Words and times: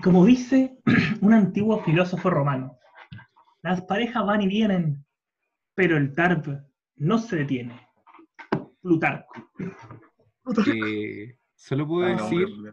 Y 0.00 0.02
como 0.02 0.24
dice 0.24 0.78
un 1.20 1.34
antiguo 1.34 1.82
filósofo 1.84 2.30
romano, 2.30 2.78
las 3.60 3.82
parejas 3.82 4.24
van 4.24 4.40
y 4.40 4.48
vienen, 4.48 5.04
pero 5.74 5.98
el 5.98 6.14
TARP 6.14 6.46
no 6.96 7.18
se 7.18 7.36
detiene. 7.36 7.78
Plutarco. 8.80 9.34
Eh, 10.74 11.36
solo 11.54 11.86
puedo 11.86 12.06
Ah, 12.08 12.12
decir 12.16 12.46
hombre, 12.46 12.72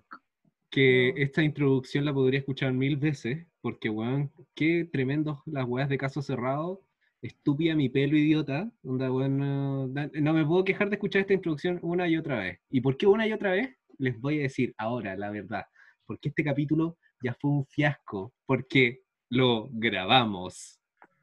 que 0.72 1.09
esta 1.17 1.44
introducción 1.44 2.05
la 2.05 2.13
podría 2.13 2.40
escuchar 2.40 2.72
mil 2.72 2.95
veces, 2.95 3.45
porque, 3.59 3.89
weón, 3.89 4.31
qué 4.55 4.88
tremendos 4.89 5.39
las 5.45 5.66
weas 5.66 5.89
de 5.89 5.98
caso 5.98 6.22
cerrado. 6.22 6.81
Estúpida 7.22 7.75
mi 7.75 7.89
pelo, 7.89 8.16
idiota. 8.16 8.72
Onda, 8.86 9.12
weón, 9.12 9.38
no, 9.38 9.89
da- 9.89 10.09
no 10.14 10.31
me 10.34 10.45
puedo 10.45 10.64
quejar 10.64 10.88
de 10.89 10.95
escuchar 10.95 11.23
esta 11.23 11.34
introducción 11.34 11.78
una 11.81 12.08
y 12.08 12.16
otra 12.16 12.39
vez. 12.39 12.62
¿Y 12.70 12.80
por 12.80 12.95
qué 12.95 13.05
una 13.05 13.28
y 13.28 13.34
otra 13.34 13.52
vez? 13.52 13.75
Les 13.98 14.17
voy 14.17 14.39
a 14.39 14.44
decir 14.44 14.73
ahora 14.78 15.17
la 15.17 15.30
verdad. 15.30 15.66
Porque 16.05 16.30
este 16.30 16.41
capítulo 16.45 16.98
ya 17.21 17.34
fue 17.39 17.52
un 17.52 17.66
fiasco, 17.66 18.34
porque 18.45 19.02
lo 19.30 19.70
grabamos 19.71 20.80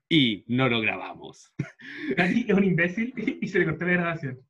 y 0.08 0.44
no 0.48 0.68
lo 0.68 0.80
grabamos. 0.80 1.52
Casi 2.16 2.46
es 2.48 2.56
un 2.56 2.64
imbécil 2.64 3.12
y 3.40 3.46
se 3.48 3.58
le 3.58 3.64
cortó 3.66 3.84
la 3.84 3.92
grabación. 3.92 4.40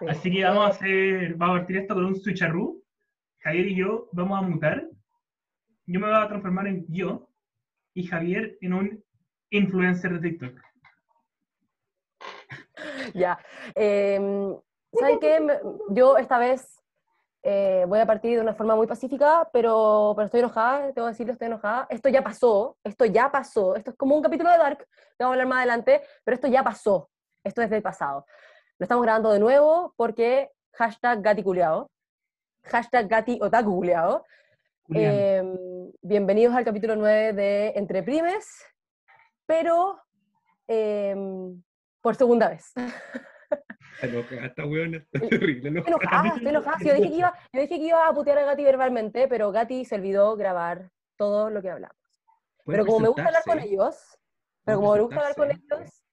Sí. 0.00 0.06
Así 0.08 0.30
que 0.30 0.44
vamos 0.44 0.66
a 0.66 0.68
hacer, 0.68 1.34
vamos 1.34 1.56
a 1.56 1.58
partir 1.60 1.76
esto 1.78 1.94
con 1.94 2.04
un 2.06 2.16
switcheroo. 2.16 2.82
Javier 3.38 3.68
y 3.68 3.76
yo 3.76 4.08
vamos 4.12 4.38
a 4.38 4.42
mutar. 4.42 4.88
Yo 5.86 6.00
me 6.00 6.06
voy 6.06 6.16
a 6.16 6.28
transformar 6.28 6.66
en 6.66 6.86
yo 6.88 7.28
y 7.94 8.04
Javier 8.04 8.58
en 8.60 8.72
un 8.74 9.04
influencer 9.50 10.20
de 10.20 10.30
TikTok. 10.30 10.60
Ya. 13.14 13.38
Eh, 13.74 14.18
¿Saben 14.92 15.18
qué? 15.20 15.38
Yo 15.90 16.16
esta 16.16 16.38
vez 16.38 16.79
eh, 17.42 17.84
voy 17.88 17.98
a 17.98 18.06
partir 18.06 18.36
de 18.36 18.42
una 18.42 18.54
forma 18.54 18.76
muy 18.76 18.86
pacífica, 18.86 19.48
pero, 19.52 20.12
pero 20.14 20.26
estoy 20.26 20.40
enojada, 20.40 20.92
tengo 20.92 21.06
que 21.06 21.12
decirlo, 21.12 21.32
estoy 21.32 21.46
enojada. 21.46 21.86
Esto 21.88 22.08
ya 22.08 22.22
pasó, 22.22 22.76
esto 22.84 23.06
ya 23.06 23.30
pasó. 23.30 23.76
Esto 23.76 23.92
es 23.92 23.96
como 23.96 24.16
un 24.16 24.22
capítulo 24.22 24.50
de 24.50 24.58
Dark, 24.58 24.78
que 24.78 24.84
vamos 25.24 25.32
a 25.32 25.34
hablar 25.34 25.46
más 25.46 25.58
adelante, 25.58 26.02
pero 26.24 26.34
esto 26.34 26.48
ya 26.48 26.62
pasó. 26.62 27.08
Esto 27.42 27.62
es 27.62 27.70
del 27.70 27.82
pasado. 27.82 28.26
Lo 28.78 28.84
estamos 28.84 29.02
grabando 29.02 29.32
de 29.32 29.38
nuevo 29.38 29.94
porque 29.96 30.50
hashtag 30.74 31.22
gaticuleado, 31.22 31.90
hashtag 32.64 33.08
gati 33.08 33.38
otaku. 33.40 33.84
Eh, 34.92 35.42
bienvenidos 36.02 36.54
al 36.54 36.64
capítulo 36.64 36.96
9 36.96 37.32
de 37.32 37.72
Entre 37.76 38.02
Primes, 38.02 38.46
pero 39.46 39.98
eh, 40.68 41.14
por 42.02 42.16
segunda 42.16 42.48
vez. 42.48 42.72
Esta 44.02 44.64
weona 44.64 44.98
está 44.98 45.20
terrible, 45.28 45.68
enojada, 45.68 46.28
estoy 46.28 46.48
enojada. 46.48 46.78
Sí, 46.78 46.88
yo, 46.88 46.94
dije 46.94 47.08
que 47.08 47.16
iba, 47.16 47.34
yo 47.52 47.60
dije 47.60 47.76
que 47.76 47.86
iba 47.86 48.08
a 48.08 48.14
putear 48.14 48.38
a 48.38 48.44
Gati 48.44 48.64
verbalmente, 48.64 49.28
pero 49.28 49.52
Gati 49.52 49.84
se 49.84 49.96
olvidó 49.96 50.36
grabar 50.36 50.90
todo 51.16 51.50
lo 51.50 51.60
que 51.60 51.70
hablamos. 51.70 51.96
Pero 52.64 52.86
como 52.86 53.00
me 53.00 53.08
gusta 53.08 53.26
hablar 53.26 53.42
con 53.44 53.58
ellos, 53.58 54.18
pero 54.64 54.78
como 54.78 54.94
me 54.94 55.00
gusta 55.00 55.16
hablar 55.16 55.34
con 55.34 55.50
ellos, 55.50 56.04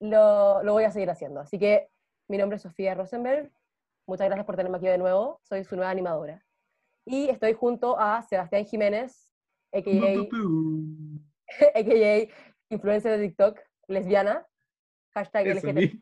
lo, 0.00 0.62
lo 0.62 0.72
voy 0.72 0.84
a 0.84 0.90
seguir 0.90 1.10
haciendo. 1.10 1.40
Así 1.40 1.58
que 1.58 1.90
mi 2.28 2.38
nombre 2.38 2.56
es 2.56 2.62
Sofía 2.62 2.94
Rosenberg. 2.94 3.50
Muchas 4.06 4.26
gracias 4.26 4.46
por 4.46 4.56
tenerme 4.56 4.78
aquí 4.78 4.86
de 4.86 4.98
nuevo. 4.98 5.40
Soy 5.42 5.64
su 5.64 5.76
nueva 5.76 5.90
animadora. 5.90 6.44
Y 7.04 7.28
estoy 7.28 7.52
junto 7.54 7.98
a 7.98 8.22
Sebastián 8.22 8.64
Jiménez, 8.64 9.32
a.k.a. 9.72 10.14
influencer 12.70 13.18
de 13.18 13.28
TikTok, 13.28 13.58
lesbiana, 13.86 14.46
hashtag 15.14 15.46
Eso 15.46 15.66
LGBT, 15.66 15.74
mismo. 15.74 16.00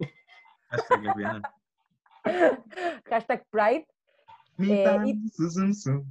Hasta 0.69 1.01
que 1.01 1.09
vean. 1.17 1.43
hashtag 3.09 3.45
Pride. 3.51 3.87
Mi 4.59 4.73
Eh, 4.73 4.85
pan, 4.85 5.07
y- 5.07 5.29
su, 5.31 5.51
su, 5.51 5.75
sum. 5.75 6.05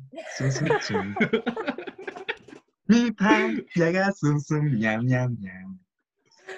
Mi 2.88 3.12
pan, 3.12 3.66
llega 3.74 4.12
sum, 4.12 4.38
ñam, 4.78 5.04
ñam, 5.06 5.36
ñam. 5.40 5.80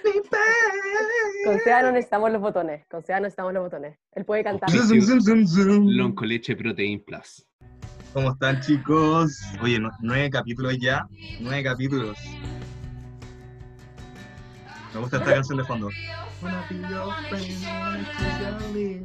Mi 0.04 0.12
Con 0.12 0.30
pan. 0.30 1.60
Seba 1.64 1.82
no 1.84 1.92
necesitamos 1.94 2.32
los 2.32 2.42
botones, 2.42 2.86
con 2.88 3.04
Seba 3.04 3.20
no 3.20 3.24
necesitamos 3.24 3.54
los 3.54 3.64
botones. 3.64 3.98
Él 4.12 4.26
puede 4.26 4.44
cantar. 4.44 4.70
Zum. 4.70 5.88
Lonco 5.88 6.26
Leche 6.26 6.56
Protein 6.58 7.04
Plus. 7.06 7.48
¿Cómo 8.14 8.32
están, 8.32 8.60
chicos? 8.62 9.42
Oye, 9.62 9.80
nu- 9.80 9.90
nueve 10.02 10.30
capítulos 10.30 10.78
ya. 10.80 11.08
Nueve 11.40 11.64
capítulos. 11.64 12.18
Me 14.94 15.00
gusta 15.02 15.18
esta 15.18 15.34
canción 15.34 15.58
de 15.58 15.64
fondo. 15.66 15.90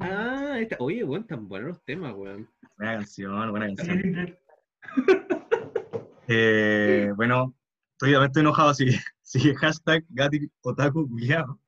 Ah, 0.00 0.58
esta, 0.60 0.76
oye, 0.78 1.04
weón, 1.04 1.26
tan 1.26 1.48
buenos 1.48 1.68
los 1.70 1.84
temas, 1.84 2.14
weón. 2.14 2.48
Buena 2.76 2.94
canción, 2.94 3.50
buena 3.50 3.66
canción. 3.66 4.36
Eh, 6.28 7.12
bueno, 7.16 7.52
estoy, 7.92 8.14
estoy 8.14 8.40
enojado, 8.40 8.70
así 8.70 8.86
sigue 9.22 9.54
hashtag 9.56 10.04
Gati 10.08 10.50
Otaku 10.62 11.08
culiao. 11.08 11.58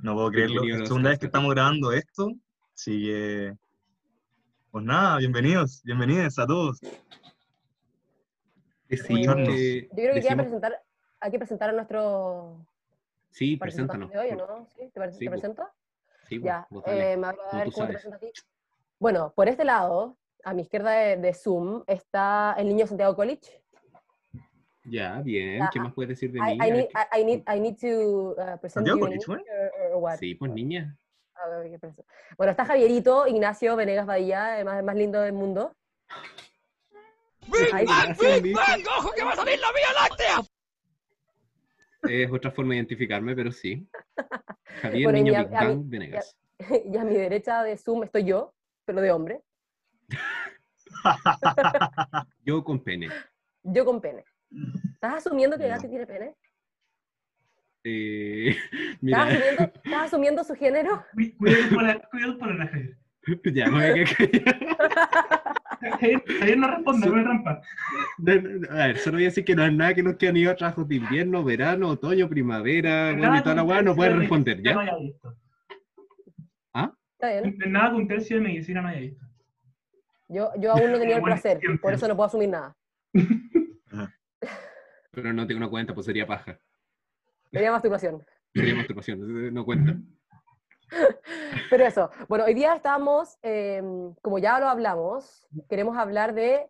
No 0.00 0.14
puedo 0.14 0.30
creerlo. 0.30 0.62
Es 0.62 0.78
los 0.78 0.88
segunda 0.88 1.10
vez 1.10 1.18
que 1.18 1.26
estamos 1.26 1.52
grabando 1.52 1.92
esto. 1.92 2.30
Así 2.74 3.02
que. 3.02 3.54
Pues 4.70 4.84
nada, 4.84 5.18
bienvenidos, 5.18 5.82
bienvenidos 5.84 6.38
a 6.38 6.46
todos. 6.46 6.80
Decimos. 8.88 9.26
Yo 9.26 9.34
creo 9.34 10.14
que 10.14 10.22
hay 11.20 11.30
que 11.30 11.38
presentar 11.38 11.70
a 11.70 11.72
nuestro 11.72 12.66
Sí, 13.32 13.56
preséntanos. 13.56 14.10
hoy, 14.14 14.30
¿o 14.30 14.36
¿no? 14.36 14.66
¿Sí? 14.76 14.90
¿Te, 14.92 15.12
Sí, 15.12 15.24
te 15.24 15.30
presento? 15.30 15.68
Sí, 16.28 16.40
Ya, 16.42 16.66
vos 16.70 16.84
dale. 16.84 17.12
eh, 17.12 17.16
me 17.16 17.26
voy 17.32 17.36
a 17.50 17.56
ver 17.56 17.72
cómo 17.72 17.88
te 17.88 17.96
a 17.96 18.18
ti. 18.18 18.32
Bueno, 18.98 19.32
por 19.34 19.48
este 19.48 19.64
lado, 19.64 20.16
a 20.44 20.54
mi 20.54 20.62
izquierda 20.62 20.90
de, 20.92 21.16
de 21.16 21.34
Zoom, 21.34 21.82
está 21.86 22.54
el 22.58 22.68
niño 22.68 22.86
Santiago 22.86 23.16
College. 23.16 23.62
Ya, 24.84 25.20
bien. 25.22 25.62
Ah, 25.62 25.70
¿Qué 25.72 25.80
más 25.80 25.92
puedes 25.94 26.10
decir 26.10 26.30
de 26.32 26.38
I, 26.38 26.42
mí? 26.42 26.52
I 26.56 26.60
A 26.60 26.74
need, 26.74 26.88
I, 26.90 27.20
I 27.20 27.24
need, 27.24 27.42
I 27.56 27.60
need 27.60 27.76
to 27.80 28.30
uh, 28.32 28.58
present 28.58 28.86
Santiago 28.86 28.98
you 28.98 29.20
College, 29.24 29.24
or, 29.28 29.92
or 29.92 29.96
what? 30.02 30.18
Sí, 30.18 30.34
pues 30.34 30.52
niña. 30.52 30.96
A 31.34 31.48
ver, 31.48 31.70
¿qué 31.70 31.78
presento? 31.78 32.04
Bueno, 32.36 32.50
está 32.50 32.64
Javierito, 32.64 33.26
Ignacio 33.26 33.76
Venegas 33.76 34.06
Badilla, 34.06 34.58
el 34.58 34.64
más, 34.64 34.78
el 34.78 34.84
más 34.84 34.94
lindo 34.96 35.20
del 35.20 35.32
mundo. 35.32 35.74
Ahí 37.72 37.84
está. 37.84 38.06
Gracias, 38.06 38.42
Nico. 38.42 38.60
Es 42.08 42.30
otra 42.30 42.50
forma 42.50 42.70
de 42.72 42.76
identificarme, 42.78 43.34
pero 43.36 43.52
sí. 43.52 43.86
Javier, 44.82 45.04
Bueno, 45.04 45.18
y 45.18 45.22
niño 45.22 45.38
a- 45.38 45.44
Big 45.44 45.54
a 45.56 45.60
mí- 45.62 45.66
Bang 45.68 45.82
Venegas. 45.88 46.36
y 46.58 46.58
a 46.96 47.04
mi 47.04 47.14
derecha 47.14 47.62
de 47.62 47.76
Zoom 47.76 48.02
estoy 48.04 48.24
yo, 48.24 48.54
pero 48.84 49.00
de 49.00 49.12
hombre. 49.12 49.42
Yo 52.44 52.64
con 52.64 52.82
pene. 52.82 53.08
Yo 53.62 53.84
con 53.84 54.00
pene. 54.00 54.24
¿Estás 54.94 55.14
asumiendo 55.14 55.56
que. 55.56 55.68
Gati 55.68 55.88
tiene 55.88 56.06
pene? 56.06 56.34
Eh, 57.84 58.56
¿Estás 59.02 59.28
asumiendo, 59.30 59.62
estás 59.62 60.02
asumiendo 60.04 60.44
su 60.44 60.54
género? 60.54 61.04
cu- 61.14 61.36
Cuidado 61.38 61.74
por 61.74 61.82
la- 61.82 62.08
cuidado 62.10 62.38
por 62.38 62.54
la 62.54 62.70
ya 63.54 63.70
me 63.70 63.92
voy 63.92 64.00
a 64.00 64.04
quedar 64.04 65.31
Javier, 65.90 66.22
Javier 66.38 66.58
no 66.58 66.68
responde, 66.68 67.06
no 67.08 67.18
es 67.18 67.24
trampa. 67.24 67.62
A 68.70 68.86
ver, 68.86 68.98
solo 68.98 69.16
voy 69.16 69.24
a 69.24 69.26
decir 69.28 69.44
que 69.44 69.56
no 69.56 69.64
es 69.64 69.72
nada 69.72 69.94
que 69.94 70.02
nos 70.02 70.16
quedan 70.16 70.34
ni 70.34 70.44
trabajos 70.44 70.88
de 70.88 70.94
invierno, 70.96 71.42
verano, 71.42 71.88
otoño, 71.88 72.28
primavera, 72.28 73.12
bueno, 73.16 73.36
y 73.36 73.42
toda 73.42 73.56
la 73.56 73.64
weá 73.64 73.82
no 73.82 73.94
puede 73.96 74.14
responder, 74.14 74.58
No 74.58 74.62
¿ya? 74.62 74.80
haya 74.80 74.96
visto. 74.96 75.36
¿Ah? 76.74 76.92
Está 77.14 77.40
bien. 77.40 77.58
Nada 77.66 77.90
que 77.90 77.96
un 77.96 78.08
tercio 78.08 78.36
de 78.36 78.42
medicina 78.42 78.80
no 78.82 78.88
haya 78.88 79.00
visto. 79.00 79.24
Yo, 80.28 80.50
yo 80.58 80.72
aún 80.72 80.92
no 80.92 80.98
tenía 80.98 81.16
el 81.16 81.22
placer, 81.22 81.60
por 81.80 81.92
eso 81.92 82.08
no 82.08 82.16
puedo 82.16 82.28
asumir 82.28 82.48
nada. 82.48 82.76
Pero 85.10 85.32
no 85.34 85.46
tengo 85.46 85.58
una 85.58 85.68
cuenta, 85.68 85.92
pues 85.94 86.06
sería 86.06 86.26
paja. 86.26 86.58
Sería 87.50 87.70
masturbación. 87.70 88.24
Sería 88.54 88.74
masturbación, 88.74 89.52
no 89.52 89.64
cuenta. 89.64 89.96
Pero 91.70 91.84
eso, 91.84 92.10
bueno, 92.28 92.44
hoy 92.44 92.54
día 92.54 92.74
estamos, 92.74 93.38
eh, 93.42 93.82
como 94.22 94.38
ya 94.38 94.58
lo 94.60 94.68
hablamos, 94.68 95.46
queremos 95.68 95.96
hablar 95.96 96.34
de 96.34 96.68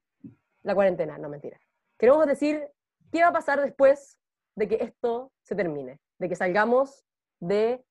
la 0.62 0.74
cuarentena, 0.74 1.18
no 1.18 1.28
mentira. 1.28 1.58
Queremos 1.98 2.26
decir 2.26 2.66
qué 3.10 3.22
va 3.22 3.28
a 3.28 3.32
pasar 3.32 3.60
después 3.60 4.18
de 4.54 4.68
que 4.68 4.74
esto 4.80 5.32
se 5.42 5.54
termine, 5.54 5.98
de 6.18 6.28
que 6.28 6.36
salgamos 6.36 7.04
de 7.40 7.84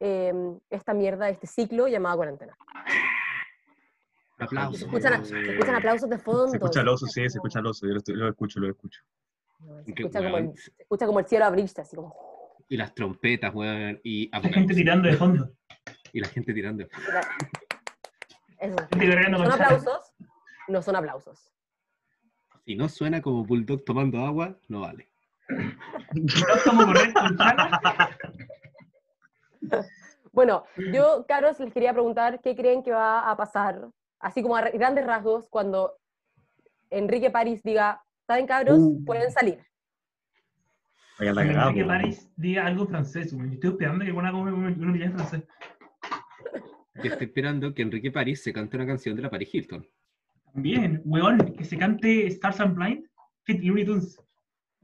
eh, 0.00 0.32
esta 0.70 0.94
mierda, 0.94 1.26
de 1.26 1.32
este 1.32 1.46
ciclo 1.46 1.88
llamado 1.88 2.16
cuarentena. 2.16 2.56
Aplausos. 4.38 4.78
Se 4.80 4.84
escuchan, 4.86 5.24
se 5.24 5.52
escuchan 5.52 5.74
aplausos 5.76 6.10
de 6.10 6.18
fondo. 6.18 6.48
Se 6.48 6.56
escucha 6.56 6.80
el 6.80 6.88
oso, 6.88 7.06
sí, 7.06 7.20
se 7.30 7.38
escucha 7.38 7.60
el 7.60 7.66
oso. 7.66 7.86
Yo 7.86 7.92
lo, 7.92 7.98
estoy- 7.98 8.14
lo 8.16 8.28
escucho, 8.28 8.58
lo 8.60 8.68
escucho. 8.70 9.00
Se 9.84 9.94
Qué 9.94 10.02
escucha, 10.02 10.22
como 10.22 10.36
el, 10.38 10.56
se 10.58 10.72
escucha 10.78 11.06
como 11.06 11.18
el 11.20 11.26
cielo 11.26 11.44
abrirse, 11.44 11.80
así 11.80 11.94
como... 11.94 12.31
Y 12.72 12.76
las 12.78 12.94
trompetas, 12.94 13.54
weón, 13.54 14.00
y 14.02 14.30
Hay 14.32 14.50
gente 14.50 14.74
tirando 14.74 15.06
de 15.06 15.14
fondo. 15.14 15.52
Y 16.10 16.20
la 16.20 16.28
gente 16.28 16.54
tirando. 16.54 16.84
Eso. 18.58 18.76
Gente 18.90 19.08
cargando 19.10 19.38
¿Son 19.38 19.52
aplausos? 19.52 20.14
No 20.68 20.80
son 20.80 20.96
aplausos. 20.96 21.52
Si 22.64 22.74
no 22.74 22.88
suena 22.88 23.20
como 23.20 23.44
Bulldog 23.44 23.84
tomando 23.84 24.24
agua, 24.24 24.56
no 24.68 24.80
vale. 24.80 25.10
No 25.50 26.86
correcto. 26.86 27.20
Bueno, 30.32 30.64
yo, 30.94 31.26
Carlos, 31.28 31.60
les 31.60 31.74
quería 31.74 31.92
preguntar 31.92 32.40
qué 32.40 32.56
creen 32.56 32.82
que 32.82 32.92
va 32.92 33.30
a 33.30 33.36
pasar, 33.36 33.90
así 34.18 34.40
como 34.40 34.56
a 34.56 34.62
grandes 34.70 35.04
rasgos, 35.04 35.46
cuando 35.50 35.98
Enrique 36.88 37.30
París 37.30 37.62
diga, 37.62 38.02
¿Saben, 38.26 38.46
cabros? 38.46 38.78
Uh. 38.78 39.04
Pueden 39.04 39.30
salir. 39.30 39.62
Vaya 41.18 41.32
la 41.34 41.42
Me 41.44 41.52
cagada, 41.52 41.74
que 41.74 41.82
po. 41.82 41.88
Paris 41.88 42.30
diga 42.36 42.66
algo 42.66 42.86
francés, 42.86 43.32
güey. 43.34 43.54
Estoy 43.54 43.70
esperando 43.70 44.04
que 44.04 44.12
ponga 44.14 44.30
como 44.32 44.44
un 44.44 44.54
un 44.64 44.92
video 44.92 45.06
en 45.08 45.12
francés. 45.14 45.44
Yo 46.96 47.10
estoy 47.10 47.26
esperando 47.26 47.74
que 47.74 47.82
Enrique 47.82 48.10
París 48.10 48.42
se 48.42 48.52
cante 48.52 48.76
una 48.76 48.86
canción 48.86 49.16
de 49.16 49.22
la 49.22 49.30
Paris 49.30 49.54
Hilton. 49.54 49.86
También, 50.52 51.00
weón, 51.04 51.38
que 51.56 51.64
se 51.64 51.78
cante 51.78 52.26
Stars 52.26 52.60
and 52.60 52.76
Blind, 52.76 53.06
Fit 53.44 53.62
Looney 53.62 53.84
Tunes. 53.84 54.20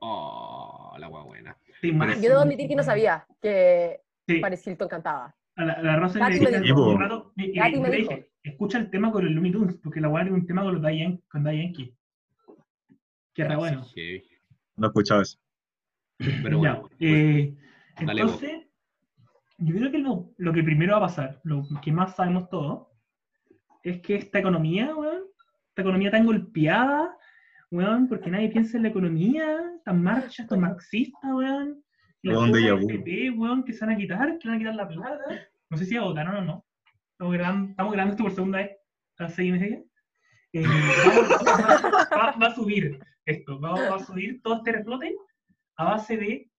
Oh, 0.00 0.94
la 0.98 1.06
guagua 1.08 1.26
buena. 1.28 1.56
Sí, 1.80 1.92
más, 1.92 2.16
Yo 2.20 2.28
debo 2.30 2.40
admitir 2.40 2.68
que 2.68 2.76
no 2.76 2.82
sabía 2.82 3.26
que 3.42 4.00
Sí, 4.26 4.38
Paris 4.40 4.66
Hilton 4.66 4.88
cantaba. 4.88 5.34
a 5.56 5.64
la, 5.64 5.72
a 5.74 5.82
la 5.82 5.96
Rosa 5.96 6.18
Katy 6.18 6.34
le 6.34 6.40
me 6.40 6.50
dije 6.50 6.60
dijo. 6.62 6.90
un 6.90 7.00
rato, 7.00 7.32
y- 7.36 7.50
y 7.50 7.54
Katy 7.54 7.80
me 7.80 7.88
le 7.90 7.96
dijo. 7.98 8.10
dije, 8.10 8.30
escucha 8.42 8.78
el 8.78 8.90
tema 8.90 9.10
con 9.12 9.24
los 9.24 9.32
Looney 9.34 9.52
Tunes, 9.52 9.76
porque 9.82 10.00
la 10.00 10.08
weá 10.08 10.24
tiene 10.24 10.38
un 10.38 10.46
tema 10.46 10.62
con 10.62 10.74
los 10.74 10.82
Daddy 10.82 10.98
Yankee. 11.00 11.94
Que 13.34 13.42
era 13.42 13.56
bueno. 13.56 13.84
Sí. 13.84 14.22
No 14.76 14.86
he 14.86 14.88
escuchado 14.88 15.20
eso. 15.22 15.38
Pero 16.18 16.62
Ya, 16.62 16.74
bueno, 16.74 16.88
eh, 17.00 17.54
Dale, 18.00 18.22
vos. 18.24 18.32
entonces, 18.42 18.66
yo 19.58 19.74
creo 19.76 19.90
que 19.90 19.98
lo, 19.98 20.30
lo 20.36 20.52
que 20.52 20.62
primero 20.62 20.92
va 20.92 20.98
a 20.98 21.08
pasar, 21.08 21.40
lo 21.44 21.64
que 21.82 21.92
más 21.92 22.16
sabemos 22.16 22.48
todos, 22.48 22.88
es 23.82 24.00
que 24.00 24.16
esta 24.16 24.38
economía, 24.40 24.94
weón, 24.94 25.22
esta 25.68 25.82
economía 25.82 26.10
tan 26.10 26.26
golpeada, 26.26 27.16
weón, 27.70 28.08
porque 28.08 28.30
nadie 28.30 28.48
piensa 28.50 28.76
en 28.76 28.82
la 28.84 28.88
economía, 28.90 29.58
tan 29.84 30.02
marcha, 30.02 30.46
tan 30.46 30.60
marxista, 30.60 31.34
weón. 31.34 31.82
vu. 32.76 32.88
FP, 32.90 33.30
weón, 33.30 33.64
que 33.64 33.72
se 33.72 33.84
van 33.86 33.94
a 33.94 33.98
quitar, 33.98 34.38
que 34.38 34.48
van 34.48 34.56
a 34.56 34.58
quitar 34.58 34.74
la 34.74 34.88
plata. 34.88 35.24
No 35.70 35.76
sé 35.76 35.84
si 35.84 35.94
ya 35.94 36.02
votaron 36.02 36.36
o 36.36 36.40
no. 36.42 36.64
Estamos 37.12 37.34
grabando, 37.34 37.70
estamos 37.70 37.92
grabando 37.92 38.12
esto 38.14 38.24
por 38.24 38.32
segunda 38.34 38.58
vez, 38.58 38.70
a 39.18 39.22
las 39.24 39.34
seis 39.34 39.48
y 39.48 39.52
media. 39.52 39.82
Eh, 40.52 40.64
vamos- 41.06 41.30
va, 41.46 42.16
va- 42.16 42.36
va 42.42 42.46
a 42.46 42.54
subir 42.54 42.98
esto, 43.26 43.60
va, 43.60 43.72
va 43.72 43.96
a 43.96 44.04
subir 44.04 44.40
todo 44.42 44.56
este 44.56 44.72
reflote 44.72 45.14
a 45.78 45.84
base 45.84 46.16
de 46.16 46.50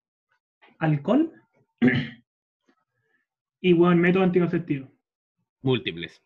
alcohol 0.78 1.30
y 3.60 3.72
buen 3.74 4.00
método 4.00 4.24
anticonceptivo. 4.24 4.88
múltiples. 5.62 6.20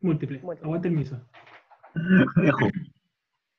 Múltiple. 0.00 0.38
Múltiple. 0.40 0.64
Aguanta 0.66 0.88
el 0.88 0.94
miso. 0.94 1.20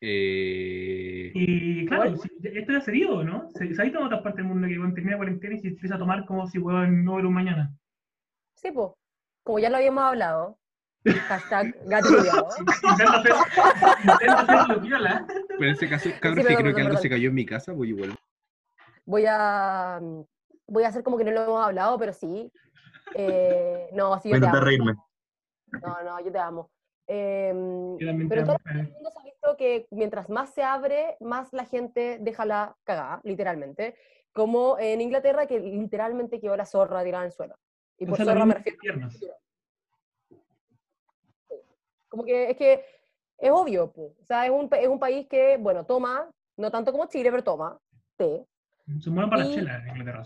Eh, 0.02 1.32
Y 1.36 1.86
claro, 1.86 2.14
esto 2.14 2.72
ya 2.72 2.82
se 2.82 2.92
dio, 2.92 3.24
¿no? 3.24 3.50
Se, 3.52 3.74
se 3.76 3.82
ha 3.82 3.84
visto 3.84 4.00
en 4.00 4.06
otras 4.06 4.22
partes 4.22 4.38
del 4.38 4.46
mundo 4.46 4.68
que 4.68 4.80
weón, 4.80 4.94
termina 4.96 5.18
cuarentena 5.18 5.56
y 5.56 5.60
se 5.60 5.68
empieza 5.68 5.96
a 5.96 6.00
tomar 6.00 6.26
como 6.26 6.48
si 6.48 6.58
weón, 6.58 7.04
no 7.04 7.20
era 7.20 7.28
un 7.28 7.34
mañana. 7.34 7.72
Sí, 8.56 8.72
pues. 8.72 8.92
Como 9.44 9.60
ya 9.60 9.70
lo 9.70 9.78
habíamos 9.78 10.04
hablado. 10.04 10.58
Hashtag 11.06 11.76
gato. 11.86 12.08
Intenta 12.60 13.18
hacer, 13.20 13.34
intenta 14.04 14.42
hacerlo 14.42 14.82
piola. 14.82 15.26
pero 15.48 15.64
en 15.64 15.70
ese 15.70 15.90
caso, 15.90 16.10
cabros, 16.22 16.46
Sí, 16.46 16.56
que 16.56 16.62
creo 16.62 16.76
que 16.76 16.82
algo 16.82 16.98
se 16.98 17.10
cayó 17.10 17.30
en 17.30 17.36
mi 17.36 17.46
casa, 17.46 17.74
voy 17.74 17.90
igual. 17.90 18.18
Voy 19.10 19.26
a. 19.28 20.00
mm, 20.02 20.22
Voy 20.72 20.84
a 20.84 20.90
hacer 20.90 21.02
como 21.04 21.18
que 21.18 21.24
no 21.24 21.32
lo 21.32 21.44
hemos 21.46 21.66
hablado, 21.66 21.98
pero 21.98 22.14
sí. 22.14 22.52
Eh, 23.16 23.90
no, 23.94 24.20
sí, 24.20 24.30
Voy 24.30 24.38
yo 24.38 24.38
a 24.38 24.40
te 24.40 24.46
intentar 24.46 24.58
amo. 24.58 24.66
reírme. 24.66 24.94
No, 25.82 26.04
no, 26.04 26.20
yo 26.24 26.32
te 26.32 26.38
amo. 26.38 26.70
También 27.08 28.30
Pero 28.30 28.44
todo 28.46 28.58
el 28.66 28.92
mundo 28.92 29.10
se 29.12 29.20
ha 29.20 29.24
visto 29.24 29.58
que 29.58 29.88
mientras 29.90 30.30
más 30.30 30.54
se 30.54 30.62
abre, 30.62 31.18
más 31.22 31.52
la 31.54 31.66
gente 31.66 32.20
deja 32.22 32.46
la 32.46 32.76
cagada, 32.84 33.20
literalmente. 33.24 33.96
Como 34.32 34.78
en 34.78 35.02
Inglaterra, 35.02 35.48
que 35.48 35.60
literalmente 35.60 36.40
quedó 36.40 36.56
la 36.56 36.68
zorra 36.68 37.04
tirada 37.04 37.24
en 37.24 37.30
el 37.30 37.34
suelo. 37.34 37.56
Y 37.98 38.06
por 38.06 38.14
O 38.14 38.18
sea, 38.18 38.26
la 38.26 38.34
zorra 38.34 38.46
me 38.46 38.54
refiero. 38.54 38.78
piernas. 38.80 39.20
Como 42.10 42.24
que 42.26 42.52
es 42.52 42.58
que 42.58 42.86
es 43.40 43.52
obvio, 43.52 43.92
po. 43.92 44.14
o 44.22 44.26
sea, 44.26 44.46
es 44.46 44.52
un, 44.52 44.70
pa- 44.70 44.78
es 44.80 44.88
un 44.88 45.00
país 45.00 45.28
que, 45.28 45.58
bueno, 45.58 45.84
toma, 45.86 46.30
no 46.58 46.70
tanto 46.70 46.92
como 46.92 47.08
Chile, 47.08 47.32
pero 47.32 47.44
toma 47.44 47.80
té. 48.18 48.46
Se 49.02 49.10
mueven 49.10 49.30
para 49.30 49.44
la 49.44 49.50
Y- 49.50 49.56
chela 49.56 49.78
en 49.88 49.98
Inglaterra. 49.98 50.24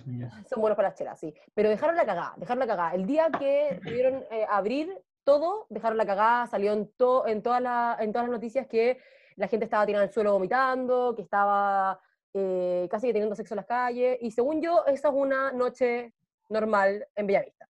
Son 0.50 0.62
buenos 0.62 0.76
para 0.76 0.90
las 0.90 0.98
chelas, 0.98 1.20
sí. 1.20 1.34
Pero 1.54 1.70
dejaron 1.70 1.96
la 1.96 2.06
cagada, 2.06 2.34
dejaron 2.38 2.60
la 2.60 2.68
cagada. 2.68 2.94
El 2.96 3.06
día 3.06 3.30
que 3.38 3.80
pudieron 3.84 4.24
eh, 4.32 4.46
abrir 4.50 4.90
todo, 5.24 5.68
dejaron 5.70 5.98
la 5.98 6.06
cagada, 6.06 6.48
salió 6.48 6.74
en, 6.74 6.92
to- 6.98 7.28
en, 7.28 7.42
toda 7.42 7.60
la- 7.60 7.98
en 8.00 8.12
todas 8.14 8.28
las 8.28 8.36
noticias 8.38 8.68
que 8.68 9.00
la 9.36 9.48
gente 9.48 9.66
estaba 9.66 9.86
tirada 9.86 10.04
al 10.06 10.12
suelo 10.12 10.34
vomitando, 10.34 11.14
que 11.16 11.22
estaba 11.24 12.00
eh, 12.34 12.88
casi 12.90 13.08
que 13.08 13.14
teniendo 13.14 13.36
sexo 13.36 13.54
en 13.54 13.58
las 13.58 13.66
calles. 13.66 14.18
Y 14.22 14.32
según 14.32 14.62
yo, 14.62 14.86
esa 14.88 15.10
es 15.10 15.14
una 15.14 15.52
noche 15.52 16.14
normal 16.50 17.06
en 17.16 17.28
Bellavista. 17.28 17.68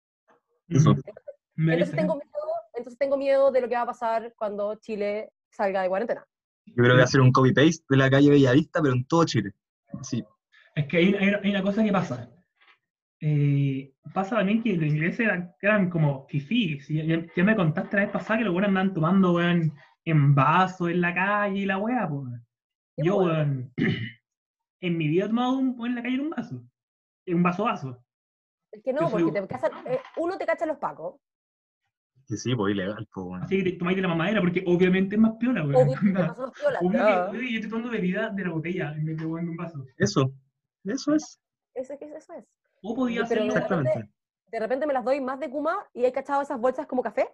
Eso. 0.69 0.95
Entonces 1.57 1.95
tengo, 1.95 2.15
miedo, 2.15 2.39
entonces 2.75 2.99
tengo 2.99 3.17
miedo 3.17 3.51
de 3.51 3.61
lo 3.61 3.69
que 3.69 3.75
va 3.75 3.83
a 3.83 3.87
pasar 3.87 4.33
cuando 4.37 4.75
Chile 4.77 5.31
salga 5.51 5.83
de 5.83 5.89
cuarentena. 5.89 6.25
Yo 6.65 6.75
creo 6.75 6.87
que 6.87 6.93
voy 6.93 7.01
a 7.01 7.05
hacer 7.05 7.21
un 7.21 7.33
copy-paste 7.33 7.85
de 7.89 7.97
la 7.97 8.09
calle 8.11 8.31
Bellavista, 8.31 8.81
pero 8.81 8.95
en 8.95 9.05
todo 9.07 9.25
Chile. 9.25 9.51
Sí. 10.03 10.25
Es 10.75 10.87
que 10.87 10.97
hay, 10.99 11.15
hay- 11.15 11.35
hay 11.43 11.51
una 11.51 11.63
cosa 11.63 11.85
que 11.85 11.93
pasa. 11.93 12.29
Eh, 13.21 13.95
pasa 14.13 14.37
también 14.37 14.63
que 14.63 14.75
los 14.77 14.87
ingleses 14.87 15.21
eran, 15.21 15.55
eran 15.61 15.91
como 15.91 16.27
fifís. 16.29 16.89
Ya, 16.89 17.25
ya 17.37 17.45
me 17.45 17.55
contaste 17.57 17.97
la 17.97 18.03
vez 18.05 18.13
pasada 18.13 18.39
que 18.39 18.45
los 18.45 18.53
buenos 18.53 18.69
andaban 18.69 18.95
tomando 18.95 19.33
weón, 19.35 19.73
en 20.05 20.35
vasos 20.35 20.89
en 20.91 21.01
la 21.01 21.15
calle 21.15 21.61
y 21.61 21.67
la 21.67 21.79
weá, 21.79 22.09
pues. 22.09 22.25
Yo, 22.97 23.19
weón, 23.19 23.73
en 24.81 24.99
mi 24.99 25.09
vida 25.09 25.27
he 25.27 25.29
tomado 25.29 25.53
un, 25.59 25.87
en 25.87 25.95
la 25.95 26.03
calle 26.03 26.15
en 26.17 26.21
un 26.23 26.31
vaso. 26.31 26.63
En 27.27 27.37
un 27.37 27.43
vaso 27.43 27.65
vaso. 27.65 28.05
Es 28.73 28.83
que 28.83 28.93
no, 28.93 29.03
Yo 29.03 29.09
soy- 29.11 29.23
porque 29.25 29.41
te 29.41 29.47
cachan- 29.49 29.87
eh, 29.87 30.01
uno 30.17 30.37
te 30.37 30.47
cacha 30.47 30.67
los 30.67 30.79
pacos, 30.79 31.21
Que 32.27 32.37
sí, 32.37 32.55
pues 32.57 32.75
ilegal, 32.75 33.07
pues. 33.15 33.25
bueno. 33.27 33.45
Así 33.45 33.59
que 33.63 33.71
te 33.71 33.77
tomáis 33.79 33.97
de 33.97 34.03
la 34.03 34.09
mamadera 34.09 34.41
porque 34.41 34.65
obviamente 34.67 35.15
es 35.15 35.21
más 35.21 35.33
piola, 35.39 35.65
weón. 35.65 35.77
obvio, 35.89 35.99
te 36.01 36.13
pasan 36.27 36.47
los 36.47 36.53
piolas. 36.59 36.83
Obvio 36.83 36.99
¿no? 36.99 37.31
que, 37.31 37.39
oye, 37.39 37.51
yo 37.51 37.55
estoy 37.57 37.71
tomando 37.71 37.91
bebida 37.91 38.31
de 38.31 38.45
la 38.45 38.51
botella 38.51 38.93
en 38.97 39.05
vez 39.05 39.17
de 39.19 39.27
un 39.27 39.57
vaso. 39.57 39.87
Eso. 39.97 40.33
Eso 40.85 41.15
es. 41.15 41.41
Eso, 41.75 41.95
eso 41.95 42.33
es. 42.35 42.45
O 42.83 42.95
podía 42.95 43.23
de 43.23 43.35
Exactamente. 43.47 43.91
repente, 43.91 44.13
de 44.51 44.61
repente 44.61 44.87
me 44.87 44.93
las 44.93 45.05
doy 45.05 45.21
más 45.21 45.39
de 45.41 45.49
Kuma 45.51 45.77
y 45.95 46.05
he 46.05 46.13
cachado 46.13 46.43
esas 46.43 46.61
bolsas 46.61 46.87
como 46.87 47.03
café. 47.03 47.29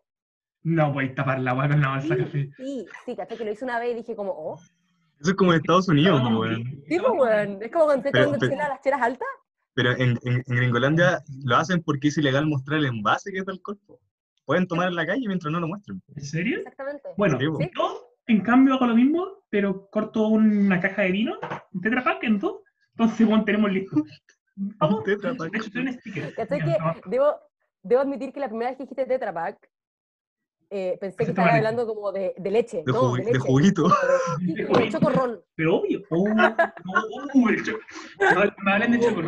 No, 0.63 0.93
podéis 0.93 1.15
tapar 1.15 1.41
la 1.41 1.55
weá 1.55 1.69
con 1.69 1.81
la 1.81 1.93
bolsa 1.95 2.15
de 2.15 2.25
café. 2.25 2.51
Sí, 2.57 2.87
sí, 3.05 3.17
caché 3.17 3.37
que 3.37 3.45
lo 3.45 3.51
hice 3.53 3.65
una 3.65 3.79
vez 3.79 3.93
y 3.93 3.95
dije 3.95 4.15
como, 4.17 4.33
oh. 4.33 4.59
Eso 5.21 5.31
es 5.31 5.35
como 5.37 5.53
en 5.53 5.61
Estados 5.61 5.89
Unidos, 5.89 6.21
pues, 6.21 6.31
que- 6.33 6.39
weón. 6.39 6.65
Sí, 6.65 6.83
pues, 6.89 7.03
como- 7.03 7.23
weón. 7.23 7.63
Es 7.63 7.73
como 7.73 7.85
cuando 7.87 8.07
estoy 8.09 8.13
Pero- 8.23 8.33
pero- 8.39 8.51
chela, 8.53 8.69
las 8.69 8.81
chelas 8.83 9.03
altas. 9.03 9.29
Pero 9.75 9.93
en, 9.93 10.19
en, 10.25 10.43
en 10.47 10.57
Gringolandia 10.57 11.23
lo 11.45 11.57
hacen 11.57 11.83
porque 11.83 12.09
es 12.09 12.19
ilegal 12.19 12.47
mostrar 12.47 12.79
el 12.81 12.87
envase 12.87 13.31
que 13.33 13.39
es 13.39 13.47
del 13.47 13.63
cuerpo. 13.63 14.01
Pueden 14.45 14.67
tomar 14.67 14.89
en 14.89 14.97
la 14.97 15.07
calle 15.07 15.27
mientras 15.27 15.53
no 15.53 15.61
lo 15.61 15.69
muestren. 15.69 16.03
¿En 16.17 16.25
serio? 16.25 16.59
Exactamente. 16.59 17.09
Bueno, 17.17 17.39
Sí. 17.39 17.47
Sí. 17.47 17.71
yo 17.77 18.11
en 18.27 18.41
cambio 18.43 18.75
hago 18.75 18.87
lo 18.87 18.95
mismo, 18.97 19.27
pero 19.51 19.89
corto 19.91 20.27
una 20.29 20.81
caja 20.81 21.03
de 21.03 21.13
vino, 21.13 21.35
un 21.73 21.81
Tetra 21.81 22.03
Pak 22.03 22.25
en 22.25 22.39
dos, 22.41 22.57
entonces 22.99 23.27
bueno, 23.27 23.45
tenemos 23.45 23.73
listo. 23.73 24.03
Vamos, 24.57 25.05
de 25.05 25.15
Tetra 25.15 25.35
Pak. 25.35 25.55
hecho, 25.55 25.71
soy 25.71 25.83
un 25.83 25.93
sticker. 25.93 26.35
¿Cachai 26.35 26.59
Ya, 26.59 26.65
que 26.65 26.79
no, 26.81 26.95
debo, 27.07 27.35
debo 27.83 28.01
admitir 28.01 28.33
que 28.33 28.41
la 28.41 28.49
primera 28.49 28.71
vez 28.71 28.77
que 28.77 28.83
dijiste 28.85 29.07
Tetra 29.07 29.33
Pak, 29.33 29.57
eh, 30.71 30.99
pensé 31.01 31.25
que 31.25 31.33
toma 31.33 31.55
hablando 31.55 31.87
como 31.87 32.13
de, 32.13 32.35
de 32.37 32.51
leche. 32.51 32.83
De, 32.85 32.93
no, 32.93 33.15
de 33.15 33.21
de 33.25 33.33
leche. 33.33 33.39
juguito. 33.39 33.89
De- 33.89 33.95
sí, 34.39 34.47
De 34.53 34.63
de 34.65 34.65
juguito. 34.67 34.99
chocorrón. 34.99 35.41
Pero 35.55 35.77
obvio. 35.77 36.03
Oh, 36.11 36.29
no, 36.29 36.55
oh, 37.35 37.49
el 37.49 37.63
cho- 37.65 37.79
no, 38.21 38.53
me 38.65 38.73
hablan 38.73 38.91
de. 38.93 38.99
Tengo- 38.99 39.23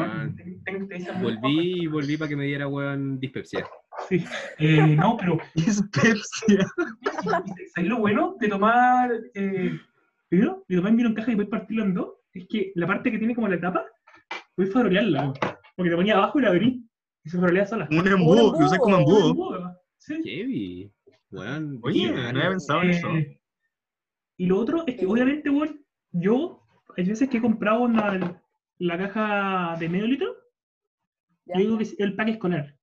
tengo- 0.65 0.87
tengo- 0.89 1.13
Volví 1.23 1.83
y 1.85 1.87
volví 1.87 2.17
para 2.17 2.29
que 2.29 2.37
me 2.37 2.45
diera 2.45 2.67
weón 2.69 3.19
dispepsia. 3.21 3.65
Sí. 4.09 4.25
Eh, 4.59 4.97
no, 4.97 5.17
pero 5.17 5.39
Es 5.55 5.81
Pepsi. 5.93 6.59
¿sabes 7.75 7.89
lo 7.89 7.99
bueno 7.99 8.37
de 8.41 8.49
tomar 8.49 9.11
eh, 9.35 9.79
vino? 10.31 10.65
De 10.69 10.77
tomar 10.77 10.93
vino 10.93 11.09
en 11.09 11.15
caja 11.15 11.31
y 11.33 11.37
después 11.37 11.49
partirlo 11.61 11.85
en 11.85 11.95
dos. 11.95 12.15
Es 12.33 12.47
que 12.49 12.73
la 12.75 12.87
parte 12.87 13.11
que 13.11 13.19
tiene 13.19 13.35
como 13.35 13.49
la 13.49 13.61
tapa, 13.61 13.85
puedes 14.55 14.73
farolearla. 14.73 15.33
Porque 15.77 15.91
te 15.91 15.97
ponía 15.97 16.17
abajo 16.17 16.39
y 16.39 16.43
la 16.43 16.49
abrí. 16.51 16.87
Y 17.25 17.31
se 17.31 17.39
farolea 17.39 17.67
sola. 17.67 17.89
Un 17.91 18.07
embudo, 18.07 18.53
lo 18.53 18.67
usas 18.67 18.79
como 18.79 18.99
embudo. 18.99 19.77
Sí. 19.99 20.21
Heavy. 20.25 20.93
Weón, 21.31 21.79
Oye, 21.83 22.11
no 22.11 22.21
había 22.29 22.49
pensado 22.51 22.83
en 22.83 22.91
eso. 22.91 23.09
Y 24.37 24.47
lo 24.47 24.59
otro 24.59 24.85
es 24.87 24.97
que 24.97 25.07
obviamente, 25.07 25.51
bueno, 25.51 25.75
yo 26.13 26.63
hay 26.97 27.05
veces 27.05 27.29
que 27.29 27.37
he 27.39 27.41
comprado 27.43 27.83
una- 27.83 28.43
la 28.79 28.99
caja 28.99 29.77
de 29.79 29.89
medio 29.89 30.07
litro, 30.07 30.35
¿ya? 31.45 31.55
yo 31.57 31.61
digo 31.61 31.77
que 31.77 31.85
es 31.85 31.97
el 32.01 32.17
pack 32.17 32.29
escolar. 32.29 32.75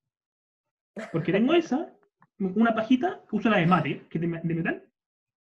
Porque 1.12 1.32
tengo 1.32 1.54
esa, 1.54 1.92
una 2.39 2.74
pajita, 2.75 3.22
que 3.30 3.36
uso 3.36 3.50
la 3.50 3.58
de 3.58 3.66
mate, 3.66 4.06
que 4.10 4.18
es 4.18 4.22
de, 4.22 4.27
de 4.44 4.54
metal, 4.56 4.84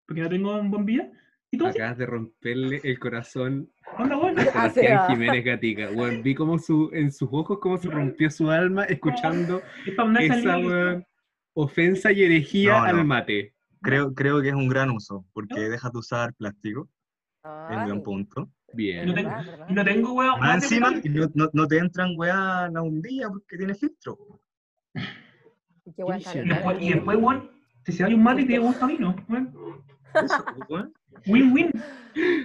porque 0.06 0.22
no 0.22 0.30
tengo 0.30 0.62
bombilla, 0.64 1.10
y 1.52 1.58
todo 1.58 1.68
así, 1.68 1.80
Acabas 1.80 1.98
de 1.98 2.06
romperle 2.06 2.82
el 2.84 2.98
corazón 3.00 3.70
bueno. 3.98 4.18
a 4.42 4.44
Ah, 4.66 4.70
Sebastián. 4.70 5.08
Jiménez 5.10 5.44
Gatica. 5.46 5.90
Vi 6.24 6.34
como 6.34 6.58
su, 6.58 6.90
en 6.94 7.12
sus 7.12 7.30
ojos 7.32 7.60
cómo 7.60 7.78
se 7.78 7.90
rompió 7.90 8.30
su 8.32 8.50
alma 8.50 8.86
escuchando 8.86 9.62
esa 9.86 11.04
ofensa 11.54 12.12
y 12.12 12.24
herejía 12.24 12.72
No, 12.74 12.80
no. 12.94 13.00
al 13.00 13.06
mate. 13.06 13.54
Creo, 13.82 14.14
creo 14.14 14.42
que 14.42 14.50
es 14.50 14.54
un 14.56 14.70
gran 14.70 14.92
uso, 14.92 15.26
porque 15.34 15.60
deja 15.60 15.90
de 15.90 15.98
usar 16.00 16.34
plástico 16.36 16.88
en 17.44 17.80
Ay, 17.80 17.86
buen 17.90 18.04
punto. 18.04 18.50
Bien. 18.74 19.08
No 19.08 19.14
tengo- 19.14 19.32
no 19.70 19.84
tengo, 19.84 20.14
weón, 20.14 20.40
Más 20.40 20.54
mate 20.64 20.66
encima, 20.66 20.92
no, 21.04 21.28
no, 21.34 21.50
no 21.52 21.68
te 21.68 21.78
entran 21.80 22.14
weá 22.16 22.70
la 22.72 22.82
un 22.82 23.02
día 23.02 23.28
porque 23.28 23.58
tiene 23.58 23.74
filtro. 23.76 24.18
Y 25.86 26.02
buena 26.02 26.22
Y 26.80 26.94
después, 26.94 27.18
weón, 27.18 27.52
si 27.84 27.92
se 27.92 28.04
va 28.04 28.10
un 28.10 28.24
mate 28.24 28.42
y 28.44 28.46
te 28.48 28.60
gusta 28.60 28.86
vino, 28.88 29.16
weón. 29.28 29.54
Eso, 30.14 30.46
pues, 30.58 30.70
weón. 30.70 30.94
Win-win. 31.28 31.72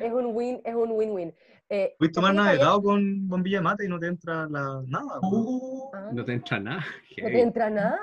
Es 0.03 0.13
un 0.13 0.27
win, 0.35 0.61
es 0.65 0.75
un 0.75 0.91
win-win. 0.93 1.35
Eh, 1.69 1.95
Puedes 1.99 2.15
tomar 2.15 2.33
navegado 2.33 2.81
con 2.81 3.27
bombilla 3.29 3.59
de 3.59 3.63
mate 3.65 3.85
y 3.87 3.89
no 3.89 3.99
te 3.99 4.07
entra 4.07 4.47
la 4.49 4.81
nada. 4.87 5.19
Oh, 5.23 5.91
Ah, 5.93 6.11
No 6.13 6.25
te 6.25 6.33
entra 6.35 6.61
nada. 6.61 6.85
no 7.21 7.27
te 7.29 7.41
entra 7.41 7.71
nada. 7.71 7.99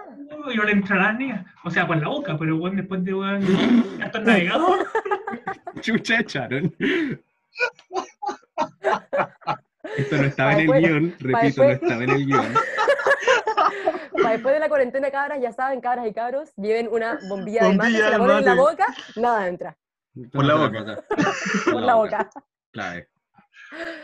y 0.52 0.58
no 0.58 0.64
le 0.64 0.72
entrará 0.74 1.14
ni. 1.14 1.32
O 1.64 1.70
sea, 1.72 1.88
por 1.88 1.96
la 1.98 2.10
boca, 2.10 2.36
pero 2.38 2.58
weón, 2.58 2.76
después 2.76 3.04
de 3.06 3.14
weón. 3.14 3.42
Hasta 4.04 4.18
el 4.18 4.24
navegador. 4.26 4.88
Chucha 5.80 6.20
echaron. 6.20 6.76
Esto 9.98 10.18
no 10.18 10.24
estaba 10.24 10.52
Pa' 10.54 10.60
en 10.62 10.70
el 10.74 10.82
guion, 10.82 11.16
repito, 11.20 11.64
no 11.64 11.70
estaba 11.70 12.04
en 12.04 12.10
el 12.10 12.26
guion. 12.26 12.46
Para 14.14 14.30
después 14.32 14.54
de 14.54 14.60
la 14.60 14.70
cuarentena, 14.70 15.12
cabras, 15.12 15.40
ya 15.42 15.52
saben, 15.52 15.82
cabras 15.82 16.08
y 16.08 16.14
cabros, 16.14 16.54
lleven 16.56 16.88
una 16.92 17.20
bombilla, 17.30 17.64
de 17.64 17.74
mate, 17.76 17.90
Bombilla 17.90 18.06
se 18.06 18.12
la 18.12 18.18
ponen 18.18 18.38
en 18.38 18.46
la 18.46 18.56
boca, 18.56 18.86
nada 19.16 19.48
entra 19.48 19.78
Por 20.32 20.46
la 20.46 20.56
boca. 20.56 21.04
por 21.72 21.82
la 21.82 21.96
boca. 21.96 22.30
Clave. 22.72 23.10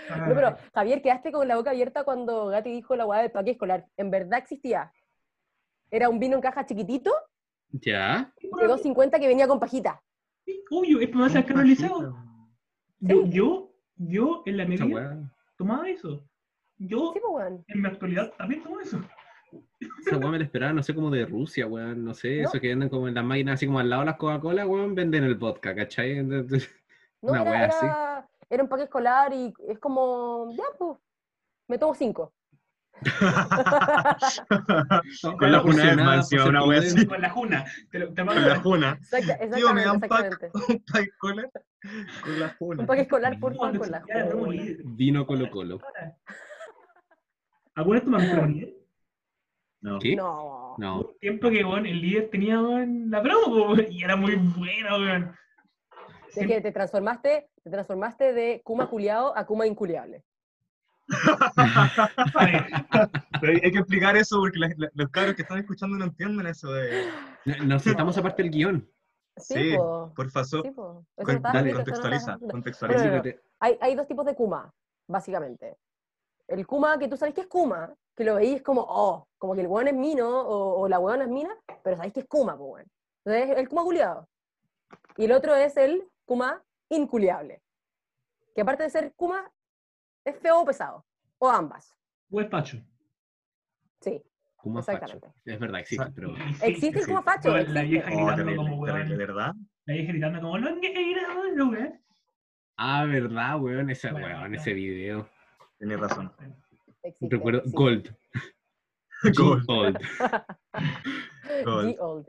No, 0.10 0.34
pero 0.34 0.58
Javier, 0.74 1.02
quedaste 1.02 1.32
con 1.32 1.48
la 1.48 1.56
boca 1.56 1.70
abierta 1.70 2.04
cuando 2.04 2.48
Gati 2.48 2.72
dijo 2.72 2.96
la 2.96 3.06
hueá 3.06 3.22
del 3.22 3.32
paquete 3.32 3.52
escolar. 3.52 3.86
¿En 3.98 4.10
verdad 4.10 4.40
existía? 4.40 4.92
Era 5.92 6.10
un 6.10 6.20
vino 6.20 6.36
en 6.36 6.42
caja 6.42 6.66
chiquitito 6.66 7.12
¿Ya? 7.72 8.34
de 8.42 8.50
2.50 8.50 9.20
que 9.20 9.28
venía 9.28 9.48
con 9.48 9.60
pajita. 9.60 10.02
Uy, 10.72 10.98
es 11.02 11.10
para 11.10 11.20
más 11.26 11.34
sacar 11.34 11.58
el 11.58 11.68
liceo. 11.68 12.16
Yo, 13.00 13.26
yo, 13.26 13.72
yo 13.96 14.44
en 14.46 14.58
la 14.58 14.86
weá. 14.86 15.18
tomaba 15.58 15.88
eso. 15.90 16.26
Yo 16.78 17.12
Sí, 17.14 17.20
pues, 17.22 17.54
en 17.68 17.82
mi 17.82 17.88
actualidad 17.88 18.34
también 18.38 18.64
tomo 18.64 18.80
eso. 18.80 19.02
Esa 20.06 20.18
weá 20.18 20.30
me 20.32 20.38
la 20.40 20.44
esperaba, 20.46 20.74
no 20.74 20.84
sé, 20.84 20.94
como 20.94 21.10
de 21.10 21.26
Rusia, 21.26 21.66
weón. 21.68 22.04
No 22.04 22.14
sé, 22.14 22.42
¿No? 22.42 22.50
eso 22.50 22.60
que 22.60 22.68
venden 22.70 22.90
como 22.90 23.08
en 23.08 23.14
las 23.16 23.24
máquinas, 23.24 23.56
así 23.56 23.66
como 23.66 23.80
al 23.80 23.90
lado 23.90 24.02
de 24.02 24.08
las 24.08 24.18
Coca-Cola, 24.18 24.66
weón, 24.68 24.94
venden 24.96 25.24
el 25.24 25.36
vodka, 25.36 25.74
¿cachai? 25.76 26.22
No, 26.24 26.44
Una 27.22 27.42
era, 27.42 27.52
wea 27.52 27.66
así. 27.66 27.86
era, 27.86 28.30
era 28.50 28.64
un 28.64 28.70
paquete 28.70 28.86
escolar 28.86 29.34
y 29.34 29.54
es 29.68 29.80
como, 29.80 30.52
ya, 30.56 30.64
pues, 30.78 30.98
me 31.68 31.78
tomo 31.78 31.94
cinco. 31.94 32.34
Con 35.40 35.52
la 35.52 35.60
juna 35.60 35.92
encima, 36.16 36.22
pues, 36.30 36.46
una 36.46 36.64
wea 36.66 36.80
así. 36.80 37.06
Con 37.06 37.22
la 37.22 37.30
juna. 37.30 37.66
Te 37.92 38.00
lo- 38.00 38.14
te 38.14 38.26
Con 38.26 38.46
la 38.48 38.60
juna. 38.60 38.98
Exacta- 39.02 39.38
Tío, 39.38 39.74
me 39.74 39.84
exactamente, 39.84 39.86
da 39.86 39.94
un 39.94 40.00
pack, 40.02 40.12
exactamente. 40.26 40.74
un 40.74 40.84
pack 40.92 41.10
cola 41.18 41.50
con 42.24 42.40
la 42.40 42.56
juna. 42.60 42.82
Un 42.82 42.88
paquete 42.88 43.02
escolar, 43.04 43.40
por 43.40 43.56
favor, 43.56 43.78
Cuando 43.78 43.80
con 43.80 43.92
la 43.92 44.02
juna. 44.02 44.64
Vino 44.84 45.26
Colo 45.26 45.50
Colo. 45.50 45.80
¿Alguna 47.76 48.00
vez 48.00 48.04
tomaste? 48.06 48.76
No. 49.82 50.00
¿Qué? 50.00 50.16
No. 50.16 50.76
No. 50.78 51.00
Un 51.02 51.20
tiempo 51.20 51.50
que 51.50 51.64
weón, 51.64 51.86
el 51.86 52.02
líder 52.02 52.30
tenía 52.30 52.58
la 52.62 53.22
promo 53.22 53.76
y 53.90 54.04
era 54.04 54.16
muy 54.16 54.36
bueno, 54.36 54.98
weón. 54.98 55.36
Es 56.36 56.46
que 56.48 56.62
te 56.62 56.72
transformaste, 56.72 57.50
te 57.64 57.70
transformaste 57.70 58.34
de 58.34 58.62
Kuma 58.64 58.88
culiado 58.90 59.36
a 59.38 59.46
Kuma 59.46 59.66
inculiable. 59.66 60.24
Hay 63.42 63.72
que 63.72 63.78
explicar 63.80 64.16
eso 64.18 64.38
porque 64.40 64.60
la- 64.60 64.74
la- 64.78 64.92
los 64.94 65.10
cabros 65.10 65.36
que 65.36 65.42
están 65.42 65.58
escuchando 65.60 65.98
no 65.98 66.06
entienden 66.06 66.46
eso 66.48 66.72
de. 66.72 67.06
No- 67.46 67.66
Nos 67.66 67.84
sentamos 67.84 68.18
aparte 68.18 68.44
del 68.44 68.52
guion. 68.52 68.88
Sí, 69.38 69.54
Sí, 69.72 69.78
po. 69.78 70.14
Porfa, 70.16 70.44
so- 70.44 70.62
Sí, 70.62 70.72
po. 70.72 71.06
No 71.18 71.26
con- 71.26 71.42
dale, 71.42 71.70
no 71.72 71.76
contextualiza. 71.78 72.38
Contextualiza. 72.40 73.00
Bueno, 73.08 73.24
Fíjate, 73.24 73.42
Hay, 73.62 73.78
hay 73.82 73.96
dos 73.96 74.08
tipos 74.08 74.26
de 74.26 74.36
Kuma, 74.36 74.72
básicamente. 75.08 75.78
El 76.50 76.66
Kuma 76.66 76.98
que 76.98 77.08
tú 77.08 77.16
sabes 77.16 77.34
que 77.36 77.42
es 77.42 77.48
Kuma, 77.48 77.94
que 78.16 78.24
lo 78.24 78.36
veís 78.36 78.62
como, 78.62 78.82
oh, 78.88 79.28
como 79.38 79.54
que 79.56 79.62
el 79.62 79.68
weón 79.68 79.88
es 79.88 79.94
mino 79.94 80.28
o, 80.28 80.82
o 80.82 80.88
la 80.90 81.00
weona 81.00 81.24
es 81.26 81.30
mina, 81.30 81.56
pero 81.84 81.96
sabéis 81.96 82.14
que 82.14 82.22
es 82.22 82.28
Kuma, 82.28 82.58
pues 82.58 82.70
weón. 82.72 82.86
Entonces, 83.24 83.58
el 83.58 83.70
Kuma 83.70 83.84
culiado. 83.84 84.28
Y 85.18 85.26
el 85.26 85.32
otro 85.32 85.56
es 85.56 85.78
el 85.78 86.04
Kuma 86.26 86.64
inculiable. 86.90 87.62
Que 88.56 88.62
aparte 88.62 88.84
de 88.84 88.90
ser 88.90 89.14
Kuma, 89.16 89.50
es 90.26 90.36
feo 90.40 90.62
o 90.62 90.66
pesado. 90.66 91.06
O 91.38 91.50
ambas. 91.50 91.96
Buen 92.30 92.50
pacho. 92.50 92.78
Sí, 94.02 94.22
Kuma 94.58 94.82
facho. 94.82 94.98
exactamente. 95.04 95.40
Es 95.46 95.60
verdad, 95.60 95.80
existe, 95.82 96.12
pero. 96.16 96.34
Existe 96.64 97.00
el. 97.00 97.06
Kuma 97.08 97.22
facho. 97.24 97.50
La 97.52 97.62
existe. 97.62 97.84
vieja 97.84 98.10
Oh, 98.12 98.26
gritando 98.26 98.56
como 98.56 98.76
weón. 98.78 99.18
¿verdad? 99.18 99.54
La 99.86 99.94
vieja 99.94 100.12
gritando 100.12 100.42
como 100.42 100.58
negros, 100.58 101.70
weón. 101.70 102.02
Ah, 102.78 103.06
verdad, 103.06 103.62
weón, 103.62 103.90
ese 103.90 104.12
Bueno, 104.12 104.28
weón, 104.28 104.52
no. 104.52 104.58
ese 104.58 104.74
video. 104.74 105.30
Tienes 105.80 106.00
razón. 106.00 106.32
Existe, 107.04 107.36
Recuerdo, 107.36 107.60
existe. 107.60 107.78
Gold. 109.34 109.66
Gold. 109.66 109.66
Gold. 109.66 109.98
Gold. 111.66 111.96
The 111.96 112.02
Old. 112.02 112.28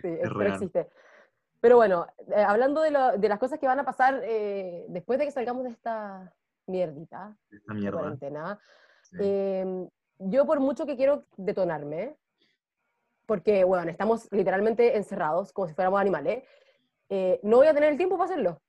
Sí, 0.00 0.18
pero 0.22 0.34
real. 0.34 0.52
existe. 0.54 0.88
Pero 1.60 1.76
bueno, 1.76 2.06
eh, 2.28 2.42
hablando 2.42 2.80
de, 2.82 2.90
lo- 2.90 3.18
de 3.18 3.28
las 3.28 3.38
cosas 3.38 3.58
que 3.58 3.66
van 3.66 3.78
a 3.78 3.84
pasar 3.84 4.20
eh, 4.24 4.84
después 4.88 5.18
de 5.18 5.24
que 5.26 5.30
salgamos 5.30 5.64
de 5.64 5.70
esta 5.70 6.34
mierdita 6.66 7.36
Esta 7.50 7.72
de 7.74 7.80
mierda. 7.80 7.98
cuarentena, 8.00 8.60
Sí. 9.02 9.16
eh, 9.20 9.88
yo 10.18 10.46
por 10.46 10.60
mucho 10.60 10.86
que 10.86 10.96
quiero 10.96 11.26
detonarme, 11.36 12.16
porque, 13.26 13.64
bueno, 13.64 13.90
estamos 13.90 14.28
literalmente 14.32 14.96
encerrados 14.96 15.52
como 15.52 15.68
si 15.68 15.74
fuéramos 15.74 16.00
animales, 16.00 16.44
eh, 17.08 17.38
no 17.42 17.58
voy 17.58 17.66
a 17.66 17.74
tener 17.74 17.90
el 17.90 17.96
tiempo 17.96 18.16
para 18.16 18.30
hacerlo. 18.32 18.60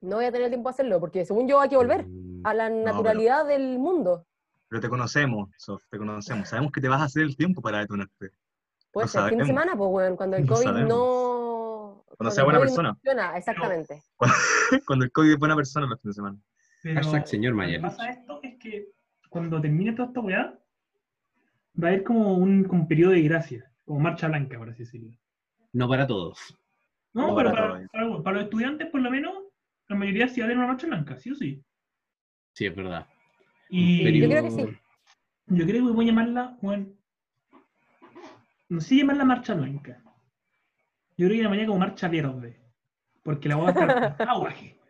No 0.00 0.16
voy 0.16 0.24
a 0.24 0.32
tener 0.32 0.46
el 0.46 0.50
tiempo 0.50 0.64
para 0.64 0.74
hacerlo, 0.74 0.98
porque 1.00 1.24
según 1.24 1.46
yo 1.48 1.60
hay 1.60 1.68
que 1.68 1.76
volver 1.76 2.06
Mm, 2.06 2.40
a 2.46 2.54
la 2.54 2.68
pero- 2.68 2.84
naturalidad 2.84 3.46
del 3.46 3.78
mundo. 3.78 4.26
Pero 4.68 4.80
te 4.80 4.88
conocemos, 4.88 5.50
Sof, 5.58 5.82
te 5.90 5.98
conocemos. 5.98 6.48
Sabemos 6.48 6.72
que 6.72 6.80
te 6.80 6.88
vas 6.88 7.00
a 7.00 7.04
hacer 7.04 7.22
el 7.22 7.36
tiempo 7.36 7.60
para 7.60 7.80
detonarte. 7.80 8.30
Puede 8.92 9.04
No 9.06 9.08
ser 9.08 9.20
fin 9.22 9.38
de 9.38 9.44
sabemos. 9.44 9.46
semana, 9.46 9.76
pues, 9.76 9.90
bueno, 9.90 10.16
cuando 10.16 10.36
el 10.36 10.44
No 10.46 10.54
COVID 10.54 10.64
sabemos. 10.64 10.88
no... 10.88 12.04
cuando 12.16 12.30
sea 12.30 12.42
el 12.42 12.46
buena 12.46 12.60
persona. 12.60 12.94
funciona, 12.94 13.36
exactamente. 13.36 14.02
Cuando 14.86 15.04
el 15.04 15.10
COVID 15.12 15.32
es 15.32 15.38
buena 15.38 15.56
persona 15.56 15.86
los 15.86 16.00
fines 16.00 16.14
de 16.16 16.20
semana. 16.20 16.38
Pero 16.82 16.94
Hashtag 17.00 17.26
señor 17.28 17.54
Lo 17.54 17.66
que 17.66 17.80
pasa 17.80 18.08
esto 18.10 18.40
es 18.42 18.56
que 18.58 18.88
cuando 19.28 19.60
termine 19.60 19.92
toda 19.92 20.08
esta 20.08 20.20
weá, 20.20 20.58
va 21.82 21.88
a 21.88 21.90
haber 21.90 22.04
como 22.04 22.34
un, 22.34 22.64
como 22.64 22.82
un 22.82 22.88
periodo 22.88 23.12
de 23.12 23.22
gracia, 23.22 23.70
como 23.84 24.00
marcha 24.00 24.28
blanca, 24.28 24.56
por 24.58 24.70
así 24.70 24.84
decirlo. 24.84 25.10
No 25.72 25.88
para 25.88 26.06
todos. 26.06 26.38
No, 27.12 27.28
No, 27.28 27.36
pero 27.36 27.50
para 27.50 27.62
para, 27.62 27.74
todos. 27.78 27.90
para- 27.90 28.22
para 28.22 28.36
los 28.36 28.44
estudiantes, 28.44 28.88
por 28.90 29.00
lo 29.00 29.10
menos, 29.10 29.34
la 29.90 29.96
mayoría 29.96 30.28
sí 30.28 30.40
va 30.40 30.46
a 30.46 30.52
una 30.52 30.68
marcha 30.68 30.86
blanca, 30.86 31.18
sí 31.18 31.32
o 31.32 31.34
sí. 31.34 31.64
Sí, 32.54 32.66
es 32.66 32.74
verdad. 32.74 33.08
Y 33.68 34.20
yo 34.20 34.28
creo 34.28 34.44
que 34.44 34.50
sí. 34.50 34.78
yo 35.46 35.66
creo 35.66 35.86
que 35.86 35.92
voy 35.92 36.04
a 36.04 36.08
llamarla, 36.08 36.56
Juan. 36.60 36.94
No 38.68 38.80
sé 38.80 38.96
llamarla 38.96 39.24
marcha 39.24 39.54
blanca. 39.54 40.00
Yo 41.16 41.26
creo 41.26 41.30
que 41.30 41.42
llamaría 41.42 41.66
como 41.66 41.80
marcha 41.80 42.06
verde. 42.06 42.60
Porque 43.24 43.48
la 43.48 43.56
voy 43.56 43.66
a 43.66 43.70
estar 43.70 44.28
aguaje. 44.28 44.76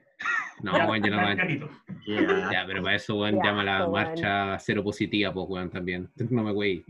No, 0.63 0.73
weón, 0.91 1.03
yo 1.03 1.11
no 1.11 1.23
me-. 1.23 1.61
Yeah. 2.05 2.51
Ya, 2.53 2.67
pero 2.67 2.83
para 2.83 2.97
eso, 2.97 3.17
weón, 3.17 3.41
llama 3.43 3.65
la 3.65 3.89
marcha 3.89 4.59
cero 4.59 4.85
positiva, 4.85 5.33
pues, 5.33 5.47
weón, 5.49 5.71
también. 5.71 6.11
No 6.29 6.43
me 6.43 6.53
wey. 6.53 6.85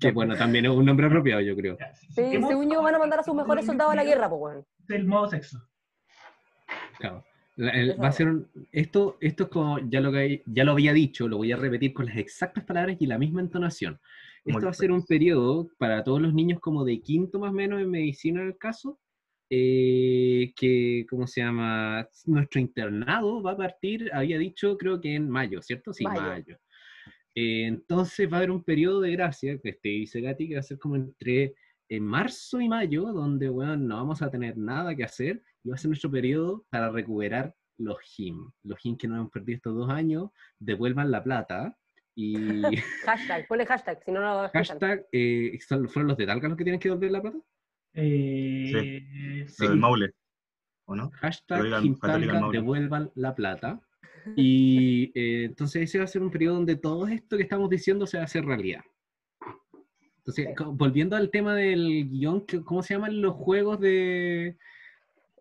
Que 0.00 0.12
bueno, 0.12 0.36
también 0.36 0.64
es 0.66 0.70
un 0.70 0.84
nombre 0.84 1.06
apropiado, 1.06 1.40
yo 1.40 1.54
creo. 1.56 1.76
Sí, 2.14 2.40
según 2.46 2.70
yo 2.70 2.82
van 2.82 2.94
a 2.94 2.98
mandar 2.98 3.20
a 3.20 3.22
sus 3.22 3.34
mejores 3.34 3.66
soldados 3.66 3.92
a 3.92 3.96
la 3.96 4.04
guerra, 4.04 4.28
pues, 4.28 4.38
bueno. 4.40 4.66
El 4.88 5.06
modo 5.06 5.28
sexo. 5.28 5.58
Claro. 6.98 7.24
La- 7.56 7.72
el- 7.72 8.02
va 8.02 8.08
a 8.08 8.12
ser 8.12 8.28
un- 8.28 8.48
esto, 8.72 9.18
esto 9.20 9.44
es 9.44 9.48
como 9.50 9.78
ya 9.90 10.00
lo, 10.00 10.12
que, 10.12 10.42
ya 10.46 10.64
lo 10.64 10.72
había 10.72 10.92
dicho, 10.92 11.28
lo 11.28 11.36
voy 11.38 11.52
a 11.52 11.56
repetir 11.56 11.92
con 11.92 12.06
las 12.06 12.16
exactas 12.16 12.64
palabras 12.64 12.96
y 13.00 13.06
la 13.06 13.18
misma 13.18 13.40
entonación. 13.40 14.00
Muy 14.44 14.54
Esto 14.54 14.66
va 14.66 14.70
a 14.70 14.74
ser 14.74 14.90
un 14.92 15.04
periodo 15.04 15.68
para 15.78 16.02
todos 16.02 16.22
los 16.22 16.32
niños 16.32 16.60
como 16.60 16.84
de 16.84 17.00
quinto 17.02 17.38
más 17.38 17.50
o 17.50 17.54
menos 17.54 17.80
en 17.80 17.90
medicina 17.90 18.40
en 18.40 18.46
el 18.48 18.56
caso, 18.56 18.98
eh, 19.50 20.52
que, 20.56 21.04
¿cómo 21.10 21.26
se 21.26 21.42
llama? 21.42 22.06
Nuestro 22.26 22.60
internado 22.60 23.42
va 23.42 23.52
a 23.52 23.56
partir, 23.56 24.08
había 24.14 24.38
dicho 24.38 24.78
creo 24.78 25.00
que 25.00 25.14
en 25.16 25.28
mayo, 25.28 25.60
¿cierto? 25.60 25.92
Sí, 25.92 26.04
Mayo. 26.04 26.22
mayo. 26.22 26.56
Eh, 27.34 27.64
entonces 27.66 28.28
va 28.30 28.36
a 28.36 28.38
haber 28.38 28.50
un 28.50 28.62
periodo 28.64 29.00
de 29.00 29.12
gracia, 29.12 29.58
que 29.58 29.70
este 29.70 29.88
dice 29.90 30.20
Gati, 30.20 30.48
que 30.48 30.54
va 30.54 30.60
a 30.60 30.64
ser 30.64 30.78
como 30.78 30.96
entre 30.96 31.54
en 31.88 32.04
marzo 32.04 32.60
y 32.60 32.68
mayo, 32.68 33.06
donde, 33.12 33.48
bueno, 33.48 33.76
no 33.76 33.96
vamos 33.96 34.22
a 34.22 34.30
tener 34.30 34.56
nada 34.56 34.94
que 34.94 35.04
hacer, 35.04 35.42
y 35.64 35.68
va 35.70 35.74
a 35.74 35.78
ser 35.78 35.88
nuestro 35.88 36.10
periodo 36.10 36.64
para 36.70 36.90
recuperar 36.90 37.54
los 37.78 37.98
GIM. 38.00 38.50
Los 38.64 38.78
GIM 38.78 38.96
que 38.96 39.08
nos 39.08 39.18
hemos 39.18 39.30
perdido 39.30 39.56
estos 39.56 39.74
dos 39.74 39.90
años, 39.90 40.30
devuelvan 40.58 41.10
la 41.10 41.22
plata. 41.24 41.76
Y 42.14 42.34
Hashtag, 43.06 43.46
ponle 43.48 43.64
hashtag, 43.66 44.02
si 44.04 44.12
no 44.12 44.20
no 44.20 44.34
lo 44.34 44.44
escuchan. 44.46 44.64
hashtag, 44.78 45.06
eh, 45.12 45.58
¿son- 45.66 45.88
¿fueron 45.88 46.08
los 46.08 46.16
de 46.16 46.26
Talca 46.26 46.48
los 46.48 46.56
que 46.58 46.64
tienen 46.64 46.80
que 46.80 46.88
devolver 46.88 47.10
la 47.12 47.22
plata? 47.22 47.38
Eh, 47.94 49.46
Lo 49.58 49.68
del 49.68 49.78
Maule. 49.78 50.12
¿O 50.86 50.94
no? 50.94 51.10
Hashtag 51.14 51.62
Talca, 52.00 52.48
devuelvan 52.52 53.10
la 53.14 53.34
plata. 53.34 53.80
Y 54.36 55.12
eh, 55.14 55.44
entonces 55.44 55.82
ese 55.82 55.98
va 55.98 56.04
a 56.04 56.08
ser 56.08 56.22
un 56.22 56.30
periodo 56.30 56.56
donde 56.56 56.76
todo 56.76 57.06
esto 57.08 57.36
que 57.36 57.42
estamos 57.42 57.68
diciendo 57.70 58.06
se 58.06 58.16
va 58.16 58.22
a 58.22 58.26
hacer 58.26 58.44
realidad. 58.44 58.82
Entonces, 60.18 60.48
Sí. 60.56 60.64
volviendo 60.72 61.16
al 61.16 61.30
tema 61.30 61.54
del 61.54 62.08
guion, 62.10 62.44
¿cómo 62.64 62.82
se 62.82 62.94
llaman 62.94 63.20
los 63.20 63.34
juegos 63.34 63.80
de... 63.80 64.56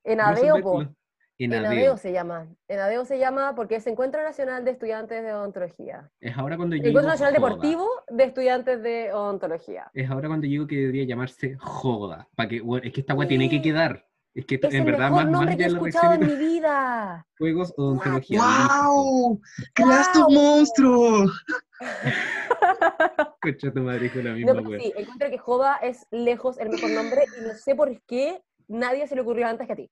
En 0.03 0.19
Rosenberg? 0.19 0.51
Adeo, 0.51 0.61
po. 0.63 0.95
Enadeo. 1.37 1.71
Enadeo 1.71 1.97
se 1.97 2.11
llama. 2.11 2.47
Enadeo 2.67 3.05
se 3.05 3.17
llama 3.17 3.55
porque 3.55 3.75
es 3.75 3.87
Encuentro 3.87 4.21
Nacional 4.21 4.65
de 4.65 4.71
Estudiantes 4.71 5.23
de 5.23 5.31
Odontología. 5.31 6.09
Es 6.19 6.37
ahora 6.37 6.57
cuando 6.57 6.75
yo 6.75 6.83
Encuentro 6.83 7.09
Nacional 7.09 7.33
joda. 7.35 7.47
Deportivo 7.47 7.87
de 8.09 8.23
Estudiantes 8.25 8.83
de 8.83 9.13
Odontología. 9.13 9.89
Es 9.93 10.09
ahora 10.09 10.27
cuando 10.27 10.47
digo 10.47 10.67
que 10.67 10.75
debería 10.75 11.05
llamarse 11.05 11.55
joda. 11.57 12.27
Para 12.35 12.49
que, 12.49 12.61
es 12.83 12.91
que 12.91 13.01
esta 13.01 13.13
weá 13.13 13.27
tiene 13.27 13.49
que 13.49 13.61
quedar. 13.61 14.05
Es 14.39 14.45
que 14.45 14.55
Es 14.55 14.63
en 14.73 14.73
el 14.75 14.83
verdad 14.85 15.09
mejor 15.11 15.23
más, 15.23 15.31
nombre 15.31 15.47
más 15.49 15.57
que 15.57 15.63
he 15.63 15.67
escuchado 15.67 16.13
en 16.13 16.27
mi 16.27 16.35
vida. 16.35 17.25
juegos 17.37 17.73
odontología. 17.77 18.41
¡Wow! 18.41 19.41
¡Creaste 19.73 20.19
un 20.19 20.33
monstruo! 20.33 21.25
Concha 23.41 23.71
tu 23.71 23.81
madre 23.81 24.11
con 24.11 24.23
la 24.23 24.33
misma 24.33 24.53
No, 24.53 24.61
weá. 24.69 24.79
sí, 24.79 24.93
encuentro 24.95 25.29
que 25.29 25.37
Joda 25.37 25.75
es 25.77 26.05
lejos 26.11 26.57
el 26.59 26.69
mejor 26.69 26.91
nombre 26.91 27.23
y 27.37 27.41
no 27.47 27.53
sé 27.53 27.75
por 27.75 28.01
qué 28.03 28.41
nadie 28.67 29.07
se 29.07 29.15
le 29.15 29.21
ocurrió 29.21 29.47
antes 29.47 29.65
que 29.67 29.73
a 29.73 29.75
ti. 29.75 29.89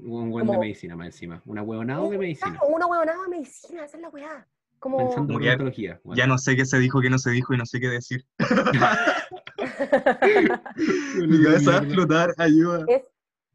Un 0.00 0.30
buen 0.30 0.44
de 0.46 0.48
como- 0.52 0.60
medicina 0.60 0.94
más 0.96 1.06
encima. 1.08 1.42
Una 1.46 1.62
huevonado 1.62 2.08
de 2.10 2.18
medicina. 2.18 2.52
Claro, 2.52 2.66
una 2.68 2.86
huevonada 2.86 3.22
de 3.24 3.28
medicina, 3.28 3.84
esa 3.84 3.96
es 3.96 4.02
la 4.02 4.08
weá. 4.10 4.46
Como... 4.78 4.98
Pensando 4.98 5.34
en 5.34 5.42
odontología. 5.42 6.00
bueno. 6.04 6.16
Ya 6.16 6.26
no 6.28 6.38
sé 6.38 6.54
qué 6.56 6.64
se 6.64 6.78
dijo, 6.78 7.00
qué 7.00 7.10
no 7.10 7.18
se 7.18 7.30
dijo 7.30 7.52
y 7.52 7.56
no 7.56 7.66
sé 7.66 7.80
qué 7.80 7.88
decir. 7.88 8.24
Mi 11.16 11.42
cabeza 11.42 11.70
va 11.72 11.78
a 11.78 11.82
explotar, 11.82 12.34
ayuda. 12.38 12.84
es, 12.88 13.02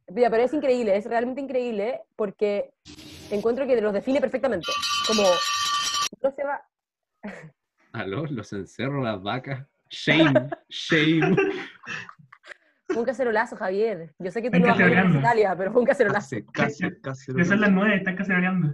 mira, 0.10 0.29
pero 0.29 0.43
es 0.43 0.53
increíble, 0.53 0.96
es 0.96 1.05
realmente 1.05 1.41
increíble 1.41 2.01
porque 2.15 2.72
encuentro 3.32 3.65
que 3.65 3.79
los 3.82 3.93
define 3.93 4.20
perfectamente. 4.22 4.67
Como 5.08 5.24
no 6.22 6.32
se 6.32 6.43
va. 6.43 6.62
Aló, 7.93 8.25
los 8.25 8.51
encerro, 8.53 9.01
las 9.03 9.22
vacas. 9.22 9.65
Shame, 9.89 10.50
shame. 10.70 11.36
Fue 12.88 12.98
un 12.98 13.05
cacerolazo, 13.05 13.55
Javier. 13.55 14.13
Yo 14.17 14.32
sé 14.32 14.41
que 14.41 14.50
tú 14.50 14.58
no 14.60 14.65
vas 14.67 14.75
a 14.75 14.77
caceroleando. 14.79 15.20
Italia, 15.20 15.55
pero 15.55 15.72
fue 15.72 15.82
un 15.82 15.88
cacerolazo. 15.88 16.36
Casi, 16.51 16.79
casi, 16.89 17.01
casi. 17.01 17.32
Ya 17.38 17.46
son 17.46 17.62
las 17.62 17.72
nueve, 17.72 17.96
están 17.98 18.15
caceroleando. 18.15 18.74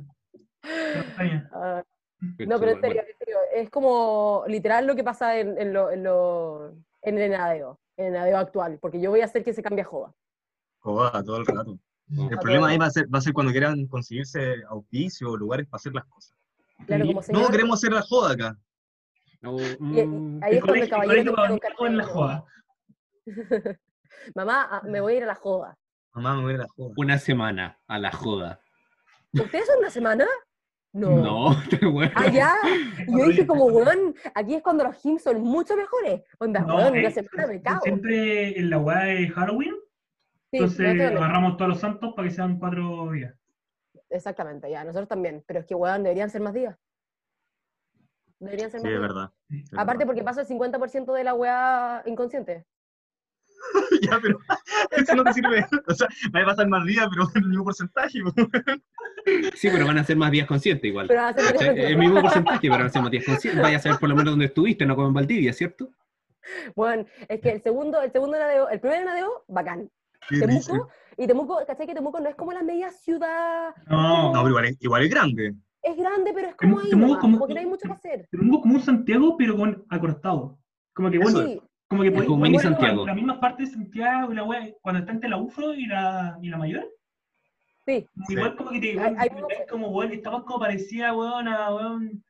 Ah, 1.52 1.84
no, 2.22 2.60
pero 2.60 2.72
en 2.72 2.82
serio, 2.82 3.02
en 3.02 3.18
serio, 3.18 3.38
es 3.56 3.70
como 3.70 4.44
literal 4.48 4.88
lo 4.88 4.96
que 4.96 5.04
pasa 5.04 5.38
en, 5.38 5.58
en 5.58 5.74
lo, 5.74 5.92
en, 5.92 6.04
lo- 6.04 6.74
en 7.02 7.18
el 7.18 7.24
enadeo, 7.34 7.80
en 7.98 8.08
el 8.08 8.16
enadeo 8.16 8.38
actual, 8.38 8.78
porque 8.82 9.00
yo 9.02 9.10
voy 9.10 9.22
a 9.22 9.26
hacer 9.26 9.44
que 9.44 9.54
se 9.54 9.62
cambie 9.64 9.82
a 9.84 9.86
joda. 9.86 10.14
Joda, 10.80 11.24
todo 11.24 11.38
el 11.38 11.46
rato. 11.46 11.78
Bueno, 12.08 12.30
El 12.32 12.38
A 12.38 12.40
problema 12.42 12.66
todo. 12.66 12.72
ahí 12.72 12.78
va 12.78 12.86
a 12.88 12.90
ser, 12.92 13.14
va 13.14 13.20
a 13.20 13.22
ser 13.22 13.34
cuando 13.34 13.52
quieran 13.52 13.86
conseguirse 13.88 14.56
auspicio 14.68 15.32
o 15.32 15.38
lugares 15.38 15.68
para 15.68 15.80
hacer 15.80 15.94
las 15.94 16.06
cosas. 16.06 16.36
Claro, 16.88 17.06
como 17.06 17.22
No 17.30 17.50
queremos 17.50 17.80
hacer 17.80 17.92
la 17.94 18.02
joda 18.02 18.34
acá. 18.34 18.58
no, 19.42 19.58
y- 19.60 20.00
y 20.00 20.06
mm, 20.08 20.40
ahí 20.44 20.56
es 20.56 20.62
cuando 20.64 20.84
el 20.84 20.90
caballero 20.90 21.36
en 21.86 21.98
la 21.98 22.06
joda. 22.06 22.46
Mamá, 24.36 24.68
ah, 24.72 24.82
me 24.86 25.02
voy 25.02 25.14
a 25.14 25.18
ir 25.18 25.24
a 25.24 25.28
la 25.28 25.36
joda. 25.36 25.78
Mamá, 26.14 26.36
me 26.36 26.42
voy 26.42 26.52
a 26.52 26.56
ir 26.56 26.60
a 26.62 26.64
la 26.64 26.70
joda. 26.76 26.94
una 26.98 27.18
semana 27.20 27.80
a 27.88 28.00
la 28.00 28.12
joda. 28.12 28.62
¿Ustedes 29.34 29.68
son 29.68 29.78
una 29.80 29.90
semana? 29.92 30.26
No. 30.92 31.16
No, 31.18 31.56
te 31.70 31.86
weón. 31.86 32.12
Ah, 32.16 32.30
ya. 32.30 32.56
Y 33.08 33.18
yo 33.18 33.26
dije 33.28 33.46
como, 33.46 33.66
weón, 33.66 34.16
aquí 34.34 34.56
es 34.56 34.64
cuando 34.64 34.84
los 34.84 35.02
gyms 35.02 35.22
son 35.24 35.42
mucho 35.42 35.76
mejores. 35.78 36.24
Onda, 36.40 36.62
No, 36.62 36.78
weón, 36.78 36.96
eh, 36.96 37.00
una 37.02 37.12
semana 37.12 37.48
me 37.48 37.62
cago. 37.62 37.82
Siempre 37.82 38.60
en 38.60 38.70
la 38.70 38.78
weá 38.80 39.00
de 39.06 39.28
Halloween, 39.30 39.76
Sí, 40.52 40.58
entonces 40.58 41.00
agarramos 41.02 41.58
todos 41.58 41.70
los 41.70 41.80
santos 41.80 42.14
para 42.16 42.28
que 42.28 42.34
sean 42.34 42.58
cuatro 42.58 43.12
días. 43.12 43.36
exactamente, 44.10 44.70
ya, 44.72 44.84
nosotros 44.84 45.08
también. 45.08 45.44
Pero 45.46 45.60
es 45.60 45.66
que, 45.68 45.76
weón, 45.76 46.02
deberían 46.02 46.32
ser 46.32 46.42
más 46.42 46.56
días. 46.56 46.76
Deberían 48.40 48.72
ser 48.72 48.80
Sí, 48.82 48.88
más 48.88 48.94
es 48.94 49.00
días. 49.00 49.02
verdad. 49.14 49.32
es 49.50 49.74
Aparte 49.74 49.90
verdad. 50.00 50.06
porque 50.08 50.24
pasa 50.24 50.42
el 50.42 50.48
50% 50.48 51.14
de 51.14 51.24
la 51.24 51.34
weá 51.36 52.02
inconsciente. 52.08 52.66
ya, 54.02 54.20
pero 54.22 54.40
eso 54.92 55.16
no 55.16 55.24
te 55.24 55.34
sirve. 55.34 55.66
O 55.88 55.94
sea, 55.94 56.08
va 56.36 56.42
a 56.42 56.46
pasar 56.46 56.68
más 56.68 56.86
días, 56.86 57.08
pero 57.10 57.24
en 57.36 57.44
el 57.44 57.50
mismo 57.50 57.64
porcentaje. 57.66 58.20
po. 58.24 58.32
Sí, 59.56 59.70
pero 59.72 59.86
van 59.86 59.98
a 59.98 60.04
ser 60.04 60.18
más 60.18 60.32
días 60.32 60.48
conscientes 60.48 60.86
igual. 60.90 61.08
Pero 61.08 61.22
van 61.22 61.34
a 61.34 61.34
ser 61.38 61.44
más 61.44 61.54
¿Cachai? 61.54 61.76
días 61.76 61.90
El 61.92 61.98
mismo 61.98 62.22
porcentaje, 62.22 62.60
pero 62.62 62.74
van 62.78 62.86
a 62.86 62.90
ser 62.90 63.02
más 63.02 63.12
días 63.12 63.26
conscientes. 63.26 63.62
Vaya 63.62 63.78
a 63.78 63.80
saber 63.82 64.00
por 64.00 64.10
lo 64.10 64.16
menos 64.16 64.32
dónde 64.34 64.46
estuviste, 64.46 64.86
no 64.86 64.96
como 64.96 65.08
en 65.10 65.14
Valdivia, 65.14 65.54
¿cierto? 65.54 65.90
Bueno, 66.76 67.06
es 67.28 67.42
que 67.42 67.52
el 67.52 67.62
segundo, 67.62 68.02
el 68.02 68.12
segundo 68.12 68.38
nadeo, 68.40 68.70
el 68.70 68.80
primer 68.80 69.06
nadeo, 69.06 69.44
bacán. 69.48 69.90
Temuco, 70.30 70.90
y 71.18 71.28
Temuco, 71.28 71.60
¿cachai? 71.66 71.86
Que 71.88 71.94
Temuco 71.94 72.20
no 72.20 72.30
es 72.30 72.36
como 72.36 72.52
la 72.54 72.62
media 72.64 72.92
ciudad, 72.92 73.74
No, 73.88 74.34
No, 74.34 74.40
pero 74.44 74.50
igual 74.50 74.66
es, 74.66 74.78
igual 74.82 75.04
es 75.04 75.10
grande. 75.10 75.54
es 75.82 75.98
grande, 75.98 76.32
pero 76.34 76.50
es 76.50 76.56
como 76.56 76.78
Temuco- 76.78 76.84
ahí, 76.84 76.90
Temuco 76.90 77.08
nomás, 77.08 77.22
como- 77.22 77.38
como 77.40 77.48
que 77.48 77.54
no 77.54 77.60
hay 77.60 77.66
mucho 77.66 77.88
que 77.88 77.94
hacer. 77.94 78.28
tenemos 78.32 78.62
como 78.62 78.76
un 78.76 78.82
Santiago, 78.82 79.36
pero 79.38 79.56
con 79.58 79.86
acortado. 79.90 80.60
Como 80.94 81.10
que 81.12 81.20
bueno, 81.20 81.40
Sí, 81.44 81.62
como 81.90 82.04
que 82.04 82.10
Es 82.10 82.14
me 82.30 82.36
mini 82.38 82.60
Santiago. 82.60 83.06
La 83.06 83.16
misma 83.16 83.40
parte 83.40 83.64
de 83.64 83.70
Santiago 83.70 84.32
y 84.32 84.36
la 84.36 84.44
weá, 84.44 84.70
cuando 84.82 85.00
está 85.00 85.12
entre 85.12 85.30
la 85.30 85.38
UFRO 85.38 85.74
y 85.74 85.86
la, 85.88 86.38
y 86.42 86.50
la 86.50 86.58
mayor. 86.58 86.88
sí. 87.86 88.06
Igual 88.30 88.56
como 88.56 88.70
que 88.72 88.80
te 88.80 89.00
Hay- 89.00 89.16
hay 89.18 89.30
es 89.60 89.70
como 89.72 89.90
weón, 89.90 90.12
estamos 90.12 90.44
como 90.44 90.60
parecía 90.60 91.14
weón 91.14 91.48
a 91.48 91.74
weón 91.74 92.24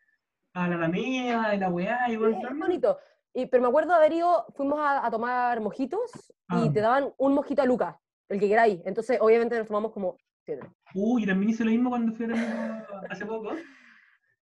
a 0.53 0.67
la 0.67 0.75
Alameda, 0.75 1.53
y 1.55 1.59
la 1.59 1.69
weá, 1.69 2.09
y 2.09 2.17
weón. 2.17 2.35
es 2.41 2.57
bonito. 2.57 2.97
Y, 3.33 3.45
pero 3.45 3.61
me 3.63 3.69
acuerdo 3.69 3.93
haber 3.93 4.13
ido, 4.13 4.45
fuimos 4.55 4.79
a, 4.79 5.05
a 5.05 5.11
tomar 5.11 5.59
mojitos 5.61 6.33
Ah. 6.47 6.63
y 6.65 6.73
te 6.73 6.81
daban 6.81 7.13
un 7.17 7.33
mojito 7.35 7.61
a 7.61 7.65
Lucas, 7.65 7.95
el 8.29 8.39
que 8.39 8.47
queráis. 8.47 8.81
Entonces, 8.85 9.19
obviamente 9.21 9.55
nos 9.57 9.67
tomamos 9.67 9.91
como 9.91 10.17
siete. 10.43 10.65
Uy, 10.95 11.25
también 11.27 11.51
hice 11.51 11.63
lo 11.63 11.69
mismo 11.69 11.89
cuando 11.91 12.11
fui 12.13 12.25
a 12.25 12.29
Temuco 12.29 13.01
hace 13.09 13.25
poco. 13.25 13.51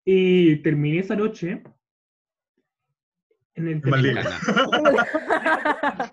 Y 0.05 0.57
terminé 0.57 0.99
esa 0.99 1.17
noche 1.17 1.63
en 3.55 3.69
el. 3.69 3.81
Gana. 3.81 4.39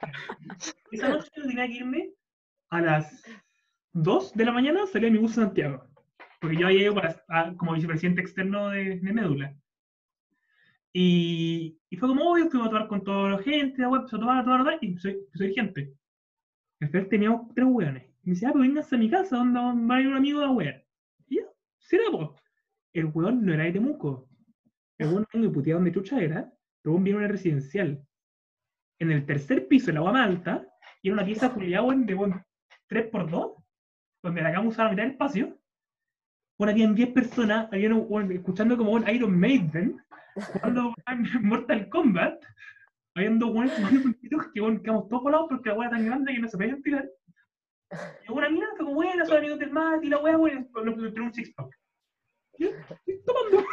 Esa 0.91 1.09
noche 1.09 1.29
yo 1.35 1.43
tenía 1.47 1.67
que 1.67 1.73
irme 1.73 2.11
a 2.69 2.81
las 2.81 3.23
2 3.93 4.33
de 4.33 4.45
la 4.45 4.51
mañana, 4.51 4.85
salía 4.87 5.09
mi 5.11 5.17
bus 5.17 5.31
a 5.37 5.45
Santiago. 5.45 5.85
Porque 6.39 6.57
yo 6.57 6.67
había 6.67 6.81
ido 6.83 6.95
para- 6.95 7.23
a- 7.29 7.53
como 7.55 7.73
vicepresidente 7.73 8.21
externo 8.21 8.69
de, 8.69 8.99
de 8.99 9.13
Médula. 9.13 9.55
Y, 10.93 11.77
y 11.89 11.95
fue 11.97 12.09
como, 12.09 12.31
obvio, 12.31 12.49
fuimos 12.49 12.67
a 12.67 12.71
tomar 12.71 12.87
con 12.87 13.03
toda 13.03 13.29
la 13.31 13.39
gente, 13.43 13.81
la 13.81 13.89
wea, 13.89 13.99
empezó 13.99 14.17
a 14.17 14.19
tomar, 14.19 14.37
a 14.39 14.43
tomar, 14.43 14.59
a 14.61 14.63
tomar, 14.63 14.77
y 14.81 14.97
soy, 14.97 15.17
soy 15.33 15.53
gente. 15.53 15.93
Al 16.81 16.89
final 16.89 17.07
teníamos 17.07 17.53
tres 17.53 17.67
hueones. 17.69 18.03
Y 18.23 18.29
me 18.29 18.33
dice, 18.33 18.45
ah, 18.47 18.49
pero 18.51 18.61
vénganse 18.63 18.95
a 18.95 18.97
mi 18.97 19.09
casa, 19.09 19.37
donde 19.37 19.59
va 19.87 19.95
a 19.95 20.01
ir 20.01 20.07
un 20.07 20.17
amigo 20.17 20.41
a 20.41 20.51
huear. 20.51 20.83
Y 21.27 21.37
yo, 21.37 21.43
será, 21.79 22.03
po. 22.11 22.35
El 22.93 23.05
hueón 23.05 23.45
no 23.45 23.53
era 23.53 23.63
de 23.63 23.71
Temuco. 23.71 24.27
El 24.97 25.07
hueón 25.07 25.25
me 25.33 25.49
puteaba 25.49 25.77
donde 25.79 25.93
chucha 25.93 26.19
era, 26.21 26.51
vino 26.83 27.17
a 27.17 27.19
una 27.19 27.27
residencial. 27.27 28.05
En 28.99 29.11
el 29.11 29.25
tercer 29.25 29.67
piso, 29.67 29.89
en 29.89 29.95
la 29.95 30.03
más 30.03 30.27
alta, 30.27 30.67
y 31.01 31.09
era 31.09 31.15
una 31.15 31.25
pieza 31.25 31.53
culiada, 31.53 31.83
weón, 31.83 32.05
de 32.05 32.13
weón, 32.13 32.45
3x2, 32.89 33.63
donde 34.23 34.41
la 34.41 34.53
cama 34.53 34.69
usaba 34.69 34.85
la 34.85 34.91
mitad 34.91 35.03
del 35.03 35.11
espacio. 35.13 35.57
Bueno, 36.57 36.71
habían 36.71 36.93
10 36.93 37.09
personas, 37.09 37.67
habían, 37.71 37.93
weón, 38.07 38.31
escuchando 38.31 38.77
como 38.77 38.91
un 38.91 39.07
Iron 39.09 39.39
Maiden, 39.39 39.97
jugando 40.35 40.93
Mortal 41.41 41.89
Kombat. 41.89 42.43
Habían 43.15 43.39
dos 43.39 43.51
puntitos 43.51 44.47
que 44.53 44.61
weón, 44.61 44.81
quedamos 44.81 45.07
todos 45.09 45.23
colados 45.23 45.47
porque 45.49 45.69
la 45.69 45.75
weá 45.75 45.87
era 45.89 45.97
tan 45.97 46.05
grande 46.05 46.33
que 46.33 46.39
no 46.39 46.47
se 46.47 46.57
podían 46.57 46.81
tirar. 46.81 47.09
Y 48.27 48.31
una 48.31 48.49
mina 48.49 48.67
fue 48.77 48.85
como, 48.85 48.93
bueno, 48.93 49.25
son 49.25 49.37
amigos 49.37 49.59
del 49.59 49.71
mate, 49.71 50.05
y 50.05 50.09
la 50.09 50.19
weá, 50.19 50.37
weón, 50.37 50.69
nos 50.73 50.97
un 50.97 51.33
six-pack. 51.33 51.77
Y 52.57 53.23
tomando. 53.25 53.65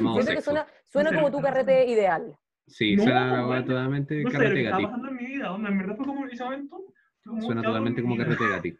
Modo 0.00 0.14
Siento 0.22 0.32
que 0.32 0.42
suena, 0.42 0.66
suena 0.84 1.12
como 1.14 1.30
tu 1.30 1.40
carrete 1.40 1.86
ideal. 1.86 2.36
Sí, 2.66 2.96
No, 2.96 3.02
suena 3.04 3.44
bueno, 3.44 3.64
totalmente 3.66 4.22
No 4.22 4.30
sé 4.30 4.36
carrete 4.36 4.60
estaba 4.62 4.76
gati. 4.76 4.84
pasando 4.86 5.08
en 5.08 5.16
mi 5.16 5.26
vida, 5.26 5.52
onda, 5.52 5.68
en 5.68 5.78
verdad 5.78 5.96
fue 5.96 6.06
como 6.06 6.26
ese 6.26 6.42
momento. 6.44 6.84
como 7.24 7.40
Suena 7.42 7.60
un 7.60 7.62
teatro 7.62 7.62
totalmente 7.70 8.00
en 8.00 8.06
como 8.06 8.16
carrete 8.16 8.48
gati. 8.48 8.78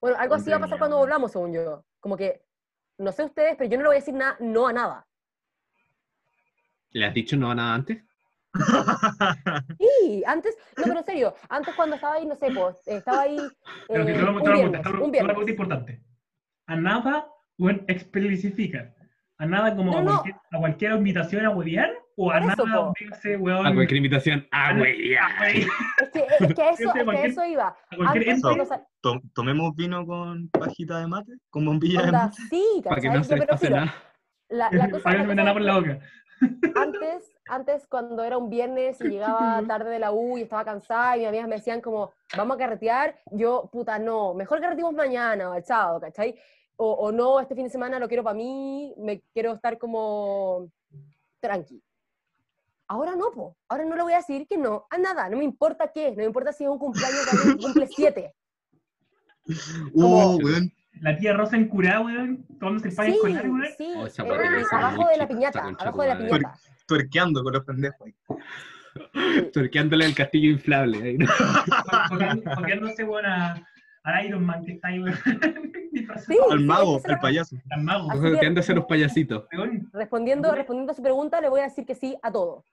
Bueno, 0.00 0.16
algo 0.18 0.34
así 0.34 0.50
va 0.50 0.56
a 0.56 0.60
pasar 0.60 0.78
cuando 0.78 0.96
volvamos, 0.96 1.30
según 1.30 1.52
yo. 1.52 1.84
Como 2.00 2.16
que, 2.16 2.42
no 2.98 3.12
sé 3.12 3.22
ustedes, 3.22 3.54
pero 3.58 3.68
yo 3.68 3.76
no 3.76 3.82
le 3.82 3.88
voy 3.90 3.96
a 3.96 4.00
decir 4.00 4.14
nada, 4.14 4.36
no 4.40 4.66
a 4.66 4.72
nada. 4.72 5.06
¿Le 6.92 7.04
has 7.04 7.12
dicho 7.12 7.36
no 7.36 7.50
a 7.50 7.54
nada 7.54 7.74
antes? 7.74 8.02
Sí, 9.78 10.22
antes, 10.26 10.56
no, 10.76 10.86
pero 10.86 10.98
en 11.00 11.04
serio, 11.04 11.34
antes 11.48 11.74
cuando 11.74 11.96
estaba 11.96 12.14
ahí, 12.14 12.26
no 12.26 12.34
sé, 12.34 12.50
pues, 12.50 12.76
estaba 12.86 13.22
ahí 13.22 13.36
Pero 13.88 14.04
que 14.06 14.12
eh, 14.12 14.14
te 14.14 14.22
lo- 14.22 14.32
un 14.36 14.42
te 14.42 14.48
lo- 14.48 14.54
viernes, 14.56 14.82
te 14.82 14.90
lo- 14.90 15.04
un 15.04 15.10
viernes. 15.10 15.36
algo 15.36 15.48
importante. 15.48 16.02
A 16.66 16.76
nada, 16.76 17.28
weón, 17.58 17.84
especifica. 17.88 18.94
A 19.40 19.46
nada 19.46 19.74
como 19.74 19.90
No, 19.92 19.98
a, 19.98 20.02
no. 20.02 20.10
cualquier, 20.12 20.36
a 20.52 20.58
cualquier 20.58 20.92
invitación 20.92 21.46
a 21.46 21.50
huevear 21.50 21.90
o 22.16 22.30
a 22.30 22.38
eso, 22.40 22.66
nada, 22.66 22.92
véngase, 23.00 23.36
weón. 23.38 23.66
A 23.66 23.72
cualquier 23.74 23.96
invitación. 23.96 24.46
A 24.52 24.74
güey, 24.74 25.14
Es 25.14 26.10
que, 26.12 26.26
es 26.40 26.54
que 26.54 26.68
eso, 26.70 26.94
es 26.94 27.04
que 27.08 27.24
eso 27.26 27.44
iba. 27.46 27.68
a 27.68 27.96
cualquier 27.96 28.30
Antes, 28.34 28.68
To- 29.00 29.20
Tomemos 29.34 29.74
vino 29.74 30.04
con 30.04 30.50
pajita 30.50 30.98
de 31.00 31.06
mate, 31.06 31.32
con 31.48 31.64
bombilla 31.64 32.02
de 32.02 32.06
onda, 32.08 32.24
mate. 32.26 32.36
sí, 32.50 32.82
Para 32.84 33.00
que 33.00 33.08
no 33.08 33.24
se 33.24 33.36
pase 33.46 33.70
nada. 33.70 33.94
La, 34.50 34.68
la 34.72 34.90
cosa, 34.90 35.04
para 35.04 35.26
que 35.26 35.34
no 35.34 35.52
por 35.54 35.62
la 35.62 35.74
boca. 35.78 35.98
antes, 36.74 37.32
antes, 37.48 37.86
cuando 37.86 38.22
era 38.22 38.36
un 38.36 38.50
viernes 38.50 39.00
y 39.00 39.04
llegaba 39.08 39.62
tarde 39.66 39.90
de 39.90 39.98
la 39.98 40.12
U 40.12 40.36
y 40.36 40.42
estaba 40.42 40.64
cansada 40.66 41.16
y 41.16 41.20
mis 41.20 41.28
amigas 41.28 41.48
me 41.48 41.56
decían 41.56 41.80
como, 41.80 42.12
vamos 42.36 42.56
a 42.56 42.58
carretear, 42.58 43.16
yo, 43.32 43.70
puta, 43.72 43.98
no, 43.98 44.34
mejor 44.34 44.60
carreteamos 44.60 44.94
mañana 44.94 45.48
o 45.50 45.54
el 45.54 45.64
sábado, 45.64 46.00
¿cachai? 46.00 46.34
O, 46.82 46.92
o 46.92 47.12
no, 47.12 47.38
este 47.40 47.54
fin 47.54 47.64
de 47.64 47.70
semana 47.70 47.98
lo 47.98 48.08
quiero 48.08 48.24
para 48.24 48.32
mí, 48.34 48.94
me 48.96 49.20
quiero 49.34 49.52
estar 49.52 49.76
como 49.76 50.70
tranqui. 51.38 51.82
Ahora 52.88 53.14
no, 53.16 53.30
po. 53.32 53.54
Ahora 53.68 53.84
no 53.84 53.96
le 53.96 54.02
voy 54.02 54.14
a 54.14 54.16
decir 54.16 54.46
que 54.48 54.56
no 54.56 54.86
a 54.88 54.96
nada, 54.96 55.28
no 55.28 55.36
me 55.36 55.44
importa 55.44 55.92
qué, 55.92 56.12
no 56.12 56.16
me 56.16 56.24
importa 56.24 56.54
si 56.54 56.64
es 56.64 56.70
un 56.70 56.78
cumpleaños 56.78 57.26
que 57.30 57.58
cumple 57.62 57.86
siete. 57.94 58.34
Uh, 59.92 60.38
weón. 60.42 60.72
La 61.02 61.18
tía 61.18 61.34
Rosa 61.34 61.58
encurada, 61.58 62.00
weón, 62.00 62.46
tomándose 62.58 62.88
el 62.88 62.94
país 62.94 63.14
Sí, 63.14 63.20
con 63.20 63.30
weón. 63.32 63.66
sí. 63.76 63.92
Oh, 63.98 64.06
esa 64.06 64.22
eh, 64.22 64.64
abajo 64.72 65.06
de 65.08 65.16
la 65.18 65.28
piñata, 65.28 65.60
abajo 65.78 66.00
de 66.00 66.08
la 66.08 66.16
piñata. 66.16 66.58
Tuerqueando 66.86 67.42
con 67.42 67.52
los 67.52 67.64
pendejos 67.66 68.06
ahí. 68.06 69.50
Torqueándole 69.52 70.06
el 70.06 70.14
castillo 70.14 70.50
inflable. 70.50 71.02
ahí, 71.02 71.18
¿no? 71.18 71.26
Copiándose, 72.56 73.04
weón, 73.04 73.26
al 73.26 74.24
Iron 74.24 74.46
Man 74.46 74.64
que 74.64 74.72
está 74.72 74.88
ahí, 74.88 75.00
weón. 75.00 75.18
Disfrazado. 76.00 76.26
Sí, 76.34 76.38
Al 76.50 76.58
sí, 76.58 76.64
mago, 76.64 76.96
es 76.98 77.04
al 77.06 77.12
la- 77.12 77.20
payaso. 77.20 77.56
Al 77.70 77.82
mago, 77.82 78.10
Así 78.10 78.20
que- 78.20 78.30
Torqueándose 78.30 78.72
a 78.72 78.74
los 78.74 78.84
payasitos. 78.86 79.44
Respondiendo, 79.92 80.52
respondiendo 80.52 80.92
a 80.92 80.94
su 80.94 81.02
pregunta, 81.02 81.40
le 81.40 81.48
voy 81.48 81.60
a 81.60 81.64
decir 81.64 81.84
que 81.86 81.94
sí 81.94 82.16
a 82.22 82.30
todo. 82.32 82.64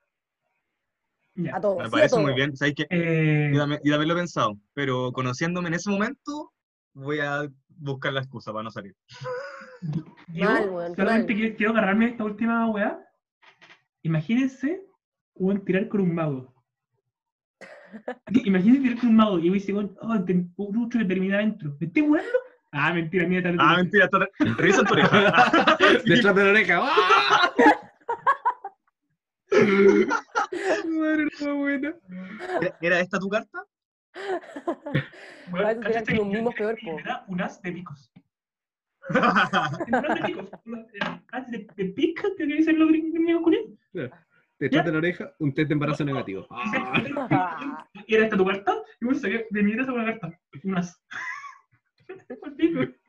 Ya. 1.34 1.56
A 1.56 1.60
todo. 1.60 1.78
Me 1.78 1.84
sí 1.84 1.90
parece 1.90 2.08
todo. 2.10 2.22
muy 2.22 2.34
bien. 2.34 2.56
¿Sabes 2.56 2.74
qué? 2.74 2.86
Eh, 2.90 3.52
Y 3.84 3.88
de 3.88 3.94
haberlo 3.94 4.14
pensado. 4.16 4.58
Pero 4.74 5.12
conociéndome 5.12 5.68
en 5.68 5.74
ese 5.74 5.88
momento, 5.90 6.52
voy 6.94 7.20
a 7.20 7.48
buscar 7.68 8.12
la 8.12 8.20
excusa 8.20 8.52
para 8.52 8.64
no 8.64 8.70
salir. 8.72 8.96
yo 10.32 10.44
Mal, 10.44 10.68
weón, 10.70 10.96
solamente 10.96 11.32
mal. 11.32 11.40
quiero, 11.40 11.56
quiero 11.56 11.72
agarrarme 11.72 12.06
esta 12.06 12.24
última 12.24 12.68
weá. 12.70 12.98
Imagínense, 14.02 14.82
weón, 15.36 15.64
tirar 15.64 15.86
con 15.88 16.00
un 16.00 16.14
mago. 16.14 16.54
Imagínense 18.44 18.82
tirar 18.82 18.98
con 18.98 19.08
un 19.10 19.16
mago 19.16 19.38
y 19.38 19.42
voy 19.48 19.50
a 19.58 19.60
decir, 19.60 19.74
oh, 19.76 20.24
ten- 20.24 20.52
mucho 20.56 20.98
que 20.98 21.04
termina 21.04 21.36
adentro. 21.36 21.76
¿Me 21.78 21.86
estoy 21.86 22.02
weando? 22.02 22.38
Ah, 22.72 22.92
mentira, 22.92 23.26
mira, 23.26 23.42
tal 23.42 23.56
Ah, 23.58 23.76
mentira, 23.78 24.04
está- 24.04 24.28
revisa 24.56 24.84
tu 24.84 24.92
oreja. 24.94 25.10
Detrás 26.04 26.34
de 26.34 26.44
la 26.44 26.50
oreja. 26.50 26.80
¡Ah! 26.82 27.50
Madre 30.86 31.26
la 31.40 31.52
buena. 31.52 31.94
¿Era- 32.60 32.76
¿Era 32.80 33.00
esta 33.00 33.18
tu 33.18 33.28
carta? 33.28 33.64
Con 35.50 35.66
un 35.66 36.04
que- 36.04 36.24
mimo 36.24 36.50
peor, 36.52 36.76
que 36.76 36.86
po. 36.86 36.96
me 36.96 37.02
da 37.02 37.24
un 37.28 37.40
as 37.40 37.60
de 37.62 37.72
picos. 37.72 38.10
Un 39.08 39.16
as 39.24 40.14
de 40.14 40.22
picos. 40.26 40.50
Un 40.66 40.86
as 41.32 41.50
de, 41.50 41.66
de 41.76 41.84
pica, 41.86 42.24
que 42.36 42.44
dicen 42.44 42.78
los 42.78 42.88
gringos 42.88 43.42
con 43.42 43.54
él. 43.54 43.78
Detrás 44.58 44.84
de 44.84 44.92
la 44.92 44.98
oreja, 44.98 45.32
un 45.38 45.54
test 45.54 45.68
de 45.68 45.72
embarazo 45.74 46.04
negativo. 46.04 46.46
Ah. 46.50 47.86
Y 48.06 48.14
era 48.14 48.24
esta 48.24 48.36
tu 48.36 48.44
carta, 48.44 48.74
y 49.00 49.04
bueno, 49.06 49.20
salía 49.20 49.42
de 49.48 49.62
mi 49.62 49.76
casa 49.76 49.92
con 49.92 50.04
la 50.04 50.18
carta. 50.18 50.38
Un 50.64 50.76
as. 50.76 51.00
Al 51.10 51.16
pico. 51.18 51.26
Conche 51.88 52.06
tu 52.06 52.07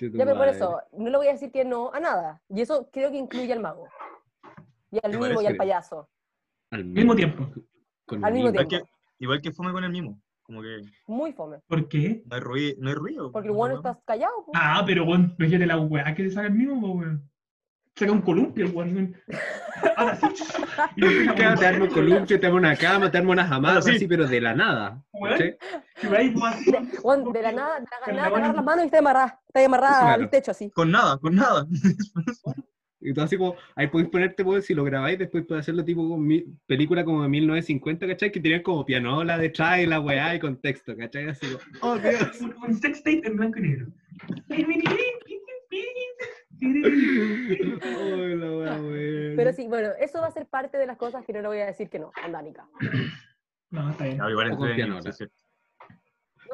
Ya, 0.00 0.24
pero 0.24 0.36
por 0.36 0.48
eso, 0.48 0.80
no 0.92 1.10
le 1.10 1.16
voy 1.18 1.28
a 1.28 1.32
decir 1.32 1.52
que 1.52 1.64
no 1.64 1.92
a 1.92 2.00
nada. 2.00 2.42
Y 2.48 2.62
eso 2.62 2.88
creo 2.90 3.10
que 3.10 3.18
incluye 3.18 3.52
al 3.52 3.60
mago. 3.60 3.86
Y 4.90 4.98
al 5.02 5.12
mimo 5.12 5.40
y 5.42 5.46
al 5.46 5.56
payaso. 5.56 6.08
Al 6.70 6.84
Mismo 6.84 7.14
tiempo. 7.14 7.48
Con 8.06 8.24
Al 8.24 8.32
mismo 8.32 8.50
mimo. 8.50 8.60
Igual 8.62 8.68
que, 8.68 8.90
igual 9.18 9.42
que 9.42 9.52
fome 9.52 9.72
con 9.72 9.84
el 9.84 9.92
mimo. 9.92 10.20
Como 10.42 10.62
que 10.62 10.80
Muy 11.06 11.32
fome. 11.32 11.58
¿Por 11.66 11.88
qué? 11.88 12.22
no 12.24 12.36
hay 12.36 12.40
ruido. 12.40 12.76
No 12.80 12.88
hay 12.88 12.94
ruido 12.94 13.30
Porque 13.30 13.48
el 13.48 13.54
bueno 13.54 13.76
está 13.76 14.00
callado. 14.06 14.46
Ah, 14.54 14.82
pero 14.86 15.04
weón, 15.04 15.36
fíjate 15.36 15.66
la 15.66 15.78
weá 15.78 16.14
que 16.14 16.24
se 16.24 16.30
saca 16.30 16.48
el 16.48 16.68
weón. 16.68 17.30
Saca 17.98 18.12
un 18.12 18.20
columpio, 18.22 18.66
el 18.66 18.72
weón. 18.72 19.16
Ahora 19.96 20.16
sí. 20.16 20.26
Claro, 21.36 21.58
te 21.58 21.66
arma 21.66 21.84
un 21.84 21.90
columpio, 21.90 22.38
te 22.38 22.46
arma 22.46 22.58
una 22.58 22.76
cama, 22.76 23.10
te 23.10 23.18
arma 23.18 23.32
unas 23.32 23.84
Sí. 23.84 23.90
así, 23.96 24.06
pero 24.06 24.26
de 24.26 24.40
la 24.40 24.54
nada. 24.54 25.02
Así. 25.30 25.54
Weón, 27.02 27.32
de 27.32 27.42
la 27.42 27.52
nada, 27.52 27.80
de 27.80 27.86
la 27.86 27.90
nada 27.90 28.00
la 28.00 28.04
te 28.06 28.10
agarras 28.12 28.32
mano- 28.40 28.52
las 28.54 28.64
manos 28.64 28.84
y 28.84 28.86
está 28.86 28.98
amarrada. 28.98 29.40
Está 29.48 29.64
amarrada 29.64 30.00
Claro. 30.00 30.22
al 30.22 30.30
techo 30.30 30.50
así. 30.52 30.70
Con 30.70 30.90
nada, 30.90 31.18
con 31.18 31.34
nada. 31.34 31.66
Y 33.00 33.14
tú 33.14 33.20
así 33.22 33.36
como, 33.36 33.54
ahí 33.76 33.86
podéis 33.86 34.10
ponerte, 34.10 34.42
pues, 34.44 34.66
si 34.66 34.74
lo 34.74 34.82
grabáis, 34.82 35.16
después 35.20 35.44
puedes 35.46 35.60
hacerlo 35.62 35.84
tipo 35.84 36.06
con 36.08 36.20
mi- 36.26 36.44
película 36.66 37.04
como 37.04 37.22
de 37.22 37.28
1950, 37.28 38.08
¿cachai? 38.08 38.32
Que 38.32 38.40
tenían 38.40 38.60
como 38.62 38.84
pianola 38.84 39.38
detrás 39.38 39.78
y 39.78 39.86
la 39.86 40.00
weá 40.00 40.34
y 40.34 40.40
contexto, 40.40 40.96
¿cachai? 40.96 41.28
Así 41.28 41.46
como, 41.46 41.92
oh 41.92 41.96
Dios. 41.96 42.18
Un, 42.40 42.56
un 42.60 42.74
sex 42.74 42.98
tape 43.04 43.22
en 43.24 43.36
blanco 43.36 43.60
y 43.60 43.62
negro. 43.62 43.86
Pero 49.36 49.52
sí, 49.52 49.68
bueno, 49.68 49.90
eso 50.00 50.20
va 50.20 50.26
a 50.26 50.32
ser 50.32 50.46
parte 50.46 50.78
de 50.78 50.86
las 50.86 50.96
cosas 50.96 51.24
que 51.24 51.32
no 51.32 51.40
le 51.42 51.48
voy 51.48 51.58
a 51.58 51.66
decir 51.66 51.88
que 51.88 51.98
no, 51.98 52.12
andánica. 52.22 52.68
No, 53.70 53.90
está 53.90 54.04
bien. 54.04 54.20
Ah, 54.20 54.30
igual 54.30 54.52
O 54.52 54.56
con 54.56 54.68
entretenido, 54.68 55.00
pianola. 55.00 55.12
sí, 55.12 55.24
sí. 55.26 55.44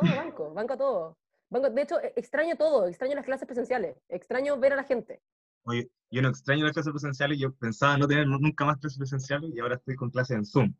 No, 0.02 0.16
banco, 0.16 0.52
banco 0.52 0.76
todo. 0.76 1.16
Banco, 1.48 1.70
de 1.70 1.82
hecho, 1.82 2.00
extraño 2.16 2.56
todo, 2.56 2.88
extraño 2.88 3.14
las 3.14 3.24
clases 3.24 3.46
presenciales, 3.46 3.96
extraño 4.08 4.58
ver 4.58 4.72
a 4.72 4.76
la 4.76 4.84
gente. 4.84 5.22
Oye, 5.62 5.88
yo 6.10 6.20
no 6.22 6.28
extraño 6.28 6.64
las 6.64 6.74
clases 6.74 6.92
presenciales. 6.92 7.38
Yo 7.38 7.54
pensaba 7.54 7.96
no 7.96 8.06
tener 8.06 8.26
nunca 8.26 8.64
más 8.64 8.78
clases 8.78 8.98
presenciales 8.98 9.50
y 9.54 9.60
ahora 9.60 9.76
estoy 9.76 9.94
con 9.96 10.10
clases 10.10 10.36
en 10.36 10.44
Zoom. 10.44 10.74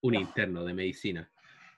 Un 0.00 0.14
interno 0.14 0.64
de 0.64 0.74
medicina. 0.74 1.30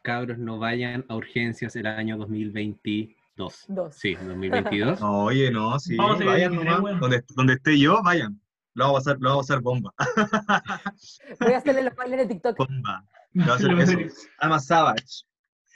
Cabros, 0.03 0.39
no 0.39 0.59
vayan 0.59 1.05
a 1.09 1.17
urgencias 1.17 1.77
el 1.77 1.87
año 1.87 2.17
2022. 2.17 3.15
Dos. 3.37 3.67
Sí, 3.93 4.15
2022. 4.15 5.01
No, 5.01 5.25
oye, 5.25 5.51
no, 5.51 5.79
sí, 5.79 5.97
Vamos 5.97 6.25
vayan 6.25 6.55
nomás. 6.55 7.01
Donde, 7.01 7.23
donde 7.35 7.55
esté 7.55 7.79
yo, 7.79 8.03
vayan. 8.03 8.41
Lo 8.75 8.87
vamos 8.87 9.03
a 9.03 9.05
pasar, 9.05 9.17
lo 9.21 9.29
vamos 9.31 9.45
a 9.45 9.55
pasar 9.55 9.63
bomba. 9.63 9.95
Voy 11.41 11.53
a 11.53 11.59
hacerle 11.59 11.83
los 11.83 11.95
bailes 11.95 12.19
de 12.19 12.27
TikTok. 12.27 12.59
Bomba. 12.59 13.05
Lo 13.33 13.47
va 13.47 13.53
a 13.53 13.57
hacer 13.57 14.01
eso. 14.41 14.59
savage. 14.61 15.25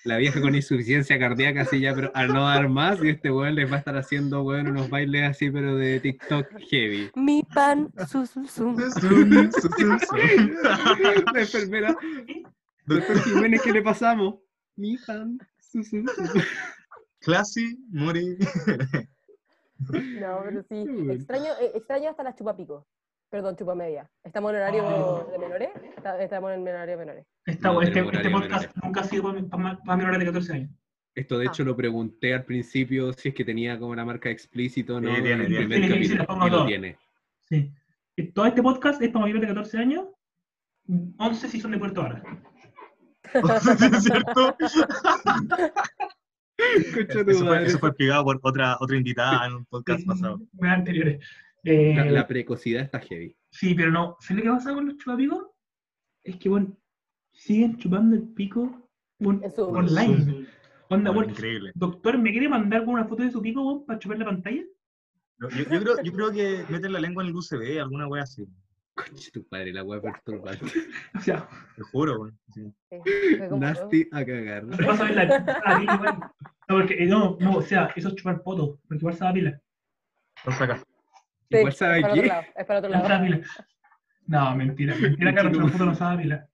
La 0.05 0.16
vieja 0.16 0.40
con 0.40 0.55
insuficiencia 0.55 1.18
cardíaca, 1.18 1.61
así 1.61 1.81
ya, 1.81 1.94
pero 1.94 2.11
al 2.14 2.29
no 2.33 2.46
dar 2.46 2.70
más, 2.70 3.05
y 3.05 3.11
este 3.11 3.31
weón 3.31 3.55
les 3.55 3.70
va 3.70 3.77
a 3.77 3.79
estar 3.81 3.99
haciendo, 3.99 4.42
weón, 4.42 4.68
unos 4.68 4.88
bailes 4.88 5.29
así, 5.29 5.51
pero 5.51 5.77
de 5.77 6.01
TikTok 6.01 6.46
heavy. 6.70 7.11
Mi 7.16 7.42
pan, 7.42 7.92
su, 8.09 8.25
su, 8.25 8.46
su. 8.46 8.75
La 11.35 11.40
enfermera, 11.40 11.94
doctor 12.87 13.23
Jiménez, 13.25 13.61
¿qué 13.61 13.73
le 13.73 13.83
pasamos? 13.83 14.37
Mi 14.77 14.96
pan. 14.96 15.38
su, 15.59 15.85
su, 15.85 16.03
su. 16.07 16.40
Classy, 17.21 17.79
Muri. 17.91 18.37
No, 20.21 20.41
pero 20.45 20.63
sí. 20.69 20.85
Extraño, 21.11 21.53
eh, 21.61 21.73
extraño 21.75 22.11
hasta 22.11 22.23
las 22.23 22.35
chupapicos. 22.37 22.85
Perdón, 23.31 23.57
chupamedia. 23.57 24.11
¿Estamos 24.25 24.51
en 24.51 24.57
horario 24.57 24.85
Oh. 24.87 25.31
de 25.31 25.39
menores? 25.39 25.71
Estamos 26.19 26.53
en 26.53 26.63
horario 26.69 26.93
de 26.93 26.97
menores. 26.99 27.27
No 27.61 27.81
este, 27.81 28.01
este 28.01 28.31
podcast 28.31 28.77
nunca 28.83 29.01
ha 29.01 29.05
sido 29.05 29.23
para, 29.49 29.97
menores 29.97 30.19
de 30.19 30.27
14 30.27 30.53
años. 30.53 30.71
Esto 31.15 31.39
de 31.39 31.47
Ah. 31.47 31.49
hecho 31.51 31.65
lo 31.65 31.77
pregunté 31.77 32.35
al 32.35 32.45
principio 32.45 33.13
si 33.13 33.29
es 33.31 33.35
que 33.35 33.45
tenía 33.45 33.79
como 33.79 33.95
la 33.95 34.05
marca 34.05 34.29
explícito, 34.31 35.01
¿no? 35.01 35.15
Sí, 35.15 35.23
tiene, 35.23 35.33
En 35.33 35.41
el 35.53 35.57
primer 35.57 35.81
Tiene, 35.81 36.05
sí, 36.05 36.17
capítulo, 36.17 36.47
y 36.47 36.51
lo 36.51 36.57
todo. 36.57 36.67
tiene. 36.67 36.99
Sí. 37.49 37.73
Y 38.17 38.33
todo 38.33 38.47
este 38.47 38.63
podcast 38.63 39.01
es 39.03 39.09
para 39.11 39.23
mayores 39.23 39.41
de 39.43 39.49
14 39.49 39.79
años. 39.79 40.07
11 41.19 41.49
si 41.49 41.61
son 41.61 41.71
de 41.71 41.79
Puerto 41.79 42.03
Vara. 42.03 42.23
¿Es 43.95 44.05
cierto? 44.05 44.57
Concha 46.94 47.25
tu 47.25 47.31
Eso 47.31 47.40
fue, 47.40 47.49
madre. 47.49 47.66
eso 47.66 47.79
fue 47.79 47.88
explicado 47.90 48.25
por 48.25 48.40
otra, 48.42 48.77
otra 48.81 48.96
invitada 48.96 49.46
en 49.46 49.55
un 49.55 49.64
podcast 49.66 50.07
pasado. 50.07 50.40
Anteriores. 50.61 51.25
Eh, 51.64 51.94
La, 51.96 52.05
la 52.07 52.27
precocidad 52.27 52.83
está 52.83 53.01
heavy. 53.01 53.37
Sí, 53.51 53.75
pero 53.75 53.90
no. 53.90 54.16
¿Sabes 54.20 54.44
lo 54.44 54.51
que 54.53 54.57
pasa 54.57 54.75
con 54.75 54.87
los 54.87 54.96
chupapicos? 54.96 55.46
Es 56.25 56.37
que, 56.37 56.49
bueno, 56.49 56.77
siguen 57.33 57.77
chupando 57.79 58.16
el 58.16 58.23
pico 58.29 58.88
online. 59.59 60.46
Onda, 60.88 61.11
Bueno, 61.12 61.31
increíble. 61.31 61.70
doctor, 61.75 62.18
¿me 62.18 62.33
quiere 62.33 62.49
mandar 62.49 62.83
una 62.87 63.05
foto 63.05 63.23
de 63.23 63.31
su 63.31 63.40
pico 63.40 63.62
bueno, 63.62 63.85
para 63.87 63.99
chupar 63.99 64.18
la 64.18 64.25
pantalla? 64.25 64.62
Yo, 65.38 65.49
yo 65.49 65.64
creo, 65.81 66.03
yo 66.03 66.12
creo 66.12 66.31
que 66.33 66.64
meten 66.68 66.92
la 66.92 67.01
lengua 67.01 67.23
en 67.23 67.29
el 67.31 67.35
USB, 67.37 67.81
alguna 67.81 68.09
wea 68.09 68.25
así. 68.25 68.44
Concha 69.09 69.31
tu 69.33 69.47
padre, 69.49 69.73
la 69.73 69.83
wea 69.85 70.01
perturbante. 70.01 70.65
O 71.17 71.21
sea, 71.21 71.49
Te 71.77 71.83
juro, 71.83 72.21
weón. 72.21 72.39
Sí. 72.55 72.73
Nasty 73.51 74.09
a 74.13 74.25
cagar. 74.25 74.65
no 74.65 74.77
pasa 74.87 75.05
a 75.05 75.07
ver 75.07 75.15
la, 75.17 75.25
la. 75.25 76.35
No, 76.69 76.77
porque, 76.79 76.95
eh, 77.03 77.07
no, 77.07 77.37
no, 77.41 77.57
o 77.57 77.63
sea, 77.63 77.91
eso 77.97 78.09
es 78.09 78.15
chupar 78.15 78.43
poto, 78.43 78.79
porque 78.89 78.99
igual 79.03 79.15
se 79.15 79.25
da 79.25 79.33
pila. 79.33 79.61
Entonces 80.39 80.63
acá. 80.63 80.77
Sí, 80.79 81.57
Igual 81.57 81.73
es 81.73 81.79
sabe 81.79 82.01
para 82.01 82.13
otro 82.13 82.23
qué. 82.23 82.29
lado, 82.29 82.43
es 82.57 82.67
para 82.67 82.79
otro 82.79 82.91
No 82.91 83.09
lado. 83.09 83.25
pila. 83.25 83.41
No, 84.27 84.57
mentira, 84.57 84.95
mentira, 85.01 85.35
Carlos, 85.35 85.53
chupar 85.57 85.73
poto 85.73 85.85
no 85.87 85.95
se 85.95 86.05
da 86.05 86.17
pila. 86.17 86.47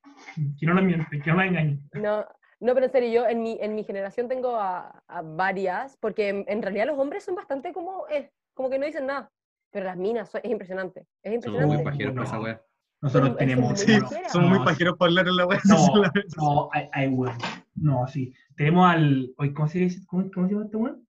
Que 0.59 0.67
no 0.67 0.75
lo 0.75 0.83
mienten, 0.83 1.21
que 1.23 1.31
no 1.31 1.37
la 1.37 1.47
engañen. 1.47 1.83
No, 1.93 2.27
no, 2.61 2.73
pero 2.75 2.87
en 2.87 2.93
serio, 2.93 3.11
yo 3.23 3.29
en 3.29 3.43
mi, 3.43 3.59
en 3.61 3.75
mi 3.75 3.85
generación 3.85 4.29
tengo 4.29 4.57
a, 4.57 5.03
a 5.07 5.21
varias, 5.23 5.97
porque 5.99 6.31
en, 6.31 6.45
en 6.49 6.63
realidad 6.63 6.87
los 6.87 6.99
hombres 6.99 7.23
son 7.25 7.35
bastante 7.35 7.75
como, 7.75 8.09
eh, 8.09 8.31
como 8.55 8.71
que 8.71 8.79
no 8.79 8.87
dicen 8.87 9.07
nada. 9.07 9.31
Pero 9.77 9.89
las 9.89 9.97
minas 9.99 10.31
son- 10.31 10.41
es 10.43 10.51
impresionante. 10.51 11.07
Es 11.23 11.45
Somos 11.45 11.67
muy 11.67 11.77
impresionante. 11.77 11.85
pajeros 11.85 12.15
no. 12.15 12.23
por 12.23 12.25
esa 12.27 12.41
wea. 12.41 12.63
Nosotros 13.03 13.31
Es 13.33 13.37
tenemos. 13.37 13.79
Sí, 13.87 13.99
somos 14.33 14.49
muy 14.49 14.59
No, 14.61 14.65
pajeros 14.65 14.97
para 14.97 15.11
hablar 15.11 15.29
en 15.29 15.37
la 15.37 15.47
wea. 15.47 15.61
No, 15.65 15.77
no, 16.39 16.69
hay, 16.73 16.89
hay 16.93 17.09
weón. 17.09 17.37
No, 17.75 18.07
sí. 18.07 18.33
Tenemos 18.57 18.91
al. 18.91 19.35
¿Cómo 19.55 19.69
se 19.69 19.79
dice, 19.81 20.01
cómo, 20.07 20.31
cómo 20.33 20.47
se 20.49 20.55
llama 20.55 20.65
este 20.65 20.77
weón? 20.79 21.07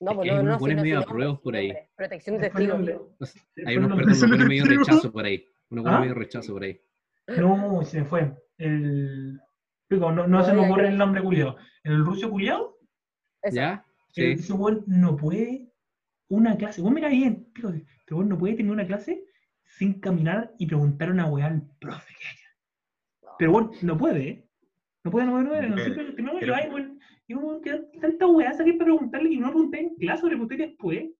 No, 0.00 0.14
pues 0.16 0.28
no, 0.30 0.34
no, 0.34 0.42
unos 0.42 0.54
sí, 0.56 0.60
buenos 0.60 0.76
no, 0.76 0.82
sí, 0.82 0.82
medio 0.82 0.94
no, 0.96 1.00
apruebos 1.00 1.40
por 1.40 1.56
ahí. 1.56 1.72
Protección 1.96 2.36
de 2.36 2.50
testigos. 2.50 2.78
Hay 3.64 3.76
unos, 3.78 3.88
perdón, 3.88 4.04
unos 4.04 4.28
buenos 4.28 4.48
medio 4.48 4.64
rechazo 4.66 5.12
por 5.12 5.24
ahí. 5.24 5.46
Unos 5.70 5.84
buenos 5.84 5.98
¿Ah? 5.98 6.00
medio 6.02 6.14
rechazo 6.14 6.52
por 6.52 6.62
ahí. 6.64 6.80
No, 7.38 7.82
se 7.84 8.04
fue. 8.04 8.34
El. 8.58 9.40
Pico, 9.88 10.12
no, 10.12 10.26
no 10.26 10.44
se 10.44 10.52
me 10.52 10.66
ocurre 10.66 10.88
el 10.88 10.98
nombre 10.98 11.22
culiado. 11.22 11.56
El 11.84 12.04
ruso 12.04 12.28
culiado. 12.28 12.76
¿Ya? 13.50 13.82
Sí. 14.12 14.32
ese 14.32 14.52
weón 14.52 14.84
no 14.86 15.16
puede 15.16 15.69
una 16.30 16.56
clase. 16.56 16.80
Vos 16.80 16.92
mira 16.92 17.08
bien, 17.08 17.52
este 17.54 18.14
weón 18.14 18.28
no 18.28 18.38
puede 18.38 18.54
tener 18.54 18.72
una 18.72 18.86
clase 18.86 19.22
sin 19.64 20.00
caminar 20.00 20.52
y 20.58 20.66
preguntar 20.66 21.10
una 21.10 21.26
weá 21.26 21.46
al 21.46 21.62
profe 21.78 22.14
que 22.18 22.26
haya. 22.26 23.34
Pero 23.38 23.52
bueno, 23.52 23.70
no 23.82 23.96
puede, 23.98 24.28
¿eh? 24.28 24.48
No 25.04 25.10
puede 25.10 25.26
9-9, 25.26 25.68
no 25.68 25.74
Pero- 25.74 25.84
siempre 25.84 26.12
primero 26.12 26.38
que 26.38 26.46
pero- 26.46 26.74
weón. 26.74 27.00
Y 27.26 27.34
como 27.34 27.60
que 27.60 27.78
tanta 28.00 28.26
weá 28.26 28.52
saqué 28.52 28.72
para 28.74 28.86
preguntarle 28.86 29.30
y 29.30 29.38
no 29.38 29.50
pregunté 29.50 29.80
en 29.80 29.94
clase, 29.96 30.24
le 30.24 30.30
pregunté 30.30 30.56
después. 30.56 31.10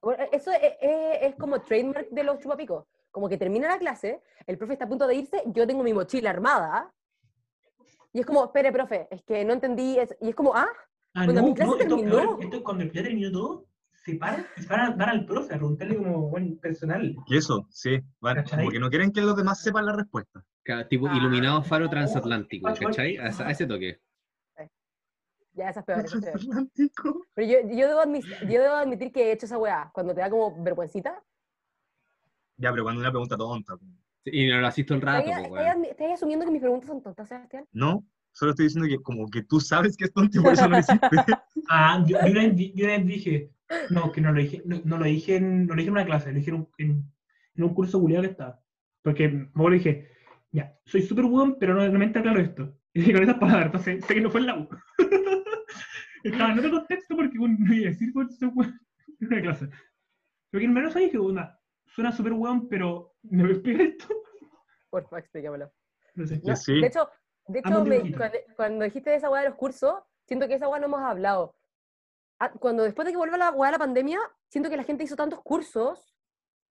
Bueno, 0.00 0.24
eso 0.32 0.52
es, 0.52 0.60
es- 0.80 1.18
es 1.22 1.34
como 1.36 1.60
trademark 1.60 2.08
de 2.10 2.24
los 2.24 2.38
chupapicos. 2.38 2.86
Como 3.10 3.28
que 3.28 3.36
termina 3.38 3.68
la 3.68 3.78
clase, 3.78 4.20
el 4.46 4.58
profe 4.58 4.74
está 4.74 4.84
a 4.84 4.88
punto 4.88 5.06
de 5.06 5.14
irse, 5.16 5.42
yo 5.46 5.66
tengo 5.66 5.82
mi 5.82 5.92
mochila 5.94 6.30
armada. 6.30 6.92
Y 8.12 8.20
es 8.20 8.26
como, 8.26 8.44
espere, 8.44 8.70
profe, 8.72 9.08
es 9.10 9.22
que 9.24 9.44
no 9.44 9.52
entendí. 9.54 9.98
es-". 9.98 10.16
Y 10.20 10.28
es 10.30 10.34
como, 10.34 10.54
ah, 10.54 10.68
Ah, 11.16 11.26
Cuando 11.26 11.42
no, 11.42 11.46
mi 11.48 11.54
clase 11.54 11.70
no, 11.70 11.76
esto, 11.78 11.96
terminó. 11.96 12.38
esto 12.40 12.64
cuando 12.64 12.84
ya 12.86 13.02
terminó 13.04 13.30
todo, 13.30 13.66
se 14.04 14.16
paran 14.16 14.46
y 14.56 14.66
van 14.66 14.98
dar 14.98 15.08
al 15.08 15.24
profe 15.24 15.54
a 15.54 15.56
preguntarle 15.56 15.96
como 15.96 16.28
buen 16.28 16.58
personal. 16.58 17.14
Y 17.26 17.36
eso, 17.36 17.66
sí, 17.70 17.98
van, 18.20 18.36
¿Cachai? 18.36 18.58
como 18.58 18.70
que 18.70 18.78
no 18.78 18.90
quieren 18.90 19.12
que 19.12 19.22
los 19.22 19.36
demás 19.36 19.62
sepan 19.62 19.86
la 19.86 19.92
respuesta. 19.96 20.44
Ca- 20.62 20.86
Tipo 20.88 21.08
Ah. 21.08 21.16
iluminado 21.16 21.62
faro 21.62 21.88
transatlántico, 21.88 22.64
Pacho, 22.68 22.84
¿cachai? 22.86 23.16
A, 23.16 23.24
a 23.26 23.50
ese 23.50 23.66
toque. 23.66 23.98
ya 25.54 25.68
esa 25.70 25.80
es 25.80 25.86
peor. 25.86 26.04
esa 26.04 26.16
es 26.18 26.22
peor. 26.24 26.36
Atlántico. 26.36 27.26
Pero 27.34 27.48
yo, 27.48 27.68
yo, 27.76 27.88
debo 27.88 28.00
admitir, 28.00 28.36
yo 28.42 28.60
debo 28.62 28.74
admitir 28.74 29.12
que 29.12 29.28
he 29.28 29.32
hecho 29.32 29.46
esa 29.46 29.56
weá. 29.58 29.90
Cuando 29.94 30.14
te 30.14 30.20
da 30.20 30.28
como 30.30 30.62
vergüencita. 30.62 31.22
Ya, 32.56 32.70
pero 32.70 32.82
cuando 32.82 33.00
una 33.00 33.10
pregunta 33.10 33.36
tonta. 33.36 33.74
Y 34.26 34.48
no 34.48 34.60
lo 34.60 34.66
haces 34.66 34.86
todo 34.86 34.96
el 34.96 35.02
rato, 35.02 35.28
¿Estás 35.30 35.76
estás 35.90 36.12
asumiendo 36.12 36.44
que 36.46 36.50
mis 36.52 36.60
preguntas 36.60 36.88
son 36.88 37.02
tontas, 37.02 37.28
Sebastián? 37.28 37.66
No, 37.72 38.04
solo 38.32 38.50
estoy 38.52 38.66
diciendo 38.66 38.88
que 38.88 39.02
como 39.02 39.28
que 39.28 39.42
tú 39.42 39.60
sabes 39.60 39.96
que 39.96 40.04
es 40.04 40.12
tonto 40.12 40.38
y 40.38 40.42
por 40.42 40.52
eso 40.54 40.62
no 40.68 40.76
lo 40.76 40.78
hiciste. 40.78 41.08
Ah, 41.68 42.02
yo, 42.06 42.18
yo 42.20 42.30
una, 42.30 42.40
vez, 42.42 42.56
yo 42.74 42.84
una 42.84 42.96
vez 42.98 43.06
dije, 43.06 43.50
no, 43.90 44.12
que 44.12 44.20
no 44.20 44.32
lo 44.32 44.40
dije, 44.40 44.62
no, 44.64 44.80
no 44.84 44.98
lo 44.98 45.04
dije 45.04 45.36
en, 45.36 45.66
no 45.66 45.74
lo 45.74 45.78
dije 45.78 45.88
en 45.88 45.92
una 45.94 46.04
clase, 46.06 46.30
lo 46.32 46.38
dije 46.38 46.50
en 46.50 46.56
un, 46.56 46.68
en, 46.78 47.12
en 47.56 47.64
un 47.64 47.74
curso 47.74 48.00
culiado 48.00 48.22
que 48.24 48.30
estaba. 48.30 48.60
Porque 49.02 49.28
luego 49.28 49.70
le 49.70 49.76
dije, 49.76 50.08
ya, 50.50 50.76
soy 50.84 51.02
súper 51.02 51.24
buen, 51.26 51.56
pero 51.58 51.74
no, 51.74 51.86
no 51.88 51.98
me 51.98 52.04
entra 52.06 52.22
claro 52.22 52.40
esto. 52.40 52.74
Y 52.96 53.00
dije 53.00 53.12
con 53.12 53.22
esas 53.24 53.38
palabras, 53.38 53.66
entonces 53.66 54.04
sé 54.04 54.14
que 54.14 54.20
no 54.20 54.30
fue 54.30 54.40
en 54.40 54.46
la 54.46 54.56
U. 54.56 54.68
Estaba 56.22 56.52
en 56.52 56.58
otro 56.60 56.70
contexto 56.70 57.16
porque 57.16 57.36
bueno, 57.38 57.56
no 57.58 57.74
iba 57.74 57.86
a 57.88 57.90
decir 57.90 58.12
cuál 58.12 58.30
soy 58.30 58.48
weón 58.54 58.80
en 59.20 59.26
una 59.26 59.42
clase. 59.42 59.68
Pero 60.50 60.60
que 60.60 60.64
en 60.64 60.72
menos 60.72 60.94
ahí 60.96 61.06
dije, 61.06 61.18
una, 61.18 61.58
suena 61.86 62.12
súper 62.12 62.32
weón, 62.34 62.68
pero 62.68 63.14
¿me 63.24 63.42
voy 63.42 63.50
a 63.50 63.54
explicar 63.54 63.86
esto? 63.86 64.06
Porfa, 64.90 65.18
explícamelo. 65.18 65.72
No 66.14 66.26
sé. 66.26 66.40
No, 66.44 66.54
sí. 66.56 66.80
De 66.80 66.86
hecho, 66.86 67.08
de 67.48 67.58
hecho 67.58 67.84
me- 67.84 68.12
cuando, 68.12 68.38
cuando 68.56 68.84
dijiste 68.84 69.10
de 69.10 69.16
esa 69.16 69.28
weá 69.28 69.42
de 69.42 69.48
los 69.48 69.58
cursos, 69.58 69.94
siento 70.26 70.46
que 70.46 70.54
esa 70.54 70.68
weá 70.68 70.78
no 70.80 70.86
hemos 70.86 71.00
hablado. 71.00 71.56
Ah, 72.40 72.50
Cuando 72.50 72.82
después 72.82 73.06
de 73.06 73.12
que 73.12 73.16
vuelva 73.18 73.36
la 73.38 73.50
de 73.52 73.70
la 73.72 73.78
pandemia, 73.78 74.18
siento 74.48 74.68
que 74.70 74.76
la 74.76 74.82
gente 74.84 75.04
hizo 75.04 75.16
tantos 75.16 75.40
cursos, 75.42 76.14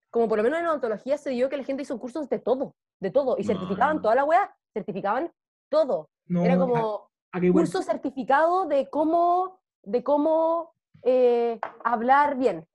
como 0.10 0.28
por 0.28 0.38
lo 0.38 0.44
menos 0.44 0.60
en 0.60 0.68
odontología 0.68 1.18
se 1.18 1.32
dio 1.32 1.50
que 1.50 1.58
la 1.58 1.64
gente 1.64 1.84
hizo 1.84 1.98
cursos 2.00 2.30
de 2.30 2.40
todo, 2.40 2.76
de 3.00 3.12
todo, 3.12 3.36
y 3.38 3.44
No, 3.44 3.48
certificaban 3.48 3.96
no. 3.98 4.02
toda 4.02 4.16
la 4.16 4.26
weá, 4.26 4.56
certificaban 4.74 5.32
todo. 5.70 6.10
No, 6.28 6.44
Era 6.44 6.56
a- 6.56 6.58
como 6.58 7.10
a 7.32 7.38
igual- 7.40 7.64
curso 7.66 7.82
certificado 7.82 8.66
de 8.68 8.90
cómo, 8.90 9.60
de 9.84 10.04
cómo 10.04 10.74
eh, 11.06 11.60
hablar 11.84 12.38
bien 12.38 12.66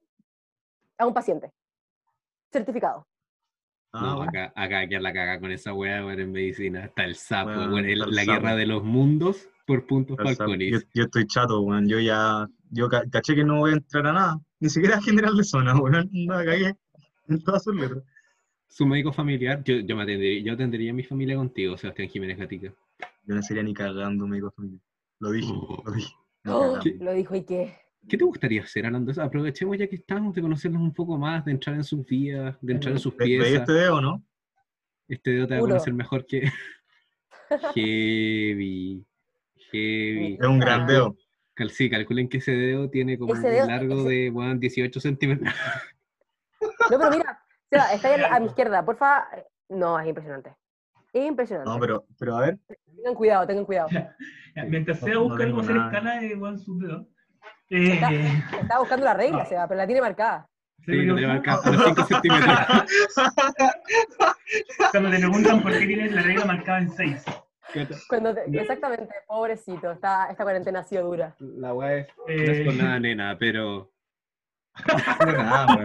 a 0.98 1.06
un 1.06 1.14
paciente. 1.14 1.52
Certificado. 2.52 3.06
Ah, 3.92 4.00
No, 4.02 4.16
bueno. 4.16 4.30
acá, 4.30 4.52
acá 4.54 4.86
que 4.88 4.98
la 5.00 5.12
caga 5.12 5.40
con 5.40 5.50
esa 5.50 5.72
weá, 5.72 5.98
en 5.98 6.32
medicina. 6.32 6.84
Está 6.86 7.04
el 7.04 7.14
sapo, 7.16 7.50
Weón, 7.50 7.72
weón, 7.72 7.84
el- 7.86 8.02
el 8.02 8.10
la 8.14 8.24
sapo. 8.24 8.32
guerra 8.32 8.56
de 8.56 8.66
los 8.66 8.82
mundos 8.82 9.48
por 9.66 9.86
puntos 9.86 10.16
Falconis. 10.22 10.72
yo, 10.72 10.78
yo 10.94 11.04
estoy 11.04 11.26
chato, 11.26 11.60
weón. 11.62 11.88
Yo 11.88 12.00
ya, 12.00 12.46
yo 12.70 12.88
ca- 12.88 13.04
caché 13.10 13.34
que 13.34 13.44
no 13.44 13.58
voy 13.58 13.70
a 13.72 13.74
entrar 13.74 14.06
a 14.06 14.12
nada. 14.12 14.40
Ni 14.60 14.68
siquiera 14.68 14.96
a 14.96 15.02
general 15.02 15.36
de 15.36 15.44
zona, 15.44 15.74
weón. 15.80 16.08
No, 16.12 16.34
cagué 16.34 16.74
en 17.28 17.42
todas 17.44 17.64
sus 17.64 17.74
letras. 17.74 18.02
Su 18.68 18.84
médico 18.86 19.12
familiar, 19.12 19.62
yo, 19.64 19.76
yo 19.76 19.96
me 19.96 20.02
atendería, 20.02 20.42
yo 20.42 20.52
atendería 20.52 20.90
a 20.90 20.94
mi 20.94 21.02
familia 21.02 21.36
contigo, 21.36 21.76
Sebastián 21.76 22.08
Jiménez 22.08 22.38
Gatica. 22.38 22.72
Yo 23.24 23.34
no 23.34 23.42
sería 23.42 23.62
ni 23.62 23.72
cagando 23.74 24.26
médico 24.26 24.50
familiar. 24.50 24.80
Lo 25.20 25.30
dije, 25.30 25.52
Oh. 25.52 25.82
lo 25.84 25.92
dije. 25.92 26.14
¡Oh! 26.46 26.78
Lo 27.00 27.12
dijo 27.12 27.34
y 27.34 27.42
qué. 27.44 27.74
¿Qué 28.08 28.16
te 28.16 28.24
gustaría 28.24 28.62
hacer, 28.62 28.86
hablando 28.86 29.06
de 29.06 29.12
eso? 29.12 29.22
Aprovechemos 29.22 29.76
ya 29.76 29.86
que 29.88 29.96
estamos 29.96 30.34
de 30.34 30.40
conocernos 30.42 30.80
un 30.80 30.94
poco 30.94 31.18
más, 31.18 31.44
de 31.44 31.50
entrar 31.52 31.76
en 31.76 31.84
sus 31.84 32.06
vidas, 32.06 32.56
de 32.62 32.72
entrar 32.74 32.92
en 32.92 32.98
sus 33.00 33.14
Ve- 33.16 33.24
¿Veis 33.26 33.38
piezas. 33.42 33.60
este 33.60 33.72
dedo, 33.72 34.00
no? 34.00 34.22
Este 35.08 35.30
dedo 35.32 35.46
te 35.46 35.54
va 35.54 35.58
a 35.58 35.62
conocer 35.62 35.92
mejor 35.94 36.24
que. 36.26 36.50
Heavy. 37.74 39.04
Heavy. 39.72 40.38
Es 40.40 40.46
un 40.46 40.58
gran 40.58 40.82
Ah. 40.82 40.86
dedo. 40.86 41.16
Cal- 41.58 41.70
Sí, 41.70 41.90
calculen 41.90 42.28
que 42.28 42.38
ese 42.38 42.52
dedo 42.52 42.88
tiene 42.88 43.18
como 43.18 43.34
Ese 43.34 43.46
un 43.48 43.52
dedo- 43.52 43.66
largo 43.66 43.94
ese- 44.02 44.08
de 44.08 44.30
weón, 44.30 44.60
18 44.60 45.00
centímetros. 45.00 45.52
No, 46.60 46.98
pero 46.98 47.10
mira, 47.10 47.40
Seba, 47.68 47.92
está 47.92 48.14
ahí 48.14 48.22
a, 48.22 48.38
mi 48.40 48.46
izquierda, 48.46 48.84
porfa. 48.84 49.28
No, 49.68 49.98
es 49.98 50.06
impresionante. 50.08 50.54
Es 51.12 51.26
impresionante. 51.26 51.70
No, 51.70 51.80
pero, 51.80 52.04
pero 52.18 52.36
a 52.36 52.40
ver. 52.42 52.58
Tengan 52.94 53.14
cuidado, 53.14 53.46
tengan 53.46 53.64
cuidado. 53.64 53.88
Mientras 54.68 55.00
No- 55.00 55.06
sea 55.06 55.14
no 55.14 55.22
buscar 55.24 55.50
cómo 55.50 55.60
hacer 55.62 55.74
nada. 55.76 55.92
escala 55.92 56.20
de 56.20 56.36
Juan 56.36 56.58
sus 56.58 56.80
dedos. 56.80 57.06
Eh, 57.70 57.94
Está- 57.94 58.58
Estaba 58.60 58.80
buscando 58.80 59.04
la 59.04 59.14
regla, 59.14 59.44
Seba, 59.46 59.66
pero 59.66 59.78
la 59.78 59.86
tiene 59.86 60.00
marcada. 60.00 60.48
Sí, 60.86 60.92
lo 60.94 61.14
tenemos 61.16 61.38
acá 61.40 61.58
a 61.64 61.70
los 61.72 61.84
5 61.84 62.04
centímetros. 62.06 62.56
Cuando 64.92 65.10
te 65.10 65.18
preguntan 65.18 65.62
por 65.62 65.72
qué 65.72 65.86
tienes 65.86 66.12
la 66.12 66.22
regla 66.22 66.44
marcada 66.46 66.78
en 66.78 66.90
6. 66.90 67.24
Cuando 68.08 68.34
te- 68.34 68.44
Exactamente, 68.60 69.14
pobrecito. 69.26 69.90
Está, 69.92 70.30
esta 70.30 70.42
cuarentena 70.44 70.80
ha 70.80 70.84
sido 70.84 71.04
dura. 71.06 71.34
La 71.38 71.74
weá 71.74 71.96
es. 71.98 72.08
No 72.16 72.24
Eh. 72.28 72.50
es 72.60 72.64
por 72.66 72.74
nada, 72.74 72.98
nena, 73.00 73.36
pero. 73.38 73.90
No, 75.26 75.32
nada, 75.42 75.66
weón. 75.74 75.84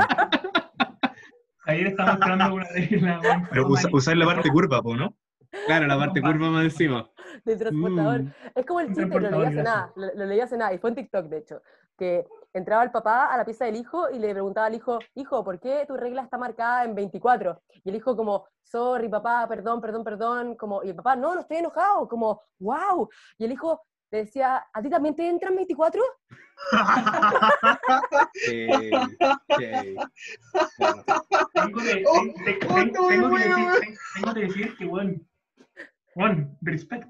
Ayer 1.65 1.87
estábamos 1.87 2.19
mostrando 2.19 2.55
una 2.55 2.67
regla. 2.69 3.47
Pero 3.49 3.67
usa- 3.67 3.89
usar 3.91 4.17
la 4.17 4.25
parte 4.25 4.49
curva, 4.49 4.81
po, 4.81 4.95
¿no? 4.95 5.15
Claro, 5.65 5.87
la 5.87 5.97
parte 5.97 6.21
curva 6.21 6.49
más 6.49 6.63
encima. 6.65 7.09
Del 7.45 7.57
transportador. 7.59 8.21
Mm. 8.23 8.31
Es 8.55 8.65
como 8.65 8.79
el 8.81 8.87
chiste, 8.87 9.05
lo 9.05 9.19
leí 9.19 9.45
hace 9.45 9.63
nada, 9.63 9.91
lo, 9.95 10.07
lo 10.15 10.25
leí 10.25 10.39
hace 10.39 10.57
nada, 10.57 10.73
y 10.73 10.77
fue 10.79 10.89
en 10.89 10.95
TikTok, 10.97 11.25
de 11.27 11.37
hecho, 11.37 11.61
que 11.97 12.25
entraba 12.53 12.83
el 12.83 12.91
papá 12.91 13.25
a 13.33 13.37
la 13.37 13.45
pieza 13.45 13.65
del 13.65 13.75
hijo 13.75 14.09
y 14.11 14.19
le 14.19 14.31
preguntaba 14.31 14.67
al 14.67 14.75
hijo, 14.75 14.99
hijo, 15.15 15.43
¿por 15.43 15.59
qué 15.59 15.85
tu 15.87 15.97
regla 15.97 16.21
está 16.21 16.37
marcada 16.37 16.83
en 16.85 16.93
24? 16.95 17.61
Y 17.83 17.89
el 17.89 17.95
hijo 17.95 18.15
como, 18.15 18.47
sorry, 18.63 19.09
papá, 19.09 19.47
perdón, 19.47 19.81
perdón, 19.81 20.03
perdón, 20.03 20.55
como, 20.55 20.83
y 20.83 20.89
el 20.89 20.95
papá, 20.95 21.15
no, 21.15 21.33
no 21.33 21.41
estoy 21.41 21.57
enojado, 21.57 22.07
como, 22.07 22.41
wow. 22.59 23.09
Y 23.37 23.45
el 23.45 23.51
hijo 23.53 23.81
le 24.11 24.19
decía, 24.19 24.63
¿a 24.71 24.81
ti 24.81 24.89
también 24.89 25.15
te 25.15 25.27
entran 25.27 25.55
24? 25.55 26.01
Eh, 28.47 28.91
ok. 29.19 30.07
Bueno, 30.77 31.03
Tengo 31.53 31.79
que, 31.79 32.03
Oh, 32.07 32.13
oh, 32.13 32.21
decir, 32.21 33.69
tengo 34.15 34.33
que 34.33 34.39
decir 34.41 34.77
que, 34.77 34.85
Juan, 34.85 35.27
Juan, 36.13 36.57
respect. 36.61 37.07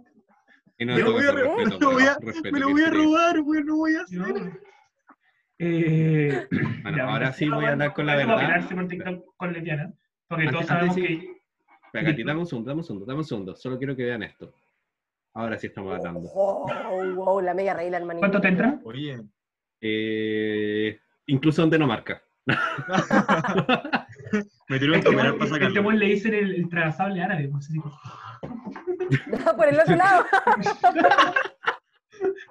no 0.80 0.94
Me 0.96 1.00
lo 1.02 1.12
voy 1.14 1.26
a 1.26 1.32
respeto, 1.32 1.80
me 1.80 1.86
lo 1.86 1.92
voy 1.92 2.04
a- 2.04 2.16
pero 2.20 2.32
respeto 2.32 2.54
Me 2.54 2.60
lo 2.60 2.68
que 2.68 2.74
voy 2.74 2.82
a 2.84 2.86
sí. 2.86 2.92
robar, 2.92 3.40
weón. 3.42 3.66
No 3.66 3.76
voy 3.78 3.96
a 3.96 4.04
¿no? 4.10 4.26
Eh, 5.60 6.48
Bueno, 6.82 7.10
ahora 7.10 7.32
sí 7.34 7.48
voy 7.48 7.66
a 7.66 7.70
hablar 7.72 7.94
con 7.94 8.06
la 8.06 8.16
verdad. 8.16 8.38
pelearse 8.38 8.76
por 8.76 8.88
TikTok 8.88 9.26
con 9.38 9.54
lesbiana, 9.54 9.94
porque 10.28 10.44
Antes- 10.48 10.54
todos 10.56 10.68
sabemos 10.68 10.98
antes 10.98 11.10
sí- 11.10 11.20
que 11.20 11.34
Espera, 11.86 12.06
Katy, 12.10 12.24
dame 12.24 12.40
un 12.40 12.48
segundo, 12.48 12.70
dame 12.70 12.80
un 12.80 12.84
segundo, 12.86 13.06
dame 13.06 13.20
un 13.20 13.26
segundo. 13.26 13.56
Solo 13.56 13.78
quiero 13.78 13.96
que 13.96 14.04
vean 14.04 14.24
esto. 14.24 14.52
Ahora 15.36 15.58
sí 15.60 15.68
estamos 15.68 15.96
hablando. 15.96 16.22
Wow, 16.22 17.14
wow, 17.16 17.40
la 17.42 17.54
media 17.54 17.74
regla, 17.76 17.98
hermanito. 17.98 18.20
¿Cuánto 18.22 18.42
te 18.42 18.48
entran? 18.48 18.82
Oye. 18.84 19.22
Eh, 19.80 21.00
incluso 21.28 21.62
donde 21.62 21.78
no 21.78 21.86
marca. 21.88 22.22
Me 24.70 24.80
tiró 24.80 24.94
un 24.94 25.00
Este 25.00 25.12
para 25.16 25.30
este 25.30 25.48
sacarlo. 25.48 25.82
weón 25.82 26.00
le 26.00 26.06
dicen 26.08 26.34
el, 26.34 26.56
el 26.56 26.68
trazable 26.70 27.22
árabe. 27.22 27.48
pues, 27.50 27.70
así. 27.70 27.80
Por 29.56 29.68
el 29.68 29.80
otro 29.80 29.96
lado. 29.96 30.26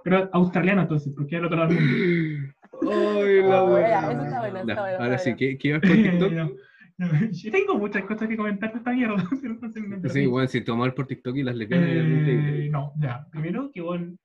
Pero 0.04 0.28
australiano 0.32 0.82
entonces, 0.82 1.12
porque 1.16 1.34
es 1.36 1.40
el 1.40 1.46
otro 1.46 1.58
lado 1.58 1.70
del 1.74 1.80
mundo. 1.80 2.52
Ay, 2.80 3.42
la 3.42 3.62
Oh, 3.64 3.74
wea. 3.74 3.88
ya, 3.88 4.12
eso 4.12 4.22
está 4.22 4.40
bueno, 4.40 4.58
está 4.60 4.80
bueno, 4.82 4.98
Ahora 4.98 5.18
sí. 5.18 5.34
¿qué, 5.36 5.58
qué 5.58 5.68
ibas 5.68 5.80
por 5.80 5.90
TikTok? 5.90 6.32
No, 6.32 6.50
no, 6.98 7.30
yo 7.30 7.50
tengo 7.50 7.78
muchas 7.78 8.04
cosas 8.04 8.28
que 8.28 8.36
comentar 8.36 8.72
de 8.72 8.78
esta 8.78 8.92
mierda. 8.92 9.16
Sí, 10.12 10.26
bueno, 10.26 10.48
si 10.48 10.60
tomar 10.62 10.94
por 10.94 11.06
TikTok 11.06 11.36
y 11.36 11.42
las 11.42 11.56
lesbianas. 11.56 11.88
Eh, 11.90 12.68
no, 12.70 12.92
ya. 12.98 13.26
Primero 13.30 13.70
que, 13.72 13.80
bueno, 13.80 14.16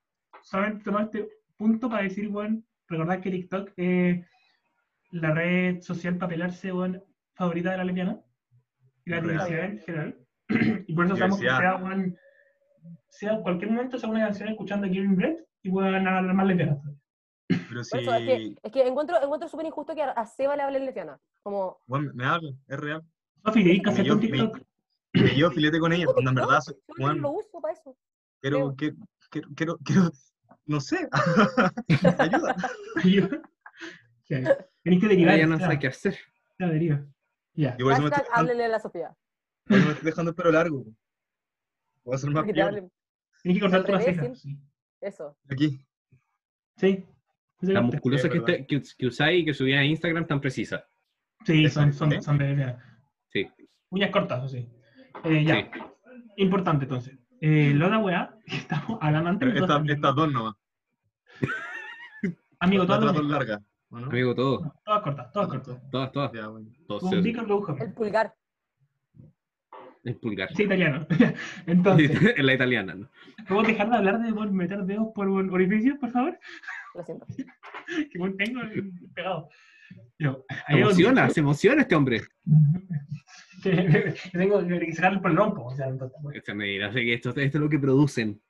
solamente 0.44 0.84
tomar 0.84 1.04
este 1.06 1.28
punto 1.58 1.90
para 1.90 2.04
decir, 2.04 2.30
bueno, 2.30 2.62
recordar 2.88 3.22
que 3.22 3.32
TikTok 3.32 3.72
es 3.78 4.26
la 5.12 5.34
red 5.34 5.82
social 5.82 6.18
para 6.18 6.30
pelarse, 6.32 6.72
bueno, 6.72 7.02
favorita 7.36 7.72
de 7.72 7.78
la 7.78 7.84
lesbiana 7.86 8.20
y 9.06 9.10
la 9.12 9.22
diversidad 9.22 9.66
en 9.66 9.80
general. 9.80 10.18
y 10.88 10.94
por 10.94 11.06
eso 11.06 11.16
sabemos 11.16 11.40
que 11.40 11.48
sea, 11.48 11.76
bueno, 11.76 12.14
sea 13.10 13.38
cualquier 13.42 13.72
momento 13.72 13.98
sea 13.98 14.10
una 14.10 14.20
canción 14.26 14.50
escuchando 14.50 14.86
a 14.88 14.90
Kevin 14.90 15.16
Brett 15.16 15.40
y 15.64 15.70
puedan 15.70 16.08
hablar 16.08 16.34
más 16.36 16.48
lesbianas. 16.48 16.78
Pero 17.48 17.84
si. 17.84 17.98
eso, 17.98 18.14
es 18.14 18.26
que, 18.26 18.56
es 18.64 18.72
que 18.72 18.88
encuentro, 18.88 19.22
encuentro 19.22 19.48
súper 19.48 19.66
injusto 19.66 19.96
que 19.96 20.04
a, 20.04 20.26
Seba 20.26 20.56
le 20.56 20.64
hablen 20.64 20.86
lesbiana. 20.86 21.20
Como, 21.44 21.80
me 21.88 22.26
habla, 22.26 22.52
es 22.68 22.78
real. 22.80 23.04
Sofi, 23.46 23.64
¿queréis 23.64 23.82
que 23.82 23.88
Me 23.88 23.94
hacer 23.94 24.06
yo- 24.06 24.14
un 24.16 24.20
me- 24.20 24.28
TikTok? 24.28 24.62
Me 25.14 25.30
llevo 25.34 25.52
filete 25.52 25.80
con 25.80 25.94
ella. 25.94 26.02
¿Tengo 26.06 26.14
Cuando 26.14 26.30
en 26.32 26.36
verdad, 26.36 26.60
soy- 26.62 26.76
yo 27.00 27.14
lo 27.14 27.32
uso 27.32 27.62
para 27.62 27.74
eso. 27.74 27.96
quiero, 28.42 28.76
quiero, 28.76 28.96
quiero, 29.30 29.50
quiero, 29.56 29.78
quiero- 29.84 30.12
no 30.66 30.82
sé. 30.82 31.08
Ayuda. 32.20 32.56
Tenéis 34.28 35.02
que 35.02 35.08
derivar. 35.08 35.32
Ahora 35.34 35.38
ya 35.38 35.48
no 35.48 35.60
sabe 35.60 35.80
qué 35.80 35.88
hacer. 35.88 36.18
ya, 36.60 36.68
deriva. 36.68 37.06
Ya. 37.54 37.70
Estoy 37.72 37.94
háblenle 38.34 38.66
a 38.66 38.68
la 38.68 38.80
Sofía. 38.80 39.16
me 39.66 39.78
estoy 39.78 40.04
dejando 40.06 40.32
el 40.32 40.36
pelo 40.36 40.52
largo. 40.52 40.86
Voy 42.04 42.16
a 42.16 42.18
ser 42.18 42.30
más. 42.32 42.46
Tienes 42.46 42.92
que 43.44 43.60
cortarte 43.60 43.92
Al 43.92 43.98
la 44.00 44.00
revés, 44.06 44.16
ceja. 44.22 44.36
sí. 44.36 44.42
Sí. 44.56 44.60
Eso. 45.00 45.38
Aquí. 45.50 45.80
Sí. 46.78 47.06
Las 47.62 47.84
musculosas 47.84 48.30
que, 48.30 49.08
usáis 49.08 49.42
y 49.42 49.46
que 49.46 49.54
subías 49.54 49.80
a 49.80 49.84
Instagram 49.86 50.28
tan 50.28 50.40
precisas. 50.40 50.84
Sí, 51.46 51.68
son, 51.70 51.92
son, 51.94 52.22
son 52.22 52.38
de, 52.38 52.56
de- 52.56 52.76
Sí. 53.30 53.48
uñas 53.90 54.12
cortas, 54.12 54.40
eso 54.40 54.50
sí. 54.50 54.70
Eh, 55.24 55.44
ya. 55.44 55.56
Sí. 55.56 55.66
Importante 56.38 56.86
entonces. 56.86 57.18
Eh, 57.42 57.74
la 57.76 57.86
otra 57.88 58.00
weá, 58.00 58.36
estamos 58.46 58.98
hablando 59.02 59.30
antes. 59.32 59.56
Esta- 59.56 59.84
estas 59.88 60.16
dos 60.16 60.32
nomás. 60.32 60.56
Amigo, 62.60 62.84
Las 62.84 62.88
todas, 62.88 63.00
otras 63.04 63.14
dos 63.16 63.24
dos- 63.24 63.32
largas. 63.32 63.62
¿o? 63.90 63.98
Amigo, 63.98 64.36
todo. 64.36 64.74
todas 64.84 65.02
cortas, 65.02 65.32
todas 65.32 65.48
cortas. 65.50 65.90
Todas, 65.92 66.12
todas. 66.12 66.32
Ya, 66.34 66.48
bueno. 66.48 66.70
Un. 66.90 67.14
El 67.80 67.94
pulgar. 67.94 68.34
el 70.04 70.16
pulgar. 70.18 70.50
Sí, 70.56 70.64
italiano. 70.64 71.06
Entonces, 71.66 72.12
en 72.38 72.46
la 72.46 72.54
italiana, 72.54 72.96
¿no? 72.96 73.10
¿podemos 73.48 73.68
dejar 73.68 73.90
de 73.90 73.96
hablar 73.98 74.20
de 74.22 74.34
por 74.34 74.52
meter 74.52 74.84
dedos 74.84 75.08
por 75.16 75.28
un 75.30 75.50
orificio, 75.52 75.98
por 76.00 76.12
favor? 76.12 76.38
Lo 76.98 77.04
siento. 77.04 77.26
Que 78.12 78.20
bueno, 78.20 78.36
tengo 78.38 78.60
pegado. 79.16 79.50
Yo, 80.20 80.44
Se 80.68 80.74
emociona, 80.74 81.30
se 81.30 81.40
emociona 81.40 81.82
este 81.84 81.96
hombre. 81.96 82.22
tengo 84.34 84.68
que 84.68 84.94
sacarle 84.94 85.20
por 85.20 85.32
el 85.32 85.38
rompo. 85.38 85.66
O 85.66 85.76
sea, 85.76 85.88
entonces, 85.88 86.56
medida, 86.56 86.88
así 86.88 87.00
que 87.00 87.14
esto, 87.14 87.30
esto 87.30 87.40
es 87.40 87.54
lo 87.54 87.70
que 87.70 87.80
producen. 87.80 88.42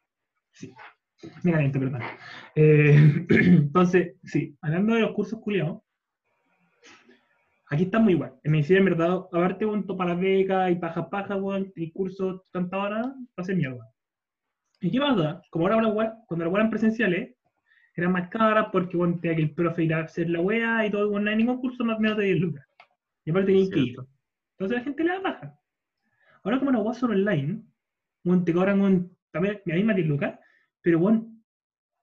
Mira, 1.43 1.61
lento, 1.61 1.79
perdón. 1.79 2.01
Eh, 2.55 3.25
entonces, 3.29 4.15
sí, 4.23 4.57
hablando 4.61 4.95
de 4.95 5.01
los 5.01 5.11
cursos 5.11 5.39
culiados, 5.39 5.81
aquí 7.69 7.83
estamos 7.83 8.09
igual. 8.09 8.33
En 8.43 8.51
medicina, 8.53 8.79
en 8.79 8.85
verdad, 8.85 9.13
aparte, 9.31 9.65
un 9.65 9.85
topa 9.85 10.05
la 10.05 10.15
beca 10.15 10.71
y 10.71 10.77
paja 10.77 11.09
paja, 11.09 11.35
weón, 11.35 11.71
y 11.75 11.91
cursos 11.91 12.41
tanta 12.51 12.77
hora, 12.77 13.01
va 13.03 13.15
a 13.35 13.43
ser 13.43 13.55
mierda. 13.55 13.87
¿Y 14.79 14.91
qué 14.91 14.99
pasa? 14.99 15.41
Como 15.49 15.67
ahora, 15.67 15.87
ahora, 15.87 16.17
cuando 16.27 16.45
las 16.45 16.53
eran 16.53 16.69
presenciales, 16.69 17.36
eran 18.01 18.11
más 18.13 18.29
caras 18.29 18.67
porque, 18.71 18.95
bueno, 18.97 19.17
tenía 19.19 19.35
que 19.35 19.43
el 19.43 19.53
profe 19.53 19.83
ir 19.83 19.93
a 19.93 20.01
hacer 20.01 20.29
la 20.29 20.39
wea 20.41 20.85
y 20.85 20.91
todo, 20.91 21.09
bueno, 21.09 21.25
no 21.25 21.31
hay 21.31 21.37
ningún 21.37 21.59
curso 21.59 21.83
más 21.83 21.99
menos 21.99 22.17
de 22.17 22.25
10 22.25 22.39
lucas. 22.39 22.65
Y 23.25 23.31
aparte 23.31 23.47
tenían 23.47 23.69
que 23.71 23.79
ir. 23.79 23.95
Entonces 24.51 24.77
la 24.77 24.83
gente 24.83 25.03
le 25.03 25.09
da 25.09 25.19
baja. 25.19 25.59
Ahora 26.43 26.59
como 26.59 26.71
la 26.71 26.79
weá 26.79 26.93
son 26.93 27.11
online, 27.11 27.63
bueno, 28.23 28.43
te 28.43 28.53
cobran 28.53 28.81
un, 28.81 29.17
también 29.31 29.61
la 29.65 29.75
misma 29.75 29.93
10 29.93 30.07
lucas, 30.07 30.39
pero 30.81 30.99
bueno, 30.99 31.27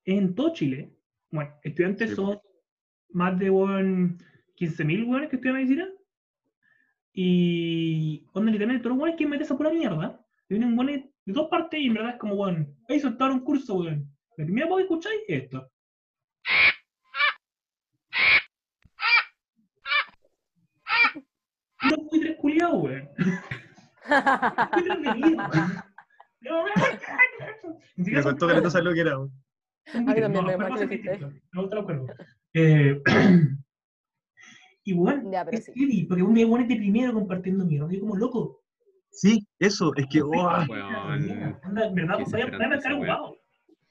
en 0.05 0.35
todo 0.35 0.53
Chile, 0.53 0.93
bueno, 1.31 1.51
estudiantes 1.63 2.11
Sí. 2.11 2.17
son 2.17 2.39
más 3.11 3.39
de 3.39 3.51
bueno, 3.51 4.17
15.000 4.57 5.07
weones 5.09 5.31
que 5.31 5.37
estudian 5.37 5.57
medicina. 5.57 5.89
Y 7.13 8.27
onda 8.33 8.51
literalmente 8.51 8.83
todos 8.83 8.97
los 8.97 9.03
weones 9.03 9.17
quieren 9.17 9.31
meterse 9.31 9.55
por 9.55 9.67
la 9.67 9.73
mierda. 9.73 10.21
Y 10.49 10.55
vienen 10.55 10.77
weones 10.77 11.05
de 11.25 11.33
dos 11.33 11.49
partes 11.49 11.81
y 11.81 11.87
en 11.87 11.95
verdad 11.95 12.13
es 12.13 12.19
como, 12.19 12.35
weón, 12.35 12.77
ahí 12.89 12.99
soltaron 13.01 13.39
un 13.39 13.45
curso, 13.45 13.77
weón. 13.77 14.11
La 14.37 14.45
primera 14.45 14.67
vez 14.67 14.77
que 14.77 14.83
escucháis 14.83 15.21
es 15.29 15.43
esto. 15.45 15.71
No 22.03 22.09
fui 22.09 22.21
tres 22.21 22.37
culiados, 22.39 22.83
weón. 22.83 23.09
Me 27.97 28.23
contó 28.23 28.47
que 28.47 28.55
no 28.55 28.61
cuervos. 28.61 28.73
sabes 28.73 28.85
lo 28.85 28.93
que 28.95 29.01
era. 29.01 29.19
weón. 29.19 29.33
A 29.87 29.99
buitres, 30.01 30.23
también 30.23 30.33
no, 30.33 30.43
me- 30.43 30.69
los. 31.85 32.11
Eh, 32.55 33.03
y 34.85 34.93
bueno, 34.95 35.31
Ya, 35.31 35.45
pero 35.45 35.59
es 35.59 35.65
sí. 35.65 35.73
heavy, 35.75 36.05
porque 36.05 36.23
un 36.23 36.35
día 36.35 36.47
bueno 36.47 36.67
de 36.67 36.77
primero 36.77 37.13
compartiendo 37.13 37.65
mierda. 37.65 37.91
Yo 37.91 38.01
como 38.01 38.17
loco. 38.17 38.63
Sí, 39.11 39.47
eso, 39.59 39.93
es 39.97 40.07
que, 40.09 40.23
oh. 40.23 40.49
Anda, 40.49 41.87
en 41.87 41.95
verdad, 41.95 42.19
a 42.73 42.75
estar 42.77 42.93
ocupado. 42.93 43.37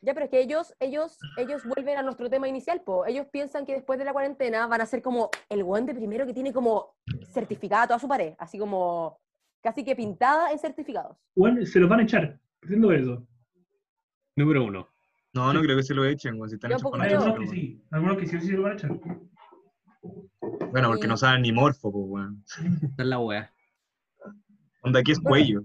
Ya, 0.03 0.13
pero 0.13 0.25
es 0.25 0.31
que 0.31 0.41
ellos, 0.41 0.73
ellos, 0.81 1.17
ellos 1.37 1.63
vuelven 1.63 1.97
a 1.97 2.03
nuestro 2.03 2.29
tema 2.29 2.49
inicial, 2.49 2.81
po. 2.81 3.05
Ellos 3.05 3.25
piensan 3.31 3.65
que 3.65 3.73
después 3.73 3.97
de 3.97 4.03
la 4.03 4.11
cuarentena 4.11 4.67
van 4.67 4.81
a 4.81 4.85
ser 4.85 5.01
como 5.01 5.29
el 5.47 5.63
de 5.85 5.95
primero 5.95 6.25
que 6.25 6.33
tiene 6.33 6.51
como 6.51 6.97
certificada 7.31 7.87
toda 7.87 7.99
su 7.99 8.07
pared, 8.09 8.33
así 8.37 8.59
como 8.59 9.17
casi 9.61 9.85
que 9.85 9.95
pintada 9.95 10.51
en 10.51 10.59
certificados. 10.59 11.15
Bueno, 11.35 11.65
se 11.65 11.79
los 11.79 11.89
van 11.89 12.01
a 12.01 12.03
echar. 12.03 12.37
Haciendo 12.61 12.91
eso. 12.91 13.25
Número 14.35 14.65
uno. 14.65 14.89
no, 15.33 15.53
no 15.53 15.61
creo 15.61 15.77
que 15.77 15.83
se 15.83 15.93
lo 15.93 16.03
echen, 16.03 16.35
weón, 16.35 16.49
si 16.49 16.55
están 16.55 16.71
hechos 16.71 16.83
con 16.83 17.01
algunos 17.01 17.39
que 17.39 17.47
sí. 17.47 17.81
Algunos 17.91 18.17
que 18.17 18.27
sí, 18.27 18.39
sí 18.41 18.47
se 18.47 18.53
lo 18.53 18.63
van 18.63 18.73
a 18.73 18.75
echar. 18.75 18.99
Bueno, 20.71 20.89
porque 20.89 21.07
no 21.07 21.15
saben 21.15 21.43
ni 21.43 21.53
morfo, 21.53 21.93
pues, 21.93 22.05
weón. 22.07 22.43
Esta 22.89 23.03
es 23.03 23.07
la 23.07 23.19
wea. 23.19 23.53
Onda 24.81 24.99
aquí 24.99 25.13
es 25.13 25.19
cuello. 25.21 25.63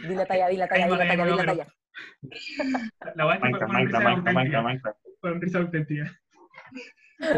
Di 0.06 0.14
la 0.14 0.26
talla, 0.26 0.48
di 0.48 0.56
la 0.59 0.68
talla, 0.68 0.85
di 0.85 0.90
la 0.90 0.98
talla, 0.98 1.24
di 1.24 1.30
la 1.30 1.44
talla. 1.44 1.66
La 3.16 3.26
weá 3.26 3.37
es 3.37 3.40
que 3.40 3.46
Minecraft, 3.48 3.70
una 3.70 3.78
risa 3.80 4.00
Minecraft, 4.00 4.35
Minecraft, 4.35 4.37
auténtica. 4.37 4.62
Minecraft, 4.62 4.98
Fue 5.20 5.30
una 5.30 5.40
risa 5.40 5.59
auténtica. 5.59 6.04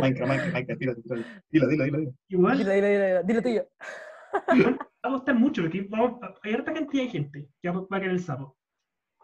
Minecraft, 0.01 0.53
Minecraft. 0.53 0.81
Dilo, 0.81 0.95
dilo, 1.49 1.67
dilo, 1.69 1.85
dilo. 1.85 2.13
Igual, 2.29 2.59
Dilo, 2.59 2.73
dilo, 2.73 2.89
dilo, 2.89 3.23
dilo, 3.23 3.43
tuyo. 3.43 3.65
va 4.35 4.77
a 5.03 5.09
gustar 5.11 5.35
mucho, 5.37 5.63
porque 5.63 5.87
vamos, 5.89 6.19
hay 6.43 6.55
harta 6.55 6.73
cantidad 6.73 7.05
de 7.05 7.11
gente 7.11 7.47
que 7.63 7.71
va 7.71 7.81
va 7.81 7.97
a 7.97 8.01
querer 8.01 8.15
el 8.15 8.21
sapo. 8.21 8.57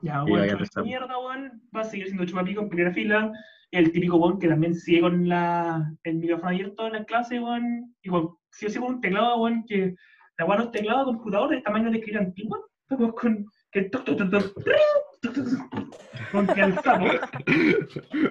Ya, 0.02 0.20
a 0.20 0.22
bueno, 0.22 0.44
el 0.58 0.66
sapo. 0.66 0.86
mierda, 0.86 1.18
weón, 1.18 1.62
va 1.74 1.80
a 1.80 1.84
seguir 1.84 2.06
siendo 2.06 2.24
chupapico 2.24 2.62
en 2.62 2.68
primera 2.68 2.92
fila. 2.92 3.32
El 3.70 3.92
típico 3.92 4.16
weón 4.16 4.38
que 4.38 4.48
también 4.48 4.74
sigue 4.74 5.00
con 5.00 5.28
la, 5.28 5.92
el 6.04 6.14
micrófono 6.16 6.48
abierto 6.50 6.86
en 6.86 6.92
la 6.94 7.04
clase, 7.04 7.38
weón. 7.40 7.94
Y 8.02 8.10
weón, 8.10 8.30
si 8.50 8.66
yo 8.66 8.70
sigo 8.70 8.86
con 8.86 8.94
un 8.96 9.00
teclado, 9.00 9.36
weón, 9.42 9.64
que 9.66 9.94
la 10.38 10.44
weón 10.46 10.62
es 10.62 10.70
teclado 10.70 10.98
de 11.00 11.04
computador 11.06 11.50
del 11.50 11.62
tamaño 11.62 11.90
de 11.90 11.98
escribir 11.98 12.20
antiguo. 12.20 12.64
Estamos 12.88 13.14
con 13.14 13.44
que 13.70 13.82
toc, 13.82 14.04
toc, 14.04 14.16
toc, 14.18 14.30
toc, 14.30 14.54
toc, 15.20 15.34
toc, 15.34 16.32
con 16.32 16.46
que 16.46 16.62
al 16.62 16.74
sapo 16.82 17.04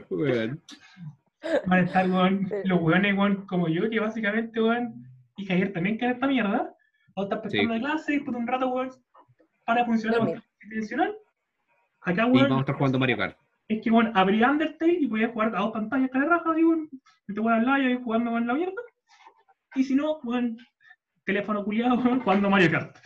Weón. 0.10 0.62
van 1.68 1.80
a 1.80 1.84
estar, 1.84 2.10
weón, 2.10 2.50
los 2.66 2.82
weones, 2.82 3.16
weón, 3.18 3.46
como 3.46 3.68
yo, 3.68 3.90
que 3.90 4.00
básicamente, 4.00 4.62
weón, 4.62 5.04
y 5.38 5.46
Javier 5.46 5.74
también 5.74 5.98
cae 5.98 6.12
esta 6.12 6.28
mierda. 6.28 6.74
A 7.16 7.24
estar 7.24 7.42
prestando 7.42 7.74
Sí. 7.74 7.80
de 7.80 7.86
clase, 7.86 8.12
después 8.14 8.34
de 8.36 8.40
un 8.42 8.48
rato, 8.48 8.68
weón, 8.70 8.90
para 9.66 9.86
funcionar 9.86 10.20
Dormir. 10.20 10.42
intencional. 10.64 11.16
Acá, 12.02 12.28
Y 12.28 12.32
weón, 12.32 12.44
vamos 12.44 12.58
a 12.58 12.62
estar 12.62 12.76
jugando 12.76 13.00
Mario 13.00 13.18
Kart. 13.18 13.38
es 13.68 13.82
que, 13.82 13.92
weón, 13.92 14.12
abrí 14.16 14.44
Undertale 14.44 14.94
y 14.94 15.08
podía 15.08 15.30
jugar 15.30 15.56
a 15.56 15.60
dos 15.60 15.72
pantallas 15.72 16.10
cada 16.12 16.26
raja, 16.26 16.52
así, 16.52 16.64
weón, 16.64 16.90
y 17.28 17.34
te 17.34 17.40
weón 17.40 17.60
al 17.60 17.66
lado 17.66 17.90
y 17.90 18.04
jugando 18.04 18.32
con 18.32 18.48
la 18.48 18.54
mierda. 18.54 18.82
Y 19.76 19.84
si 19.84 19.96
no, 19.96 20.20
weón, 20.24 20.58
teléfono 21.26 21.64
culiado, 21.64 21.96
weón, 21.96 22.22
jugando 22.22 22.50
Mario 22.50 22.72
Kart. 22.72 22.98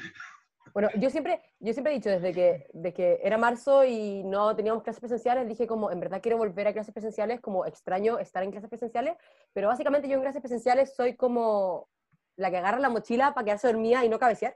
Bueno, 0.73 0.89
yo 0.97 1.09
siempre, 1.09 1.41
yo 1.59 1.73
siempre 1.73 1.91
he 1.91 1.95
dicho, 1.97 2.09
desde 2.09 2.33
que, 2.33 2.67
desde 2.73 2.93
que 2.93 3.19
era 3.23 3.37
marzo 3.37 3.83
y 3.83 4.23
no 4.23 4.55
teníamos 4.55 4.83
clases 4.83 5.01
presenciales, 5.01 5.47
dije 5.47 5.67
como, 5.67 5.91
en 5.91 5.99
verdad 5.99 6.21
quiero 6.21 6.37
volver 6.37 6.67
a 6.67 6.73
clases 6.73 6.93
presenciales, 6.93 7.41
como 7.41 7.65
extraño 7.65 8.19
estar 8.19 8.41
en 8.43 8.51
clases 8.51 8.69
presenciales, 8.69 9.17
pero 9.51 9.67
básicamente 9.67 10.07
yo 10.07 10.15
en 10.15 10.21
clases 10.21 10.41
presenciales 10.41 10.95
soy 10.95 11.15
como 11.15 11.89
la 12.37 12.49
que 12.49 12.57
agarra 12.57 12.79
la 12.79 12.89
mochila 12.89 13.33
para 13.33 13.43
quedarse 13.43 13.67
dormida 13.67 14.05
y 14.05 14.09
no 14.09 14.17
cabecear. 14.17 14.55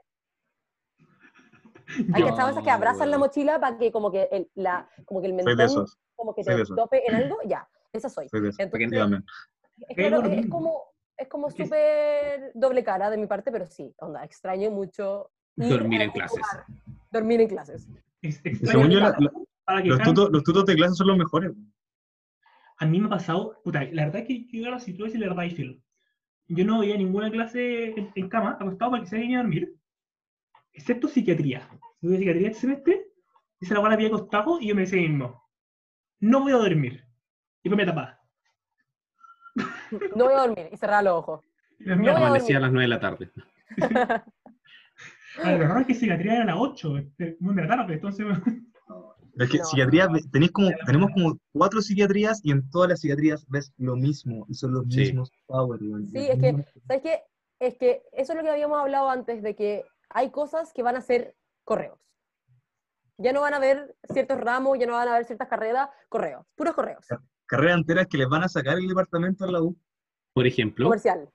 Hay 2.14 2.22
que 2.22 2.28
esas 2.28 2.62
que 2.62 2.70
abrazan 2.70 3.10
la 3.10 3.18
mochila 3.18 3.60
para 3.60 3.78
que 3.78 3.92
como 3.92 4.10
que 4.10 4.28
el, 4.32 4.50
la, 4.54 4.88
como 5.04 5.20
que 5.20 5.26
el 5.28 5.34
mentón 5.34 5.86
como 6.14 6.34
que 6.34 6.42
te 6.42 6.64
tope 6.64 7.06
en 7.06 7.14
algo, 7.14 7.38
ya, 7.44 7.68
esa 7.92 8.08
soy. 8.08 8.28
soy 8.28 8.40
de 8.40 8.48
esos. 8.48 8.60
Entonces. 8.60 9.22
Es, 9.88 9.96
claro, 9.96 10.22
es 10.24 10.46
como, 10.46 10.82
es 11.16 11.28
como 11.28 11.50
súper 11.50 12.50
doble 12.54 12.82
cara 12.82 13.10
de 13.10 13.18
mi 13.18 13.26
parte, 13.26 13.52
pero 13.52 13.66
sí, 13.66 13.94
onda, 13.98 14.24
extraño 14.24 14.70
mucho 14.70 15.30
ir 15.56 15.68
Dormir 15.68 16.00
en 16.02 16.10
clases. 16.10 16.38
lugar, 16.38 16.66
Dormir 17.10 17.40
en 17.42 17.48
clases. 17.48 17.88
Es 18.22 18.40
según 18.64 18.90
yo, 18.90 19.00
la- 19.00 19.14
la- 19.18 19.80
los, 19.84 20.02
tutos, 20.02 20.30
los 20.30 20.42
tutos 20.42 20.64
de 20.64 20.74
clase 20.74 20.94
son 20.94 21.08
los 21.08 21.18
mejores. 21.18 21.52
A 22.78 22.86
mí 22.86 23.00
me 23.00 23.06
ha 23.06 23.10
pasado, 23.10 23.60
puta, 23.62 23.84
la 23.84 24.06
verdad 24.06 24.22
es 24.22 24.26
que 24.28 24.46
yo 24.50 24.66
ahora 24.66 24.78
si 24.80 24.94
tú 24.94 25.04
decir 25.04 25.20
la 25.20 25.28
verdad 25.28 25.44
y 25.44 25.50
filo. 25.50 25.78
Yo 26.48 26.64
no 26.64 26.80
veía 26.80 26.96
ninguna 26.96 27.30
clase 27.30 27.90
en, 27.98 28.12
en 28.14 28.28
cama, 28.28 28.56
acostado 28.60 28.92
para 28.92 29.02
que 29.02 29.08
se 29.08 29.16
venía 29.18 29.38
a 29.40 29.42
dormir, 29.42 29.74
excepto 30.76 31.08
psiquiatría. 31.08 31.68
Si 32.00 32.06
tuve 32.06 32.18
psiquiatría 32.18 32.48
este 32.48 32.60
semestre, 32.60 33.06
esa 33.60 33.74
la 33.74 33.80
cual 33.80 33.92
había 33.92 34.08
acostado 34.08 34.60
y 34.60 34.68
yo 34.68 34.74
me 34.74 34.82
decía 34.82 35.00
mismo, 35.00 35.42
no 36.20 36.40
voy 36.40 36.52
a 36.52 36.56
dormir. 36.56 37.04
Y 37.62 37.68
pues 37.68 37.76
me 37.78 37.86
tapaba. 37.86 38.20
No 40.14 40.24
voy 40.26 40.34
a 40.34 40.46
dormir 40.46 40.68
y 40.70 40.76
cerrar 40.76 41.02
los 41.04 41.14
ojos. 41.14 41.40
No 41.78 41.92
a 42.10 42.16
Amanecía 42.16 42.58
a 42.58 42.60
dormir. 42.60 42.62
las 42.62 42.72
9 42.72 42.82
de 42.82 42.88
la 42.88 43.00
tarde. 43.00 43.30
Ah, 45.42 45.52
Lo 45.52 45.58
raro 45.68 45.80
es 45.80 45.86
que 45.86 45.94
psiquiatría 45.94 46.32
era 46.32 46.42
a 46.44 46.46
las 46.46 46.56
8, 46.58 46.96
este, 46.96 47.36
muy 47.40 47.54
de 47.54 47.60
la 47.62 47.68
tarde, 47.68 47.92
entonces 47.94 48.24
Es 49.38 49.50
que 49.50 49.58
No. 49.58 49.64
psiquiatría, 49.66 50.08
tenéis 50.32 50.50
como, 50.50 50.70
tenemos 50.86 51.10
como 51.12 51.38
cuatro 51.52 51.82
psiquiatrías 51.82 52.40
y 52.42 52.52
en 52.52 52.70
todas 52.70 52.88
las 52.88 53.00
psiquiatrías 53.00 53.44
ves 53.50 53.70
lo 53.76 53.96
mismo 53.96 54.46
y 54.48 54.54
son 54.54 54.72
los 54.72 54.84
Sí. 54.88 55.00
mismos 55.00 55.30
power. 55.44 55.78
Sí, 56.10 56.26
es 56.30 56.38
que- 56.40 56.64
¿Sabes 56.86 57.02
qué? 57.02 57.20
Es 57.60 57.74
que 57.76 58.02
eso 58.12 58.32
es 58.32 58.38
lo 58.38 58.44
que 58.44 58.48
habíamos 58.50 58.78
hablado 58.78 59.10
antes, 59.10 59.42
de 59.42 59.54
que 59.54 59.84
hay 60.10 60.30
cosas 60.30 60.72
que 60.72 60.82
van 60.82 60.96
a 60.96 61.00
ser 61.00 61.34
correos. 61.64 61.98
Ya 63.18 63.32
no 63.32 63.40
van 63.40 63.54
a 63.54 63.56
haber 63.56 63.96
ciertos 64.12 64.38
ramos, 64.38 64.78
ya 64.78 64.86
no 64.86 64.92
van 64.92 65.08
a 65.08 65.12
haber 65.14 65.24
ciertas 65.24 65.48
carreras, 65.48 65.88
correos, 66.08 66.44
puros 66.54 66.74
correos. 66.74 67.06
carreras 67.46 67.78
enteras 67.78 68.06
que 68.08 68.18
les 68.18 68.28
van 68.28 68.42
a 68.42 68.48
sacar 68.48 68.76
el 68.78 68.86
departamento 68.88 69.44
a 69.44 69.50
la 69.52 69.62
U. 69.62 69.76
Por 70.34 70.46
ejemplo, 70.46 70.86
Comercial. 70.86 71.28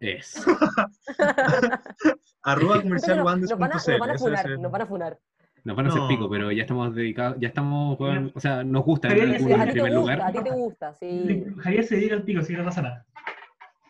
es. 0.00 0.44
Arroba 2.42 2.82
comercial 2.82 3.16
no- 3.18 3.24
nos, 3.24 3.24
van 3.24 3.38
a, 3.38 3.40
nos 3.46 3.98
van 3.98 4.10
a 4.10 4.18
funar, 4.18 4.50
es- 4.50 4.58
nos 4.58 4.72
van 4.72 4.82
a 4.82 4.86
funar. 4.86 5.18
Nos 5.64 5.76
van 5.76 5.86
a 5.86 5.88
hacer 5.88 6.02
No. 6.02 6.08
pico, 6.08 6.30
pero 6.30 6.52
ya 6.52 6.62
estamos 6.62 6.94
dedicados, 6.94 7.38
ya 7.40 7.48
estamos, 7.48 7.98
weón, 7.98 8.30
o 8.34 8.40
sea, 8.40 8.62
nos 8.62 8.84
gusta 8.84 9.08
Pero 9.08 9.24
el 9.24 9.36
culo 9.38 9.54
a 9.56 9.58
en 9.58 9.60
ti 9.62 9.66
te 9.66 9.72
primer 9.72 9.92
gusta, 9.98 10.00
lugar. 10.00 10.20
a 10.22 10.32
ti 10.32 10.44
te 10.44 10.50
gusta, 10.50 10.94
sí. 10.94 11.44
Javier 11.58 11.84
se 11.84 11.96
dedica 11.96 12.14
al 12.14 12.22
pico, 12.22 12.40
así 12.40 12.52
que 12.52 12.58
no 12.58 12.64
pasa 12.64 12.82
nada. 12.82 13.04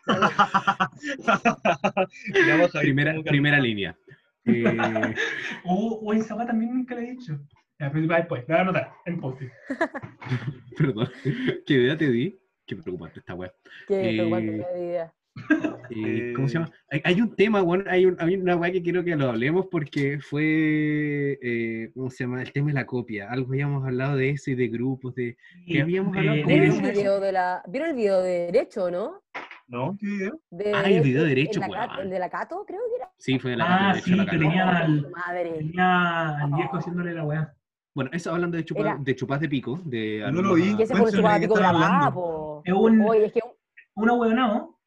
Primera, 2.81 3.21
primera 3.23 3.59
línea. 3.59 3.97
Eh, 4.49 5.13
O, 5.65 5.99
o 6.05 6.13
esa 6.13 6.33
weá 6.35 6.47
también 6.47 6.73
nunca 6.73 6.95
le 6.95 7.01
he 7.03 7.11
dicho. 7.11 7.37
Ya, 7.77 7.91
pero 7.91 8.07
después, 8.07 8.45
la 8.47 8.55
voy 8.55 8.57
a 8.57 8.61
anotar 8.61 8.91
en 9.05 9.19
post 9.19 9.41
perdón, 10.77 11.09
¿qué 11.65 11.73
idea 11.73 11.97
te 11.97 12.09
di? 12.09 12.39
Qué 12.65 12.77
preocupante 12.77 13.19
esta 13.19 13.33
weá. 13.35 13.51
Qué 13.89 14.11
Eh, 14.11 14.13
preocupante 14.15 14.65
qué 14.73 14.79
idea. 14.79 15.13
Eh, 15.89 16.31
¿Cómo 16.33 16.47
se 16.47 16.57
Eh. 16.57 16.61
llama? 16.61 16.71
Hay, 16.89 17.01
hay 17.03 17.21
un 17.21 17.35
tema, 17.35 17.61
weón, 17.61 17.83
hay, 17.89 18.05
un- 18.05 18.15
hay 18.19 18.37
una 18.37 18.55
weá 18.55 18.71
que 18.71 18.81
quiero 18.81 19.03
que 19.03 19.17
lo 19.17 19.29
hablemos 19.31 19.67
porque 19.69 20.19
fue, 20.21 21.37
eh, 21.41 21.91
¿cómo 21.93 22.09
se 22.09 22.23
llama? 22.23 22.41
El 22.41 22.53
tema 22.53 22.67
de 22.69 22.73
la 22.75 22.85
copia. 22.85 23.29
Algo 23.29 23.51
habíamos 23.51 23.83
hablado 23.85 24.15
de 24.15 24.29
eso 24.29 24.49
y 24.51 24.55
de 24.55 24.69
grupos, 24.69 25.13
de... 25.15 25.35
¿Qué 25.67 25.81
habíamos 25.81 26.15
hablado? 26.15 26.37
de- 26.37 26.43
¿Cómo 26.43 26.55
¿Vieron 26.55 26.71
se 26.77 26.85
el 26.87 26.91
video 26.93 27.19
de 27.19 27.31
la, 27.33 27.61
¿vieron 27.67 27.89
el 27.89 27.95
video 27.97 28.21
de 28.21 28.29
derecho, 28.45 28.89
no? 28.89 29.23
¿No? 29.67 29.97
¿Qué 29.99 30.05
video? 30.07 30.39
De 30.49 30.73
Ah, 30.73 30.83
el 30.83 31.01
video 31.03 31.23
de 31.23 31.29
Derecho, 31.29 31.61
el, 31.61 31.71
la 31.71 31.85
el 32.01 32.09
de 32.09 32.19
la 32.19 32.29
Cato, 32.29 32.63
creo 32.65 32.79
que 32.89 32.95
era. 32.95 33.11
Sí, 33.17 33.37
fue 33.37 33.51
de 33.51 33.57
la 33.57 33.89
Ah, 33.89 33.93
de 33.95 34.01
sí, 34.01 34.15
la 34.15 34.25
que 34.25 34.37
tenía 34.37 34.69
al- 34.77 35.05
Oh, 35.05 35.09
Madre. 35.09 35.51
Tenía 35.57 36.37
al 36.37 36.51
viejo 36.53 36.77
haciéndole 36.77 37.13
la 37.13 37.23
weá. 37.25 37.53
Bueno, 37.93 38.09
eso 38.13 38.31
hablando 38.31 38.55
de, 38.57 38.63
chupa- 38.63 38.79
Era- 38.79 38.97
de 38.99 39.15
chupas 39.15 39.39
de 39.41 39.49
pico, 39.49 39.79
de 39.83 40.23
No 40.31 40.41
lo 40.41 40.53
vi. 40.53 40.63
ese 40.81 40.93
fue 40.95 41.01
Cuéntame, 41.01 41.11
chupaba 41.11 41.33
¿de 41.33 41.39
qué 41.41 41.47
pico 41.47 41.55
grabada, 41.59 42.13
po. 42.13 42.61
Es 42.63 42.73
un- 42.73 43.01
Oye, 43.01 43.25
es 43.25 43.33
que 43.33 43.41
Una 43.95 44.13
weonao, 44.13 44.79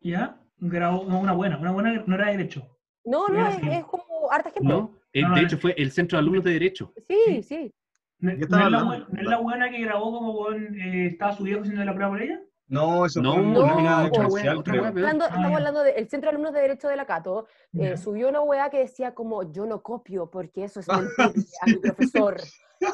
¿ya? 0.00 0.38
Grabó, 0.58 1.04
no, 1.04 1.18
una 1.20 1.32
buena, 1.32 1.58
una 1.58 1.72
buena 1.72 2.02
no 2.06 2.14
era 2.14 2.26
de 2.26 2.36
derecho. 2.36 2.66
No, 3.04 3.28
no, 3.28 3.48
es, 3.48 3.84
como 3.86 4.30
harta 4.30 4.50
gente. 4.50 4.68
No, 4.68 4.92
eh, 5.12 5.22
No, 5.22 5.28
no, 5.30 5.34
de 5.36 5.42
hecho 5.42 5.58
fue 5.58 5.74
el 5.78 5.90
Centro 5.90 6.16
de 6.16 6.20
Alumnos 6.20 6.44
de 6.44 6.52
Derecho. 6.52 6.92
Sí, 7.08 7.42
sí. 7.42 7.72
No, 8.18 8.30
¿Qué 8.30 8.46
no 8.48 8.56
es 8.66 8.70
la, 8.70 8.80
no 8.80 8.94
es 8.94 9.26
la 9.26 9.38
buena 9.38 9.70
que 9.70 9.78
grabó 9.80 10.12
como 10.12 10.36
con, 10.36 10.74
eh, 10.80 11.06
estaba 11.08 11.32
su 11.32 11.42
viejo 11.44 11.62
haciendo 11.62 11.84
la 11.84 11.92
prueba 11.94 12.10
por 12.12 12.22
ella. 12.22 12.40
No, 12.68 13.06
eso 13.06 13.22
No, 13.22 13.34
fue 13.34 13.42
no, 13.42 13.76
una 13.76 14.02
no, 14.04 14.10
comercial, 14.10 14.56
otra 14.56 14.72
creo. 14.72 14.84
Hablando- 14.86 15.24
Ah, 15.24 15.28
estamos 15.28 15.52
hablando 15.56 15.82
del 15.84 16.08
Centro 16.08 16.28
de 16.30 16.34
Alumnos 16.36 16.52
de 16.52 16.60
Derecho 16.60 16.88
de 16.88 16.96
la 16.96 17.06
Cato. 17.06 17.46
eh, 17.74 17.96
subió 17.96 18.28
una 18.28 18.40
weá 18.40 18.70
que 18.70 18.78
decía 18.78 19.14
como, 19.14 19.52
yo 19.52 19.66
no 19.66 19.82
copio 19.82 20.28
porque 20.30 20.64
eso 20.64 20.80
es 20.80 20.88
mentirle 20.88 21.46
a 21.62 21.66
mi 21.66 21.74
profesor. 21.76 22.36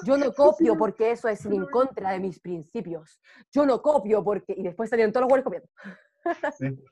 Yo 0.04 0.16
no 0.16 0.32
copio 0.32 0.76
porque 0.76 1.10
eso 1.10 1.28
es 1.28 1.44
en 1.46 1.64
contra 1.66 2.10
de 2.12 2.20
mis 2.20 2.38
principios. 2.38 3.20
Yo 3.52 3.64
no 3.66 3.80
copio 3.82 4.22
porque... 4.22 4.54
Y 4.56 4.62
después 4.62 4.90
salieron 4.90 5.12
todos 5.12 5.22
los 5.22 5.28
buenos 5.30 5.44
copiando. 5.44 5.68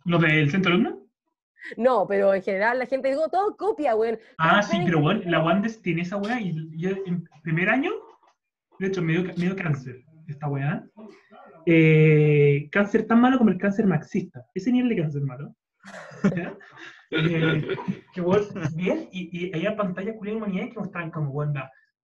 ¿Los 0.04 0.20
del 0.22 0.50
centro 0.50 0.72
alumno? 0.72 1.02
No, 1.76 2.06
pero 2.06 2.32
en 2.34 2.42
general 2.42 2.78
la 2.78 2.86
gente 2.86 3.08
digo, 3.08 3.28
todo 3.28 3.54
copia, 3.56 3.94
weón. 3.94 4.18
Ah, 4.38 4.62
sí, 4.62 4.80
pero 4.84 5.00
bueno, 5.00 5.20
la 5.26 5.42
Wandes 5.44 5.82
tiene 5.82 6.02
esa 6.02 6.16
weá 6.16 6.40
y 6.40 6.54
yo 6.78 6.90
en 7.06 7.28
primer 7.42 7.68
año, 7.68 7.90
de 8.78 8.86
hecho, 8.88 9.02
me 9.02 9.12
dio, 9.12 9.22
me 9.24 9.34
dio 9.34 9.54
cáncer 9.54 10.02
esta 10.26 10.48
weá. 10.48 10.82
Eh, 11.66 12.68
cáncer 12.70 13.06
tan 13.06 13.20
malo 13.20 13.38
como 13.38 13.50
el 13.50 13.58
cáncer 13.58 13.86
marxista. 13.86 14.44
Ese 14.54 14.72
nivel 14.72 14.90
de 14.90 15.02
cáncer 15.02 15.22
malo. 15.22 15.54
Eh, 17.12 17.76
que 18.14 18.20
weón, 18.20 18.44
bien, 18.76 19.08
y, 19.10 19.48
y 19.48 19.52
había 19.52 19.76
pantallas 19.76 20.14
culiadas 20.16 20.40
de 20.40 20.44
humanidades 20.44 20.72
que 20.72 20.78
mostraban 20.78 21.10
como, 21.10 21.30
weón, 21.30 21.54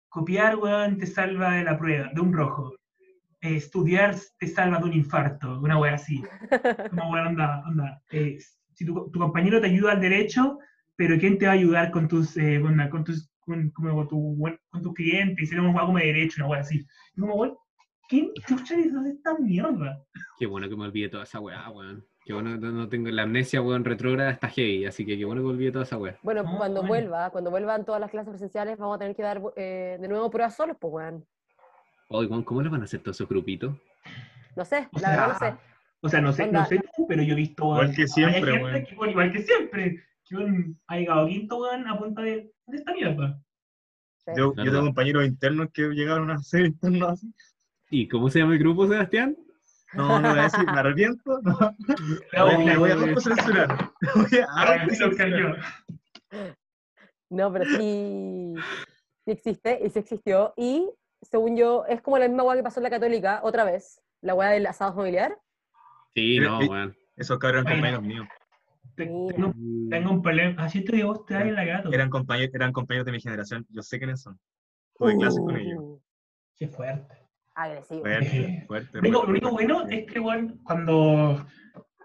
copiar, 0.07 0.55
weón, 0.55 0.97
te 0.97 1.05
salva 1.05 1.55
de 1.55 1.65
la 1.65 1.77
prueba, 1.77 2.09
de 2.13 2.21
un 2.21 2.31
rojo. 2.31 2.73
Eh, 3.41 3.57
estudiar 3.57 4.15
te 4.39 4.47
salva 4.47 4.77
de 4.77 4.85
un 4.85 4.93
infarto, 4.93 5.59
una 5.59 5.77
weá 5.77 5.95
así. 5.95 6.23
Como, 6.89 7.11
weón, 7.11 7.27
anda, 7.27 7.63
anda. 7.65 8.01
eh, 8.11 8.37
si 8.73 8.85
tu, 8.85 9.11
tu 9.11 9.19
compañero 9.19 9.59
te 9.59 9.67
ayuda 9.67 9.91
al 9.91 9.99
derecho, 9.99 10.57
pero 10.95 11.17
¿quién 11.19 11.37
te 11.37 11.47
va 11.47 11.51
a 11.51 11.55
ayudar 11.55 11.91
con 11.91 12.07
tus, 12.07 12.37
eh, 12.37 12.59
onda, 12.59 12.89
con 12.89 13.03
tus, 13.03 13.29
con, 13.41 13.71
como 13.71 14.07
tu, 14.07 14.37
con 14.69 14.81
tus 14.81 14.93
clientes? 14.93 15.51
Y 15.51 15.59
weá 15.59 15.85
como 15.85 15.97
de 15.97 16.05
derecho, 16.05 16.41
una 16.41 16.51
weá 16.51 16.61
así. 16.61 16.85
Y 17.15 17.19
como, 17.19 17.35
weón, 17.35 17.57
¿quién 18.07 18.31
chucha 18.47 18.75
hace 18.75 19.09
esta 19.09 19.37
mierda? 19.37 20.03
Qué 20.37 20.45
bueno 20.45 20.67
que 20.69 20.75
me 20.75 20.85
olvidé 20.85 21.09
toda 21.09 21.23
esa 21.23 21.39
weá, 21.39 21.69
weón. 21.69 22.05
Qué 22.25 22.31
bueno 22.33 22.51
que 22.59 22.67
no 22.67 22.87
tengo 22.87 23.09
la 23.09 23.23
amnesia, 23.23 23.61
weón, 23.61 23.83
retrógrada 23.83 24.31
está 24.31 24.47
heavy, 24.47 24.85
así 24.85 25.05
que 25.05 25.17
qué 25.17 25.25
bueno 25.25 25.41
que 25.41 25.47
me 25.47 25.53
olvidé 25.53 25.71
toda 25.71 25.83
esa 25.83 25.97
weá. 25.97 26.17
Bueno, 26.23 26.43
No, 26.43 26.57
cuando 26.57 26.81
bueno. 26.81 26.87
vuelva, 26.87 27.29
cuando 27.31 27.51
vuelvan 27.51 27.83
todas 27.85 27.99
las 27.99 28.09
clases 28.11 28.29
presenciales, 28.29 28.77
vamos 28.77 28.95
a 28.95 28.99
tener 28.99 29.15
que 29.15 29.23
dar 29.23 29.41
eh, 29.57 29.97
de 29.99 30.07
nuevo 30.07 30.29
pruebas 30.29 30.55
solos, 30.55 30.77
pues, 30.79 30.93
weón. 30.93 31.25
Oye, 32.09 32.27
weón, 32.27 32.43
¿cómo 32.43 32.61
le 32.61 32.69
van 32.69 32.81
a 32.81 32.85
hacer 32.85 33.01
todos 33.01 33.17
esos 33.17 33.27
grupitos? 33.27 33.75
No 34.55 34.63
sé, 34.65 34.87
O 34.93 34.99
la 34.99 35.09
verdad 35.09 35.27
no 35.33 35.39
sea, 35.39 35.51
sé. 35.51 35.57
O 36.01 36.09
sea, 36.09 36.21
no 36.21 36.33
sé, 36.33 36.43
Onda. 36.43 36.59
no 36.61 36.65
sé 36.67 36.81
tú, 36.95 37.07
pero 37.07 37.23
yo 37.23 37.33
he 37.33 37.37
visto. 37.37 37.63
Igual 37.63 37.95
que 37.95 38.07
siempre, 38.07 38.63
weón. 38.63 39.09
igual 39.09 39.31
que 39.31 39.41
siempre. 39.41 40.03
Que 40.25 40.35
weón, 40.37 40.79
ha 40.87 40.97
llegado 40.97 41.27
quinto, 41.27 41.57
weón, 41.59 41.87
a 41.87 41.97
punta 41.97 42.21
de, 42.21 42.51
de 42.67 42.77
esta 42.77 42.93
mierda. 42.93 43.37
Sí. 44.25 44.31
Yo, 44.37 44.53
yo 44.55 44.63
tengo 44.63 44.81
compañeros 44.81 45.25
internos 45.25 45.67
que 45.73 45.81
llegaron 45.89 46.31
a 46.31 46.37
ser 46.39 46.65
internos 46.67 47.09
así. 47.09 47.33
¿Y 47.93 48.07
cómo 48.07 48.27
se 48.29 48.39
llama 48.39 48.53
el 48.53 48.59
grupo, 48.59 48.87
Sebastián? 48.87 49.37
No, 49.93 50.19
no 50.19 50.29
voy 50.31 50.39
a 50.39 50.43
decir, 50.43 50.65
me 50.65 50.79
arrepiento. 50.79 51.39
No, 51.43 51.59
La 52.31 52.45
me, 52.45 52.55
voy- 52.55 52.65
me 52.65 52.73
la 52.73 52.79
voy 52.79 52.89
a 52.89 52.93
autocensurar. 52.95 53.91
Ah. 54.49 54.87
No, 57.29 57.51
pero 57.53 57.65
sí, 57.65 58.53
sí 59.25 59.31
existe 59.31 59.79
y 59.85 59.89
sí 59.91 59.99
existió. 59.99 60.53
Y 60.57 60.89
según 61.21 61.55
yo, 61.55 61.85
es 61.87 62.01
como 62.01 62.17
la 62.17 62.27
misma 62.27 62.43
weá 62.43 62.55
que 62.57 62.63
pasó 62.63 62.79
en 62.79 62.85
la 62.85 62.89
Católica, 62.89 63.41
otra 63.43 63.63
vez, 63.63 64.01
la 64.21 64.33
weá 64.33 64.49
del 64.49 64.65
asado 64.65 64.95
familiar. 64.95 65.37
Sí, 66.15 66.37
Pero, 66.39 66.51
no, 66.51 66.61
eh, 66.63 66.67
weón. 66.69 66.95
Esos 67.15 67.37
cabros 67.37 67.61
eran 67.61 67.73
compañeros 67.75 68.03
míos. 68.03 68.27
Tengo, 68.95 69.27
tengo 69.89 70.11
un 70.11 70.21
problema. 70.23 70.63
Así 70.63 70.83
te 70.83 70.95
digo, 70.95 71.09
vos 71.13 71.25
te 71.27 71.35
en 71.35 71.53
la 71.53 71.63
gato. 71.63 71.91
Eran 71.93 72.09
compañeros, 72.09 72.53
eran 72.55 72.71
compañeros 72.73 73.05
de 73.05 73.11
mi 73.11 73.19
generación. 73.21 73.65
Yo 73.69 73.81
sé 73.83 73.99
quiénes 73.99 74.21
son. 74.21 74.39
Tuve 74.97 75.15
clases 75.17 75.39
con 75.39 75.55
ellos. 75.55 75.79
Uh, 75.79 76.01
Qué 76.57 76.67
fuerte. 76.67 77.22
Agresivo. 77.55 78.01
Fuerte, 78.01 78.63
fuerte. 78.67 78.97
Lo 78.97 79.01
único, 79.01 79.19
lo 79.19 79.25
fuerte. 79.25 79.31
único 79.31 79.51
bueno 79.51 79.87
es 79.89 80.11
que, 80.11 80.19
weón, 80.19 80.59
cuando. 80.63 81.45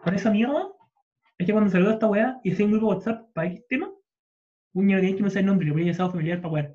Con 0.05 0.15
esa 0.15 0.31
mierda, 0.31 0.69
es 1.39 1.47
que 1.47 1.53
cuando 1.53 1.71
salió 1.71 1.91
esta 1.91 2.07
weá 2.07 2.39
y 2.45 2.53
hacía 2.53 2.67
un 2.67 2.73
grupo 2.73 2.91
de 2.91 2.95
WhatsApp 2.97 3.33
para 3.35 3.49
X 3.49 3.67
tema, 3.69 3.91
un 4.75 4.87
niño 4.87 4.99
tenía 5.01 5.17
que 5.17 5.23
no 5.23 5.31
sé 5.31 5.41
el 5.41 5.47
nombre, 5.47 5.67
le 5.67 5.73
ponía 5.73 5.91
asado 5.93 6.11
familiar 6.13 6.41
para 6.41 6.53
wear. 6.55 6.75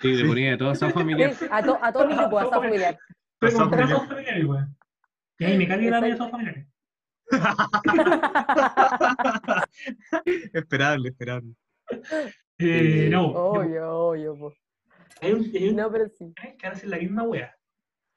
Sí, 0.00 0.12
le 0.14 0.28
ponía 0.28 0.50
de 0.52 0.56
toda 0.58 0.72
esa 0.74 0.90
familia. 1.00 1.32
Sí, 1.32 1.46
a, 1.50 1.62
to- 1.62 1.78
a 1.82 1.92
todo 1.92 2.06
mi 2.06 2.14
grupo, 2.14 2.38
asado 2.38 2.62
familiar. 2.62 2.96
Pero 3.40 3.52
Asado 3.52 3.70
familiar. 4.06 4.44
weón. 4.46 4.76
Y 5.40 5.44
ahí 5.44 5.58
me 5.58 5.66
cargué 5.68 5.90
la 5.90 6.00
media 6.00 6.14
asados 6.14 6.30
familiares. 6.32 6.66
esperable, 10.52 11.08
esperable. 11.10 11.54
Eh, 12.58 13.08
no, 13.10 13.26
Obvio, 13.28 13.90
obvio, 13.90 14.36
po. 14.38 14.52
hay 15.20 15.32
un, 15.32 15.44
hay 15.54 15.68
un 15.68 15.76
No, 15.76 15.90
pero 15.90 16.08
sí. 16.08 16.32
que 16.36 16.66
ahora 16.66 16.76
hacen 16.76 16.90
la 16.90 16.98
misma 16.98 17.22
weá. 17.24 17.54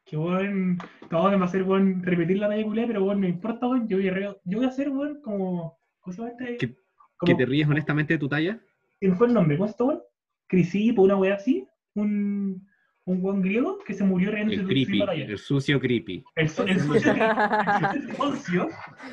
Que 0.05 0.17
weón, 0.17 0.77
todos 1.09 1.31
van 1.31 1.41
a 1.41 1.45
hacer 1.45 1.63
weón, 1.63 2.03
repetir 2.03 2.37
la 2.39 2.49
talla 2.49 2.63
culé, 2.63 2.85
pero 2.87 3.03
weón, 3.03 3.21
no 3.21 3.27
importa, 3.27 3.67
weón, 3.67 3.87
yo 3.87 3.97
voy 3.97 4.07
a, 4.09 4.13
re- 4.13 4.37
yo 4.45 4.57
voy 4.57 4.65
a 4.65 4.69
hacer 4.69 4.89
weón 4.89 5.21
como. 5.21 5.77
¿Cómo 6.01 6.13
se 6.13 6.21
llama 6.21 6.31
este? 6.31 6.57
¿Que- 6.57 6.75
como, 7.17 7.27
¿Que 7.27 7.35
te 7.35 7.45
ríes 7.45 7.67
honestamente 7.69 8.13
de 8.15 8.19
tu 8.19 8.27
talla? 8.27 8.59
¿Quién 8.99 9.15
fue 9.15 9.27
el 9.27 9.33
nombre? 9.33 9.57
¿Cómo 9.57 9.71
se 9.71 9.77
llama? 9.79 9.99
Crisipo, 10.47 11.03
una 11.03 11.15
weá 11.15 11.35
así. 11.35 11.65
Un, 11.93 12.67
un 13.05 13.21
buen 13.21 13.41
griego 13.41 13.77
que 13.85 13.93
se 13.93 14.03
murió 14.03 14.31
riendo 14.31 14.53
El 14.53 14.59
de 14.59 14.65
creepy, 14.65 14.93
su 14.93 14.99
batalla. 14.99 15.25
el 15.25 15.37
sucio 15.37 15.79
creepy. 15.79 16.23
El, 16.35 16.49
su- 16.49 16.63
el 16.63 16.79
sucio 16.79 17.13
el 17.93 18.01
sucio 18.01 18.17
Poncio, 18.17 18.67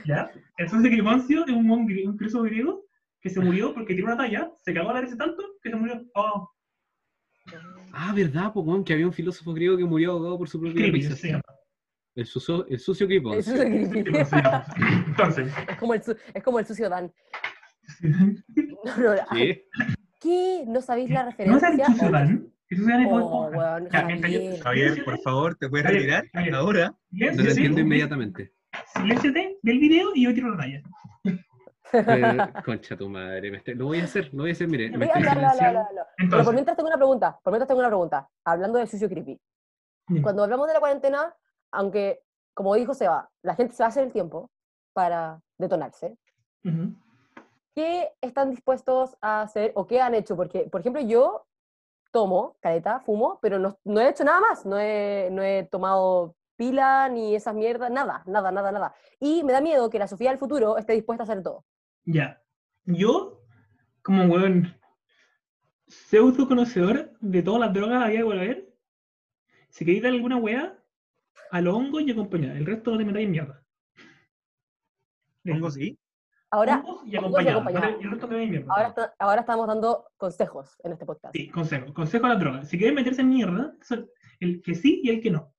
¿ya? 0.06 0.30
El 0.56 0.68
sucio 0.68 0.90
Criponcio 0.90 1.44
es 1.46 1.52
un, 1.52 1.66
buen 1.68 1.86
grie- 1.86 2.06
un 2.08 2.16
griego 2.16 2.84
que 3.20 3.30
se 3.30 3.40
murió 3.40 3.74
porque 3.74 3.94
tiró 3.94 4.06
una 4.06 4.16
talla, 4.16 4.50
se 4.58 4.72
cagó 4.72 4.90
a 4.90 4.94
la 4.94 5.00
risa 5.02 5.16
tanto 5.16 5.42
que 5.62 5.70
se 5.70 5.76
murió. 5.76 6.00
Oh, 6.14 6.48
Ah, 7.92 8.12
¿verdad, 8.14 8.52
po? 8.52 8.84
Que 8.84 8.92
había 8.92 9.06
un 9.06 9.12
filósofo 9.12 9.52
griego 9.54 9.76
que 9.76 9.84
murió 9.84 10.12
ahogado 10.12 10.38
por 10.38 10.48
su 10.48 10.60
propia 10.60 10.86
risa. 10.86 11.14
se 11.16 11.28
llama. 11.28 11.42
El, 12.14 12.26
sucio, 12.26 12.66
el 12.68 12.78
sucio. 12.80 13.06
Eso 13.08 13.54
es 13.54 13.60
creepy. 13.60 14.02
Sí, 14.04 14.10
pues, 14.10 14.28
se 14.28 14.36
llama. 14.36 14.64
Entonces, 15.06 15.52
Es 15.68 15.76
como 15.76 15.94
el, 15.94 16.02
su- 16.02 16.16
es 16.34 16.42
como 16.42 16.58
el 16.58 16.66
sucio 16.66 16.88
Dan. 16.88 17.12
No, 18.84 18.96
no, 18.96 19.14
no. 19.14 19.20
¿Qué? 19.32 19.64
¿Qué? 20.20 20.64
¿No 20.66 20.80
sabéis 20.82 21.10
la 21.10 21.24
¿no 21.24 21.30
referencia? 21.30 21.68
es 21.68 21.78
el 21.78 21.84
sucio 21.86 22.10
Dan? 22.10 22.52
El 22.70 22.76
sucio 22.78 22.92
Dan 22.92 23.02
es 23.02 23.08
Oh, 23.12 23.16
oh, 23.16 23.50
yo- 23.52 23.88
Javier. 23.90 24.60
Javier, 24.60 25.04
por 25.04 25.18
favor, 25.22 25.54
¿te 25.56 25.68
puedes 25.68 25.86
Javier, 25.86 26.02
retirar 26.02 26.28
Javier. 26.32 26.54
ahora? 26.54 26.94
No 27.10 27.26
lo 27.42 27.50
entiendo 27.50 27.80
inmediatamente. 27.80 28.52
silénciate 28.94 29.58
del 29.62 29.78
video 29.78 30.10
y 30.14 30.24
yo 30.24 30.34
tiro 30.34 30.50
la 30.50 30.56
talla. 30.58 30.82
Eh, 31.92 32.52
concha 32.64 32.96
tu 32.96 33.08
madre. 33.08 33.50
me 33.50 33.58
estoy- 33.58 33.74
Lo 33.74 33.86
voy 33.86 34.00
a 34.00 34.04
hacer, 34.04 34.32
lo 34.32 34.42
voy 34.42 34.50
a 34.50 34.52
hacer, 34.52 34.68
mire. 34.68 34.90
Me 34.90 34.98
Voy 34.98 35.06
a 35.06 35.08
estoy 35.08 35.22
hablar, 35.22 35.34
silenciando. 35.34 35.66
hablar, 35.80 35.86
hablar. 35.88 36.06
Pero 36.16 36.28
por 36.28 36.38
Entonces, 36.38 36.54
mientras 36.54 36.76
tengo 36.76 36.88
una 36.88 36.96
pregunta, 36.96 37.40
por 37.42 37.50
mientras 37.52 37.68
tengo 37.68 37.80
una 37.80 37.88
pregunta, 37.88 38.28
hablando 38.44 38.78
del 38.78 38.88
sucio 38.88 39.08
creepy. 39.08 39.40
dime. 40.08 40.22
Cuando 40.22 40.42
hablamos 40.44 40.66
de 40.66 40.72
la 40.74 40.80
cuarentena, 40.80 41.34
aunque, 41.72 42.22
como 42.54 42.74
dijo 42.74 42.94
Seba, 42.94 43.30
la 43.42 43.54
gente 43.54 43.74
se 43.74 43.82
va 43.82 43.86
a 43.86 43.88
hacer 43.90 44.04
el 44.04 44.12
tiempo 44.12 44.50
para 44.92 45.40
detonarse, 45.58 46.16
Ujú. 46.64 46.94
¿qué 47.74 48.10
están 48.20 48.50
dispuestos 48.50 49.16
a 49.20 49.42
hacer 49.42 49.72
o 49.74 49.86
qué 49.86 50.00
han 50.00 50.14
hecho? 50.14 50.36
Porque, 50.36 50.68
por 50.70 50.80
ejemplo, 50.80 51.00
yo 51.02 51.46
tomo, 52.10 52.56
caleta, 52.60 53.00
fumo, 53.00 53.38
pero 53.42 53.58
no, 53.58 53.78
no 53.84 54.00
he 54.00 54.08
hecho 54.08 54.24
nada 54.24 54.40
más, 54.40 54.64
no 54.64 54.78
he, 54.78 55.28
no 55.30 55.42
he 55.42 55.64
tomado 55.70 56.34
pila 56.56 57.08
ni 57.10 57.36
esas 57.36 57.54
mierdas, 57.54 57.90
nada, 57.90 58.22
nada, 58.26 58.50
nada, 58.50 58.72
nada. 58.72 58.94
Y 59.20 59.44
me 59.44 59.52
da 59.52 59.60
miedo 59.60 59.90
que 59.90 59.98
la 59.98 60.08
Sofía 60.08 60.30
del 60.30 60.38
futuro 60.38 60.76
esté 60.78 60.94
dispuesta 60.94 61.22
a 61.22 61.26
hacer 61.26 61.42
todo. 61.42 61.64
Ya. 62.10 62.42
Yo, 62.86 63.42
como 64.02 64.24
weón, 64.24 64.74
pseudo 65.86 66.48
conocedor 66.48 67.12
de 67.20 67.42
todas 67.42 67.60
las 67.60 67.74
drogas 67.74 68.02
había 68.02 68.22
que 68.22 68.32
haber, 68.32 68.68
si 69.68 69.84
queréis 69.84 70.02
dar 70.02 70.12
alguna 70.12 70.36
weá, 70.38 70.78
a 71.50 71.60
los 71.60 71.74
hongos 71.74 72.02
y 72.02 72.10
acompañar. 72.10 72.56
El 72.56 72.64
resto 72.64 72.90
no 72.90 72.98
te 72.98 73.04
metáis 73.04 73.26
en 73.26 73.30
mierda. 73.30 73.62
Pongo 75.44 75.70
sí. 75.70 75.98
Ahora, 76.50 76.76
Hongos 76.82 77.02
y 77.06 77.16
hongos 77.16 77.42
y 77.44 77.48
acompañado. 77.48 77.60
acompañado. 77.60 78.00
y 78.00 78.04
el 78.04 78.10
resto 78.10 78.32
en 78.32 78.50
mierda. 78.50 78.72
ahora, 78.74 78.88
está- 78.88 79.14
ahora 79.18 79.40
estamos 79.42 79.66
dando 79.66 80.06
consejos 80.16 80.76
en 80.84 80.92
este 80.92 81.04
podcast. 81.04 81.34
Sí, 81.36 81.50
consejo. 81.50 81.92
Consejo 81.92 82.24
a 82.24 82.30
las 82.30 82.40
drogas. 82.40 82.68
Si 82.70 82.78
quieren 82.78 82.94
meterse 82.94 83.20
en 83.20 83.28
mierda, 83.28 83.74
el 84.40 84.62
que 84.62 84.74
sí 84.74 85.00
y 85.04 85.10
el 85.10 85.20
que 85.20 85.30
no. 85.30 85.54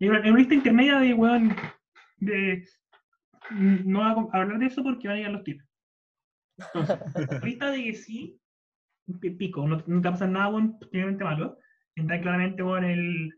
En 0.00 0.10
una 0.10 0.20
lista 0.36 0.54
intermedia 0.54 0.98
de, 0.98 1.14
weón, 1.14 1.54
de... 2.16 2.68
No 3.50 4.00
voy 4.14 4.28
a 4.32 4.36
hablar 4.40 4.58
de 4.58 4.66
eso 4.66 4.82
porque 4.82 5.06
van 5.06 5.14
a 5.14 5.18
llegar 5.18 5.32
los 5.32 5.44
tips. 5.44 5.65
Entonces, 7.14 7.60
de 7.60 7.84
que 7.84 7.94
sí, 7.94 8.40
pi- 9.20 9.30
pico, 9.30 9.66
no, 9.66 9.76
no 9.86 10.00
te 10.00 10.08
va 10.08 10.10
a 10.10 10.12
pasar 10.12 10.28
nada, 10.28 10.48
weón, 10.48 10.78
particularmente 10.78 11.24
malo. 11.24 11.58
Entra 11.94 12.20
claramente, 12.20 12.62
weón, 12.62 12.84
el, 12.84 13.34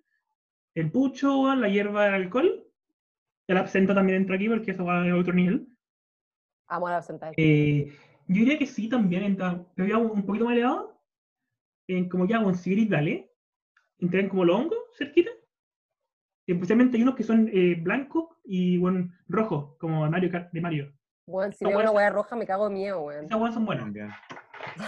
el 0.74 0.90
pucho, 0.90 1.40
weón, 1.40 1.60
la 1.60 1.68
hierba 1.68 2.04
del 2.04 2.14
alcohol. 2.14 2.64
El 3.48 3.56
absenta 3.56 3.94
también 3.94 4.22
entra 4.22 4.36
aquí 4.36 4.48
porque 4.48 4.72
eso 4.72 4.84
va 4.84 5.02
a 5.08 5.16
otro 5.16 5.32
nivel. 5.32 5.66
Amo 6.68 6.86
a 6.86 6.90
la 6.90 6.96
absenta. 6.98 7.32
Eh, 7.36 7.92
yo 8.28 8.34
diría 8.40 8.58
que 8.58 8.66
sí 8.66 8.88
también 8.88 9.22
entra, 9.22 9.64
pero 9.74 9.88
ya 9.88 9.96
un 9.96 10.26
poquito 10.26 10.44
más 10.44 10.54
elevado. 10.54 11.00
En 11.86 12.08
como 12.08 12.26
ya, 12.26 12.40
un 12.40 12.54
Sigrid, 12.54 12.90
dale. 12.90 13.30
Entran 13.98 14.28
como 14.28 14.44
los 14.44 14.56
hongos 14.56 14.78
cerquita. 14.96 15.30
Especialmente 16.46 16.96
hay 16.96 17.02
unos 17.02 17.14
que 17.14 17.22
son 17.22 17.48
eh, 17.52 17.74
blancos 17.80 18.36
y 18.44 18.78
bueno, 18.78 19.10
rojos, 19.28 19.76
como 19.78 20.08
Mario 20.10 20.30
de 20.52 20.60
Mario. 20.60 20.97
Weón, 21.28 21.52
si 21.52 21.62
No, 21.64 21.70
veo 21.70 21.80
una 21.80 21.90
hueá 21.90 22.08
roja 22.10 22.34
me 22.36 22.46
cago 22.46 22.68
de 22.68 22.74
miedo, 22.74 23.02
weón. 23.02 23.26
Esas 23.26 23.36
huevas 23.38 23.54
son 23.54 23.66
buenas. 23.66 23.86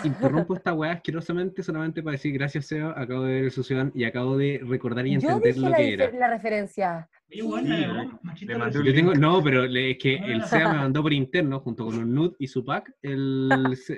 Interrumpo 0.05 0.55
esta 0.55 0.73
weá 0.73 0.93
asquerosamente 0.93 1.63
solamente 1.63 2.03
para 2.03 2.13
decir 2.13 2.33
gracias, 2.33 2.67
Seba. 2.67 2.95
Acabo 2.97 3.23
de 3.25 3.35
ver 3.35 3.45
el 3.45 3.51
Suciodán 3.51 3.93
y 3.95 4.05
acabo 4.05 4.37
de 4.39 4.61
recordar 4.67 5.07
y 5.07 5.11
Yo 5.13 5.29
entender 5.29 5.55
dije 5.55 5.61
lo 5.65 5.69
la, 5.71 5.77
que 5.77 5.83
dife- 5.85 5.93
era. 6.09 6.19
la 6.19 6.29
referencia. 6.29 7.09
Weón, 7.43 7.63
Sí, 7.65 7.69
la 7.69 7.77
le- 7.77 7.87
verdad, 7.87 8.05
machista 8.23 8.53
le 8.55 8.59
mandé 8.59 8.73
pero- 8.73 8.81
un 8.81 8.87
Yo 8.87 8.95
tengo, 8.95 9.15
no, 9.15 9.43
pero 9.45 9.67
le- 9.67 9.91
es 9.93 9.99
que 9.99 10.15
el 10.17 10.43
SEA 10.45 10.73
me 10.73 10.79
mandó 10.79 11.03
por 11.03 11.13
interno, 11.13 11.61
junto 11.61 11.85
con 11.85 11.97
un 11.99 12.15
nude 12.15 12.35
y 12.39 12.47
su 12.49 12.65
pack, 12.65 12.91
el 13.03 13.49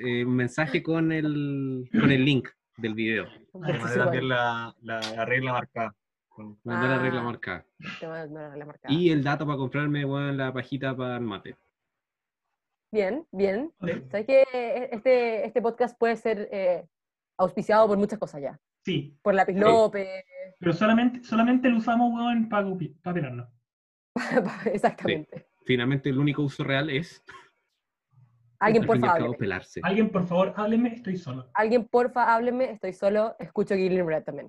eh, 0.05 0.25
mensaje 0.25 0.83
con 0.83 1.13
el, 1.13 1.89
con 1.93 2.11
el 2.11 2.25
link 2.25 2.49
del 2.77 2.95
video. 2.95 3.27
Te 3.53 3.59
mandé 3.59 3.79
también 3.97 4.29
la, 4.29 4.75
la, 4.83 5.01
la 5.15 5.25
regla 5.25 5.53
marcada. 5.53 5.95
Con- 6.29 6.59
Me 6.65 6.73
mandó 6.75 6.89
la 6.89 6.99
regla 6.99 7.21
Ah. 7.21 7.25
marcada. 7.25 7.67
Te 8.01 8.07
voy 8.07 8.17
a 8.17 8.27
dar 8.27 8.57
la 8.59 8.65
marcada. 8.67 8.93
Y 8.95 9.11
el 9.11 9.23
dato 9.23 9.47
para 9.47 9.59
comprarme, 9.59 10.05
weón, 10.05 10.37
la 10.37 10.53
pajita 10.53 10.97
para 10.97 11.17
el 11.17 11.23
mate. 11.23 11.57
Bien, 12.93 13.27
bien. 13.33 13.73
¿Sabes 14.11 14.27
que 14.27 14.45
este, 14.93 15.47
este 15.47 15.63
podcast 15.63 15.99
puede 15.99 16.15
ser 16.17 16.49
eh, 16.53 16.87
auspiciado 17.39 17.89
por 17.89 17.97
muchas 17.97 18.19
cosas 18.19 18.43
ya? 18.43 18.61
Sí, 18.85 19.17
Por 19.23 19.35
Lápiz 19.35 19.55
López, 19.55 20.25
pero 20.59 20.73
solamente, 20.73 21.23
solamente 21.23 21.69
lo 21.71 21.79
usamos, 21.79 22.13
weón, 22.13 22.49
para, 22.49 22.67
para 23.03 23.15
pelarnos. 23.15 23.49
exactamente. 24.67 25.47
Finalmente, 25.65 26.11
el 26.11 26.19
único 26.19 26.43
uso 26.43 26.65
real 26.65 26.91
es, 26.91 27.23
Alguien, 28.59 28.85
hábleme. 29.05 29.37
pelarse. 29.37 29.81
Alguien, 29.83 30.11
por 30.11 30.27
favor, 30.27 30.53
hábleme, 30.57 30.95
estoy 30.95 31.17
solo. 31.17 31.51
Alguien, 31.55 31.85
porfa, 31.89 32.33
hábleme. 32.33 32.71
Estoy 32.71 32.93
solo. 32.93 33.35
Escucho 33.41 33.75
Gillian 33.75 34.07
Red 34.07 34.23
también. 34.23 34.49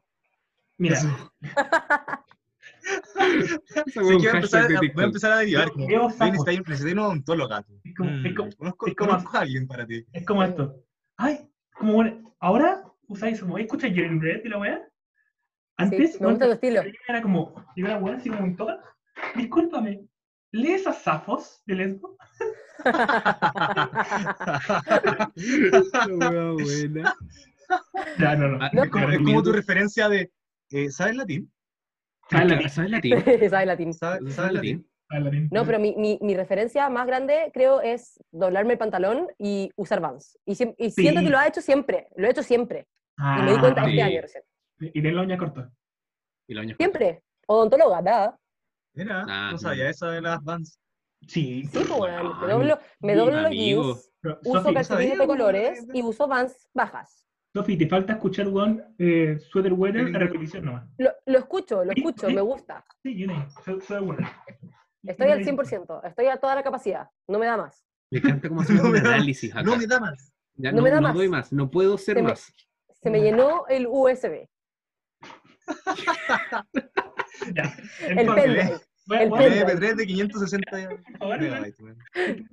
Mira, 0.77 0.99
Sí, 3.93 3.99
voy 3.99 4.25
a 4.27 4.31
empezar, 4.31 4.63
a- 4.63 4.67
voy 4.67 4.75
a 4.75 4.79
TikTok. 4.79 5.03
empezar 5.03 5.31
a 5.31 5.37
derivar. 5.37 5.71
como, 5.71 5.87
Veo 5.87 6.05
"Oye, 6.05 6.15
sapos. 6.17 6.45
necesito 6.45 6.63
necesito 6.69 6.93
una 6.93 7.07
odontóloga. 7.07 7.61
tú". 7.63 7.79
Es 7.83 7.95
como- 7.95 8.09
es 8.09 8.15
Mm, 8.31 8.35
como- 8.35 8.49
conozco, 8.57 8.87
es 8.87 8.95
como- 8.95 9.09
conozco 9.11 9.37
a 9.37 9.41
alguien 9.41 9.67
para 9.67 9.85
ti. 9.87 10.05
es 10.11 10.25
como 10.25 10.43
esto. 10.43 10.83
Ay, 11.17 11.49
como 11.73 11.93
bueno, 11.93 12.35
ahora 12.39 12.83
usáis 13.07 13.39
como, 13.39 13.57
escucha 13.57 13.87
Jerry 13.87 14.19
Red 14.19 14.41
y 14.45 14.49
la 14.49 14.57
weá. 14.59 14.81
Antes, 15.77 16.13
Sí, 16.13 16.17
me 16.21 16.29
gusta 16.29 16.45
tu 16.45 16.51
estilo. 16.53 16.81
Era 17.07 17.21
como, 17.21 17.53
weá 17.99 18.15
así 18.17 18.29
toda. 18.55 18.83
Discúlpame, 19.35 20.05
¿lees 20.51 20.85
a 20.87 20.93
Safos 20.93 21.61
de 21.65 21.75
Lesbo? 21.75 22.17
Buena. 26.57 27.15
Ya, 28.19 28.35
no, 28.35 28.47
no. 28.49 28.57
Ah, 28.63 28.69
No, 28.73 28.83
Es 28.83 28.89
como, 28.89 29.05
Pero 29.05 29.17
es 29.19 29.25
como 29.25 29.43
tu 29.43 29.51
referencia 29.51 30.09
de. 30.09 30.31
eh, 30.71 30.89
¿Sabes 30.91 31.15
latín? 31.15 31.51
¿Sabes 32.33 32.49
latín? 32.51 32.69
¿Sabes 32.69 32.91
latín? 32.91 33.13
¿Sabes 33.49 33.67
latín? 33.67 33.93
¿Sabes, 33.93 34.19
¿Sabes 34.19 34.35
sabes 34.35 34.53
latín? 34.53 34.77
latín? 34.77 34.89
Ah. 35.45 35.47
No, 35.51 35.65
pero 35.65 35.79
mi, 35.79 35.95
mi, 35.95 36.17
mi 36.21 36.35
referencia 36.35 36.89
más 36.89 37.05
grande 37.05 37.51
creo 37.53 37.81
es 37.81 38.19
doblarme 38.31 38.73
el 38.73 38.79
pantalón 38.79 39.27
y 39.37 39.69
usar 39.75 39.99
Vans. 40.01 40.39
Y, 40.45 40.55
siento 40.55 40.75
Sí. 40.89 41.13
que 41.13 41.29
lo 41.29 41.37
ha 41.37 41.47
hecho 41.47 41.61
siempre, 41.61 42.07
lo 42.15 42.27
he 42.27 42.31
hecho 42.31 42.41
siempre. 42.43 42.87
Ah, 43.17 43.37
y 43.39 43.43
me 43.45 43.51
di 43.53 43.59
cuenta 43.59 43.83
sí. 43.85 43.91
este 43.91 44.01
año 44.01 44.21
recién. 44.21 44.43
Y 44.79 45.01
de 45.01 45.11
la 45.11 45.21
uña 45.21 45.37
corta. 45.37 45.71
Y 46.47 46.53
la 46.55 46.61
uña 46.61 46.75
Siempre. 46.77 47.21
Odontóloga, 47.47 48.01
nada. 48.01 48.39
Mira, 48.95 49.23
Ah, 49.27 49.49
no 49.51 49.57
sabía 49.57 49.89
esa 49.89 50.09
de 50.09 50.21
las 50.21 50.43
Vans. 50.43 50.79
Sí. 51.27 51.63
Sí, 51.67 51.79
pues, 51.87 51.89
weón, 51.91 52.27
me 52.39 52.45
Ay, 52.45 52.51
doblo, 52.51 52.79
me 52.99 53.15
doblo 53.15 53.41
los 53.41 53.51
jeans, 53.51 54.11
uso 54.45 54.73
calcetines 54.73 55.17
de 55.19 55.27
colores 55.27 55.87
y 55.93 56.01
uso 56.01 56.27
Vans 56.27 56.69
bajas. 56.73 57.25
Sofi, 57.53 57.77
te 57.77 57.87
falta 57.87 58.13
escuchar, 58.13 58.47
weón, 58.47 58.83
eh, 58.97 59.37
Sweater 59.51 59.73
Weather, 59.73 60.09
la 60.09 60.17
repetición 60.19 60.65
nomás. 60.65 60.87
Lo, 60.97 61.11
lo 61.27 61.37
escucho, 61.37 61.83
lo 61.85 61.91
Sí, 61.93 61.99
escucho, 61.99 62.27
sí. 62.27 62.33
me 62.33 62.41
gusta. 62.41 62.83
Sí, 63.03 63.15
yo 63.15 63.27
no. 63.27 63.47
Soy, 63.63 63.79
soy 63.81 64.03
bueno. 64.03 64.27
Estoy 65.03 65.29
al 65.29 65.43
100%, 65.45 66.01
estoy 66.07 66.27
a 66.27 66.37
toda 66.37 66.55
la 66.55 66.63
capacidad, 66.63 67.09
no 67.27 67.37
me 67.37 67.45
da 67.45 67.57
más. 67.57 67.85
Me 68.09 68.19
encanta 68.19 68.47
cómo 68.49 68.61
hacemos 68.61 68.81
No 68.83 68.87
un 68.89 68.93
me 68.93 69.01
da- 69.01 69.13
análisis 69.15 69.51
acá. 69.51 69.61
No 69.63 69.77
me 69.77 69.85
da 69.85 69.99
más. 69.99 70.33
Ya, 70.55 70.71
no 70.71 70.77
no, 70.77 70.83
me 70.83 70.89
da 70.89 70.95
no 70.97 71.01
más. 71.09 71.13
doy 71.15 71.29
más, 71.29 71.53
no 71.53 71.69
puedo 71.69 71.97
ser 71.99 72.15
Se 72.15 72.21
me- 72.23 72.29
más. 72.29 72.53
Se 73.01 73.09
me 73.11 73.21
llenó 73.21 73.67
el 73.67 73.85
USB, 73.87 74.47
Ya. 77.53 77.75
el 78.07 78.15
pendrive. 78.33 78.61
a- 78.61 79.21
el 79.21 79.29
voy 79.29 79.39
a- 79.43 79.65
pendrive. 79.65 79.65
MP3 79.65 79.95
de 79.95 80.05
560 80.07 80.71
por 80.71 81.17
favor, 81.19 81.39
megabytes. 81.39 81.79
weón. 81.81 81.97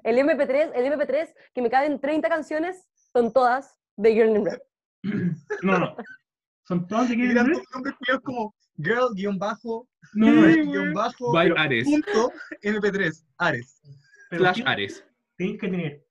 El 0.03 0.19
MP3, 0.19 0.73
el 0.75 0.93
MP3 0.93 1.35
que 1.55 1.63
me 1.63 1.71
caben 1.71 2.01
30 2.01 2.29
canciones, 2.29 2.87
son 3.15 3.33
todas 3.33 3.79
de 3.97 4.13
Girl 4.13 4.37
in 4.37 4.45
Red. 4.45 4.59
No, 5.63 5.79
no. 5.79 5.97
Son 6.65 6.87
todos 6.87 7.09
de 7.09 7.17
todos 7.17 7.35
nombres 7.75 7.95
culiados 7.99 8.23
como 8.25 8.55
girl 8.79 9.13
guion 9.15 9.39
bajo, 9.39 9.89
No, 10.15 10.31
no, 10.33 10.43
red 10.43 10.65
no. 10.65 10.71
guion 10.73 10.93
bajo, 10.95 11.33
By 11.33 11.53
Ares. 11.57 11.85
punto 11.85 12.33
MP3, 12.63 13.25
Ares. 13.39 13.81
Pero 14.31 14.43
Slash 14.43 14.55
tienes- 14.57 14.73
Ares. 14.73 15.05
Tenéis 15.37 15.59
que 15.61 15.69
tener 15.69 16.05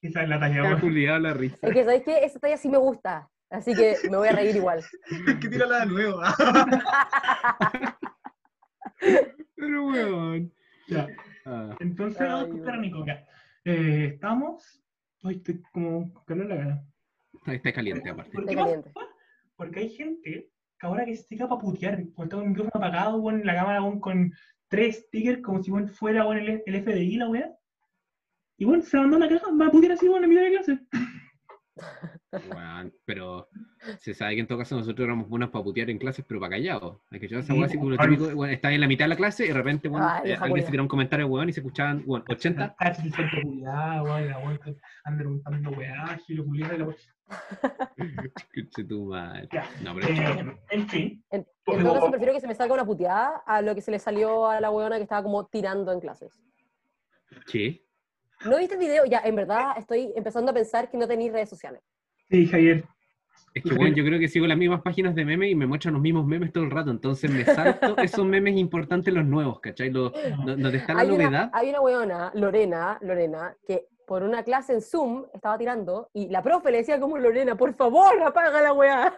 Esa 0.02 0.22
es 0.24 0.28
la 0.28 0.40
talla. 0.40 0.78
Julián 0.80 1.22
la 1.22 1.32
risa. 1.34 1.56
Es 1.62 1.72
que, 1.72 1.84
¿sabéis 1.84 2.02
qué? 2.04 2.24
Esa 2.24 2.40
talla 2.40 2.56
sí 2.56 2.68
me 2.68 2.78
gusta. 2.78 3.28
Así 3.48 3.72
que 3.76 3.94
me 4.10 4.16
voy 4.16 4.26
a 4.26 4.32
reír 4.32 4.56
igual. 4.56 4.84
Es 5.28 5.36
que 5.36 5.48
tírala 5.48 5.78
de 5.80 5.86
nuevo. 5.86 6.20
Pero 9.56 9.86
weón. 9.86 10.52
Ya. 10.88 11.08
Ah, 11.44 11.76
Entonces, 11.80 12.20
Ay, 12.20 12.28
vamos 12.28 12.40
a 12.42 12.46
bueno. 12.46 12.54
escuchar 12.54 12.74
a 12.74 12.80
Nico. 12.80 13.06
ya. 13.06 13.26
Eh, 13.64 14.10
estamos. 14.14 14.82
Ay, 15.22 15.36
estoy 15.36 15.60
como 15.72 16.12
con 16.12 16.24
calor 16.24 16.42
en 16.44 16.48
la 16.50 16.56
cara. 16.56 16.84
está, 17.34 17.54
está 17.54 17.72
caliente 17.72 18.10
aparte. 18.10 18.32
¿Por 18.32 18.42
Está 18.42 18.50
qué 18.52 18.56
pasa? 18.56 18.66
caliente. 18.68 18.92
Porque 19.56 19.80
hay 19.80 19.88
gente 19.90 20.50
que 20.78 20.86
ahora 20.86 21.04
que 21.04 21.16
se 21.16 21.26
tira 21.26 21.48
para 21.48 21.60
putear, 21.60 22.04
cuando 22.14 22.28
tengo 22.36 22.42
el 22.44 22.48
micrófono 22.50 22.84
apagado, 22.84 23.16
weón, 23.18 23.44
la 23.44 23.54
cámara 23.54 23.82
weón, 23.82 24.00
con 24.00 24.32
tres 24.68 25.04
stickers, 25.06 25.42
como 25.42 25.62
si 25.62 25.70
weón, 25.70 25.88
fuera 25.88 26.26
weón, 26.26 26.38
el, 26.38 26.62
el 26.64 26.82
FDI, 26.84 27.16
la 27.16 27.28
weá. 27.28 27.50
Y 28.58 28.64
bueno, 28.64 28.82
se 28.82 28.96
abandona 28.96 29.26
la 29.26 29.38
caja, 29.38 29.50
va 29.60 29.66
a 29.66 29.70
putear 29.70 29.92
así, 29.92 30.08
weón, 30.08 30.24
en 30.24 30.30
mitad 30.30 30.42
de 30.42 30.50
clase. 30.50 30.78
Weón, 32.32 32.92
pero 33.04 33.48
se 34.00 34.12
sabe 34.12 34.34
que 34.34 34.40
en 34.40 34.46
todo 34.46 34.58
caso 34.58 34.76
nosotros 34.76 35.04
éramos 35.04 35.28
buenos 35.28 35.50
para 35.50 35.64
putear 35.64 35.88
en 35.90 35.98
clases, 35.98 36.24
pero 36.26 36.40
para 36.40 36.50
callados. 36.56 36.98
Hay 37.10 37.20
que 37.20 37.26
echar 37.26 37.38
esa 37.38 37.52
Sí, 37.52 37.58
weá 37.58 37.66
así 37.66 37.76
como 37.78 37.90
lo 37.90 37.96
claro. 37.96 38.12
típico, 38.12 38.36
weón, 38.36 38.52
está 38.52 38.72
en 38.72 38.80
la 38.80 38.88
mitad 38.88 39.04
de 39.04 39.08
la 39.10 39.16
clase 39.16 39.44
y 39.44 39.48
de 39.48 39.54
repente 39.54 39.88
weón, 39.88 40.04
Ay, 40.06 40.32
eh, 40.32 40.38
alguien 40.40 40.64
se 40.64 40.70
tira 40.70 40.82
un 40.82 40.88
comentario 40.88 41.26
weón 41.28 41.48
y 41.48 41.52
se 41.52 41.60
escuchaban 41.60 42.02
weón, 42.04 42.24
80. 42.28 42.74
Casi 42.78 43.06
el 43.06 43.14
centro 43.14 43.40
culiado, 43.42 44.04
weón, 44.04 44.28
la 44.28 44.38
weón, 44.38 44.60
andan 45.04 45.78
weá, 45.78 46.18
gilo 46.26 46.44
culiado, 46.44 46.74
y 46.74 46.78
la. 46.78 46.86
No, 49.82 49.94
pero 49.94 50.08
Eh, 50.08 50.56
en 50.70 50.88
fin. 50.88 51.24
En, 51.30 51.46
en 51.66 51.82
todo 51.82 51.94
caso, 51.94 52.10
prefiero 52.10 52.32
que 52.32 52.40
se 52.40 52.46
me 52.46 52.54
salga 52.54 52.74
una 52.74 52.84
puteada 52.84 53.42
a 53.46 53.62
lo 53.62 53.74
que 53.74 53.80
se 53.80 53.90
le 53.90 53.98
salió 53.98 54.46
a 54.46 54.60
la 54.60 54.70
huevona 54.70 54.96
que 54.96 55.02
estaba 55.02 55.22
como 55.22 55.46
tirando 55.46 55.92
en 55.92 56.00
clases. 56.00 56.40
¿Qué? 57.50 57.84
¿No 58.44 58.58
viste 58.58 58.74
el 58.74 58.80
video? 58.80 59.04
Ya, 59.06 59.20
en 59.24 59.34
verdad 59.34 59.72
estoy 59.76 60.12
empezando 60.14 60.50
a 60.50 60.54
pensar 60.54 60.90
que 60.90 60.96
no 60.98 61.08
tenéis 61.08 61.32
redes 61.32 61.48
sociales. 61.48 61.82
Sí, 62.30 62.46
Javier. 62.46 62.84
Es 63.54 63.62
que, 63.62 63.74
bueno, 63.74 63.96
yo 63.96 64.04
creo 64.04 64.18
que 64.18 64.28
sigo 64.28 64.46
las 64.46 64.58
mismas 64.58 64.82
páginas 64.82 65.14
de 65.14 65.24
memes 65.24 65.50
y 65.50 65.54
me 65.54 65.66
muestran 65.66 65.94
los 65.94 66.02
mismos 66.02 66.26
memes 66.26 66.52
todo 66.52 66.64
el 66.64 66.70
rato. 66.70 66.90
Entonces 66.90 67.30
me 67.30 67.42
salto 67.44 67.96
esos 67.98 68.26
memes 68.26 68.56
importantes, 68.58 69.14
los 69.14 69.24
nuevos, 69.24 69.60
¿cachai? 69.60 69.90
Los, 69.90 70.12
donde 70.44 70.76
está 70.76 70.92
la 70.92 71.00
Hay 71.00 71.10
una, 71.10 71.24
novedad. 71.24 71.50
hay 71.54 71.70
una 71.70 71.80
huevona, 71.80 72.30
Lorena, 72.34 72.98
Lorena, 73.00 73.56
que 73.66 73.86
por 74.06 74.22
una 74.22 74.42
clase 74.42 74.74
en 74.74 74.82
Zoom 74.82 75.24
estaba 75.32 75.56
tirando 75.56 76.10
y 76.12 76.28
la 76.28 76.42
profe 76.42 76.70
le 76.70 76.78
decía 76.78 77.00
como 77.00 77.16
Lorena, 77.18 77.56
por 77.56 77.74
favor, 77.74 78.20
apaga 78.22 78.60
la 78.60 78.72
weá. 78.74 79.14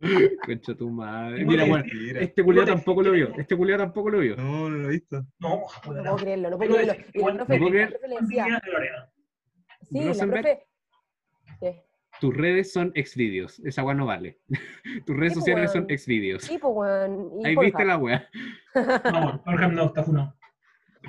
Concha 0.46 0.74
tu 0.74 0.90
madre. 0.90 1.44
Mira, 1.44 1.64
bueno, 1.66 1.84
este 2.20 2.42
te- 2.42 2.66
tampoco 2.66 3.02
lo 3.02 3.12
vio. 3.12 3.32
Este 3.36 3.56
culiao 3.56 3.78
tampoco 3.78 4.10
lo 4.10 4.18
vio. 4.20 4.36
No, 4.36 4.68
no 4.70 4.76
lo 4.78 4.88
he 4.88 4.92
visto. 4.92 5.24
No, 5.38 5.48
No 5.48 5.66
puedo 5.84 6.16
creerlo, 6.16 6.50
no 6.50 6.56
puedo 6.58 6.74
creerlo. 6.74 6.94
Y 6.94 6.96
la 6.96 7.06
igual- 7.20 7.36
profe, 7.36 7.58
no 7.58 7.58
puedo 7.58 7.64
la 7.64 7.70
creer. 7.70 7.88
profe 7.90 8.08
le 8.08 8.20
decía, 8.20 8.62
sí, 9.90 10.04
la 10.14 10.26
profe... 10.32 10.66
¿Qué? 11.60 11.85
Tus 12.20 12.34
redes 12.36 12.72
son 12.72 12.92
exvideos. 12.94 13.58
Esa 13.60 13.82
weá 13.84 13.94
no 13.94 14.06
vale. 14.06 14.40
Tus 15.06 15.16
redes 15.16 15.32
Sí, 15.34 15.34
pues, 15.34 15.44
sociales 15.44 15.72
son 15.72 15.86
exvideos. 15.90 16.42
Sí, 16.44 16.58
pues, 16.58 16.72
weón. 16.74 17.30
y 17.40 17.46
Ahí 17.46 17.54
Pornhub. 17.54 17.64
viste 17.72 17.84
la 17.84 17.96
weá. 17.98 18.28
No, 19.12 19.42
Pornhub 19.44 19.72
no, 19.72 19.84
está 19.86 20.02
funado. 20.04 20.34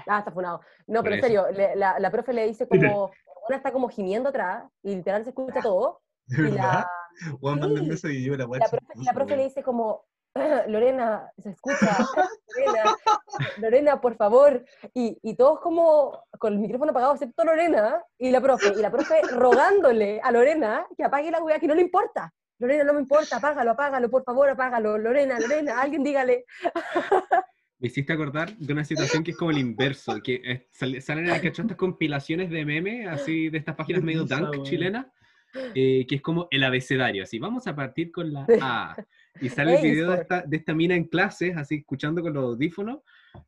Ah, 0.08 0.20
está 0.20 0.32
funado. 0.32 0.62
No, 0.88 1.02
Por 1.02 1.04
pero 1.06 1.16
en 1.16 1.22
serio, 1.22 1.46
le- 1.52 1.76
la, 1.76 2.00
la 2.00 2.12
profe 2.12 2.32
le 2.34 2.48
dice 2.48 2.68
como, 2.68 3.12
una 3.48 3.58
está 3.58 3.72
como 3.72 3.90
gimiendo 3.90 4.30
atrás 4.30 4.64
y 4.84 4.96
literal 4.96 5.24
se 5.24 5.30
escucha 5.30 5.60
todo. 5.64 6.02
¿De 6.28 6.38
Y 6.40 6.52
verdad? 6.52 6.58
la, 6.60 6.90
Sí. 7.20 7.36
mándenme 7.42 7.94
ese 7.96 8.10
video, 8.10 8.38
la 8.38 8.46
weá 8.46 8.60
la 8.60 8.70
profe, 8.70 8.86
la 9.04 9.14
profe 9.14 9.36
le 9.38 9.44
dice 9.46 9.64
como, 9.64 10.06
Lorena, 10.68 11.32
se 11.38 11.50
escucha, 11.52 11.98
Lorena, 12.56 12.96
Lorena, 13.58 14.02
por 14.02 14.16
favor. 14.16 14.64
Y, 14.94 15.18
y 15.22 15.36
todos 15.36 15.60
como 15.60 16.24
con 16.40 16.54
el 16.54 16.60
micrófono 16.60 16.92
apagado, 16.92 17.14
excepto 17.14 17.44
Lorena 17.44 18.02
y 18.18 18.32
la 18.32 18.42
profe. 18.42 18.74
Y 18.78 18.82
la 18.82 18.92
profe 18.92 19.22
rogándole 19.32 20.20
a 20.24 20.32
Lorena 20.32 20.86
que 20.96 21.04
apague 21.04 21.32
la 21.32 21.42
weá, 21.44 21.60
que 21.60 21.68
no 21.68 21.76
le 21.76 21.82
importa. 21.82 22.34
Lorena, 22.60 22.84
no 22.84 22.94
me 22.94 23.00
importa, 23.02 23.38
apágalo, 23.38 23.72
apágalo, 23.72 24.10
por 24.10 24.24
favor, 24.24 24.50
apágalo. 24.50 24.98
Lorena, 24.98 25.40
Lorena, 25.40 25.80
alguien 25.82 26.04
dígale. 26.04 26.46
Me 27.80 27.90
hiciste 27.90 28.12
acordar 28.12 28.56
de 28.58 28.74
una 28.74 28.84
situación 28.84 29.24
que 29.24 29.30
es 29.32 29.38
como 29.38 29.52
el 29.52 29.60
inverso, 29.60 30.16
que 30.24 30.42
eh, 30.44 30.68
sal- 30.72 31.00
salen 31.00 31.30
a 31.30 31.36
cachar 31.40 31.66
estas 31.66 31.78
compilaciones 31.78 32.50
de 32.50 32.66
memes, 32.66 33.08
así 33.08 33.50
de 33.50 33.60
estas 33.60 33.76
páginas 33.76 34.02
medio 34.02 34.24
dunk 34.24 34.64
chilenas, 34.64 35.06
eh, 35.76 36.04
que 36.10 36.16
es 36.16 36.22
como 36.24 36.48
el 36.50 36.64
abecedario, 36.64 37.22
así, 37.22 37.38
vamos 37.38 37.68
a 37.68 37.76
partir 37.76 38.12
con 38.12 38.34
la. 38.34 38.48
A. 38.60 38.96
Y 39.42 39.50
sale 39.50 39.76
el 39.78 39.82
video 39.84 40.12
de 40.12 40.22
esta, 40.22 40.42
de 40.42 40.58
esta 40.58 40.74
mina 40.74 40.96
en 40.96 41.06
clases, 41.06 41.56
así 41.58 41.76
escuchando 41.76 42.22
con 42.22 42.34
los 42.34 42.44
audífonos, 42.44 43.00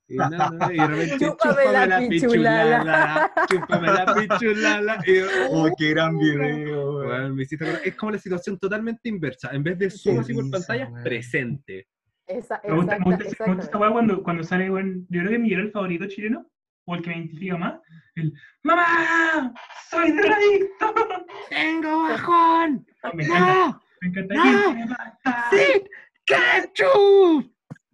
y, 0.08 0.14
y 0.74 0.78
de 0.78 0.88
repente, 0.88 1.18
Chúpame 1.20 1.88
la 1.88 2.00
pichulala". 2.10 3.32
chúpame 3.50 3.88
la 3.88 4.16
pichulala, 4.16 5.04
y 5.06 5.20
Oh, 5.52 5.70
qué 5.78 5.90
gran 5.92 6.18
video. 6.18 7.00
Weón, 7.00 7.36
me 7.36 7.44
es 7.44 7.96
como 7.96 8.12
la 8.12 8.18
situación 8.20 8.58
totalmente 8.60 9.10
inversa, 9.10 9.50
en 9.52 9.64
vez 9.64 9.78
de 9.78 9.90
zoom 9.90 10.20
así 10.20 10.34
por 10.34 10.50
pantalla, 10.50 10.88
weón. 10.90 11.04
presente. 11.04 11.88
Esa, 12.28 12.62
Me 12.64 12.76
gusta, 12.76 13.00
me 13.00 13.00
exacta- 13.00 13.04
gusta, 13.06 13.06
me 13.06 13.06
gusta 13.06 13.24
esta 13.30 13.44
exactamente. 13.52 13.78
weá 13.78 13.92
cuando, 13.92 14.24
cuando 14.24 14.44
sale, 14.44 14.70
weón, 14.70 15.08
yo 15.10 15.20
creo 15.22 15.32
que 15.32 15.40
mi 15.40 15.52
el 15.54 15.72
favorito 15.72 16.08
chileno, 16.08 16.46
o 16.86 16.96
el 16.96 17.02
que 17.02 17.10
me 17.10 17.18
identifica 17.18 17.58
más, 17.58 17.80
el 18.16 18.34
¡Mamá! 18.64 19.54
¡Soy 19.90 20.12
drogadicto! 20.12 20.94
¡Tengo 21.50 22.04
bajón! 22.04 22.86
¡No! 23.28 23.82
Me 24.02 24.08
encanta. 24.10 24.34
¡No! 24.36 24.43
¿Quién 24.43 24.76
me 24.76 24.86
mata? 24.86 25.45
¡Sí! 25.52 25.84
¡Ketchup! 26.26 27.52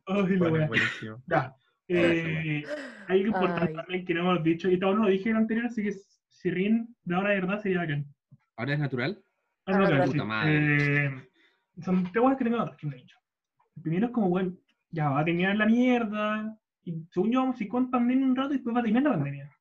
Ay, 0.08 0.38
la 0.38 0.50
Bueno, 0.50 0.68
buenísimo. 0.68 1.24
Ya. 1.28 1.56
Eh, 1.88 2.64
hay 3.08 3.20
algo 3.22 3.28
importante 3.28 3.70
Ay. 3.72 3.76
también 3.76 4.06
que 4.06 4.14
no 4.14 4.22
hemos 4.22 4.44
dicho, 4.44 4.70
y 4.70 4.80
todo 4.80 4.96
no 4.96 5.04
lo 5.04 5.10
dije 5.10 5.30
en 5.30 5.36
el 5.36 5.42
anterior, 5.44 5.66
así 5.68 5.84
que 5.84 5.94
si 6.30 6.50
ríen 6.50 6.96
de 7.04 7.16
ahora 7.16 7.30
de 7.30 7.42
verdad 7.42 7.62
sería 7.62 7.80
bacán. 7.80 8.06
¿Ahora 8.58 8.74
es 8.74 8.80
natural? 8.80 9.24
Ah, 9.68 9.78
no, 9.78 9.86
Ah, 9.86 10.08
sí. 10.08 10.50
Eh, 10.50 11.30
son 11.84 12.04
tres 12.12 12.24
weas 12.24 12.38
que 12.38 12.44
tengo 12.44 12.76
que 12.78 12.88
me 12.88 12.96
he 12.96 13.00
dicho. 13.00 13.18
El 13.76 13.82
primero 13.84 14.08
es 14.08 14.12
como, 14.12 14.30
bueno, 14.30 14.54
ya 14.90 15.10
va 15.10 15.20
a 15.22 15.26
terminar 15.26 15.56
la 15.56 15.66
mierda, 15.66 16.58
y 16.84 17.04
según 17.12 17.32
yo 17.32 17.40
vamos 17.42 17.60
a 17.60 17.64
ir 17.64 17.70
con 17.70 17.92
pandemia 17.92 18.26
un 18.26 18.36
rato 18.36 18.52
y 18.52 18.58
después 18.58 18.76
va 18.76 18.80
a 18.80 18.84
terminar 18.84 19.04
la 19.12 19.18
pandemia. 19.18 19.52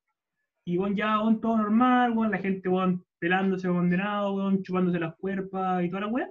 Y 0.65 0.77
bueno, 0.77 0.95
ya 0.95 1.19
bueno, 1.19 1.39
todo 1.39 1.57
normal, 1.57 2.11
bueno, 2.11 2.31
la 2.31 2.37
gente 2.39 2.69
bueno, 2.69 3.03
pelándose 3.19 3.67
condenado, 3.67 4.33
bueno, 4.33 4.59
chupándose 4.61 4.99
las 4.99 5.15
cuerpas 5.15 5.83
y 5.83 5.89
toda 5.89 6.01
la 6.01 6.07
wea. 6.07 6.29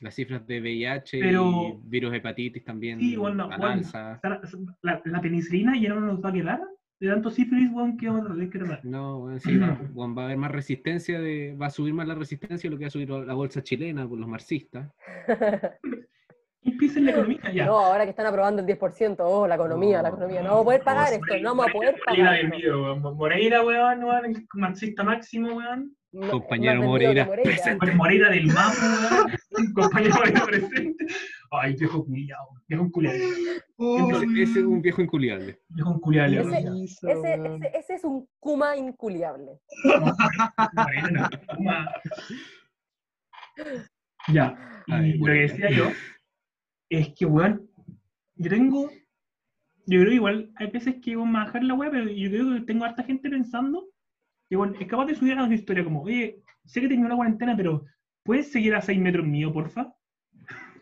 Las 0.00 0.14
cifras 0.14 0.46
de 0.46 0.60
VIH 0.60 1.18
Pero- 1.20 1.50
y 1.50 1.88
virus 1.88 2.14
hepatitis 2.14 2.64
también 2.64 3.00
Sí, 3.00 3.16
alza. 3.16 4.14
O 4.16 4.20
sea, 4.20 4.20
La, 4.30 4.40
la- 4.82 5.02
la 5.04 5.20
penicilina 5.20 5.76
ya 5.80 5.88
no 5.90 6.00
nos 6.00 6.24
va 6.24 6.28
a 6.30 6.32
quedar 6.32 6.60
de 7.00 7.08
tanto 7.08 7.30
sífilis, 7.30 7.70
bueno, 7.70 7.96
que 7.98 8.08
vamos 8.08 8.26
a 8.30 8.34
tener 8.34 8.50
que 8.50 8.58
tratar. 8.58 8.84
No, 8.84 9.20
bueno, 9.20 9.38
sí, 9.38 9.56
va, 9.56 9.78
bueno, 9.92 10.14
va 10.14 10.22
a 10.22 10.24
haber 10.26 10.36
más 10.38 10.50
resistencia, 10.52 11.20
de, 11.20 11.56
va 11.60 11.66
a 11.66 11.70
subir 11.70 11.94
más 11.94 12.06
la 12.08 12.14
resistencia 12.14 12.68
de 12.68 12.74
lo 12.74 12.78
que 12.78 12.84
va 12.84 12.88
a 12.88 12.90
subir 12.90 13.10
la 13.10 13.34
bolsa 13.34 13.62
chilena 13.62 14.08
por 14.08 14.18
los 14.18 14.28
marxistas. 14.28 14.90
Empieza 16.62 16.98
en 16.98 17.04
la 17.06 17.10
economía 17.12 17.52
ya. 17.52 17.66
No, 17.66 17.78
ahora 17.78 18.04
que 18.04 18.10
están 18.10 18.26
aprobando 18.26 18.60
el 18.62 18.66
10%, 18.68 19.16
oh, 19.20 19.46
la 19.46 19.54
economía, 19.54 20.02
la 20.02 20.10
No, 20.10 20.16
economía. 20.16 20.42
No 20.42 20.48
vamos 20.50 20.62
a 20.62 20.64
poder 20.64 20.82
pagar 20.82 21.12
esto, 21.12 21.36
no 21.40 21.48
vamos 21.50 21.66
a 21.68 21.72
poder 21.72 21.96
pagar 22.04 22.40
weón. 22.50 23.16
Moreira, 23.16 23.64
weón, 23.64 24.04
weón, 24.04 24.24
el 24.26 24.46
marxista 24.54 25.02
máximo, 25.04 25.54
weón. 25.56 25.96
No- 26.10 26.30
Compañero 26.30 26.82
Moreira, 26.82 27.28
presente. 27.30 27.92
Moreira 27.92 28.30
del 28.30 28.46
weón. 28.46 29.72
Compañero 29.74 30.14
Moreira 30.16 30.44
presente. 30.46 31.06
Ay, 31.50 31.74
viejo 31.74 32.04
culiao, 32.04 32.48
viejo 32.66 32.90
culiao. 32.90 33.14
Ese, 33.14 34.42
ese 34.42 34.60
es 34.60 34.64
un 34.66 34.80
viejo 34.80 35.02
inculiable. 35.02 35.60
Viejo 35.68 36.00
culiao, 36.00 36.26
Ese- 36.26 36.40
weón. 36.40 36.84
Ese, 36.84 37.12
ese, 37.12 37.78
ese 37.78 37.94
es 37.94 38.04
un 38.04 38.26
Kuma 38.40 38.76
inculiable. 38.76 39.60
Ya, 44.32 44.82
Ay, 44.88 45.10
y 45.10 45.18
lo 45.18 45.26
que 45.26 45.32
decía 45.32 45.70
yo 45.70 45.84
es 46.90 47.14
que, 47.14 47.26
weón, 47.26 47.68
yo 48.36 48.50
tengo 48.50 48.90
yo 49.90 50.00
creo 50.00 50.08
que 50.10 50.14
igual 50.16 50.52
hay 50.56 50.66
veces 50.70 50.96
que 51.02 51.16
vamos 51.16 51.34
a 51.40 51.44
bajar 51.44 51.64
la 51.64 51.72
web, 51.74 51.90
pero 51.90 52.10
yo 52.10 52.28
creo 52.30 52.54
que 52.54 52.60
tengo 52.66 52.84
harta 52.84 53.02
gente 53.04 53.30
pensando 53.30 53.86
que 54.48 54.56
bueno, 54.56 54.74
es 54.80 54.86
capaz 54.86 55.06
de 55.06 55.14
subir 55.14 55.38
a 55.38 55.44
una 55.44 55.54
historia 55.54 55.84
como, 55.84 56.02
oye, 56.02 56.42
sé 56.64 56.80
que 56.80 56.88
tengo 56.88 57.04
una 57.06 57.16
cuarentena, 57.16 57.56
pero 57.56 57.84
¿puedes 58.22 58.50
seguir 58.50 58.74
a 58.74 58.80
6 58.82 58.98
metros 58.98 59.26
mío, 59.26 59.52
porfa? 59.52 59.92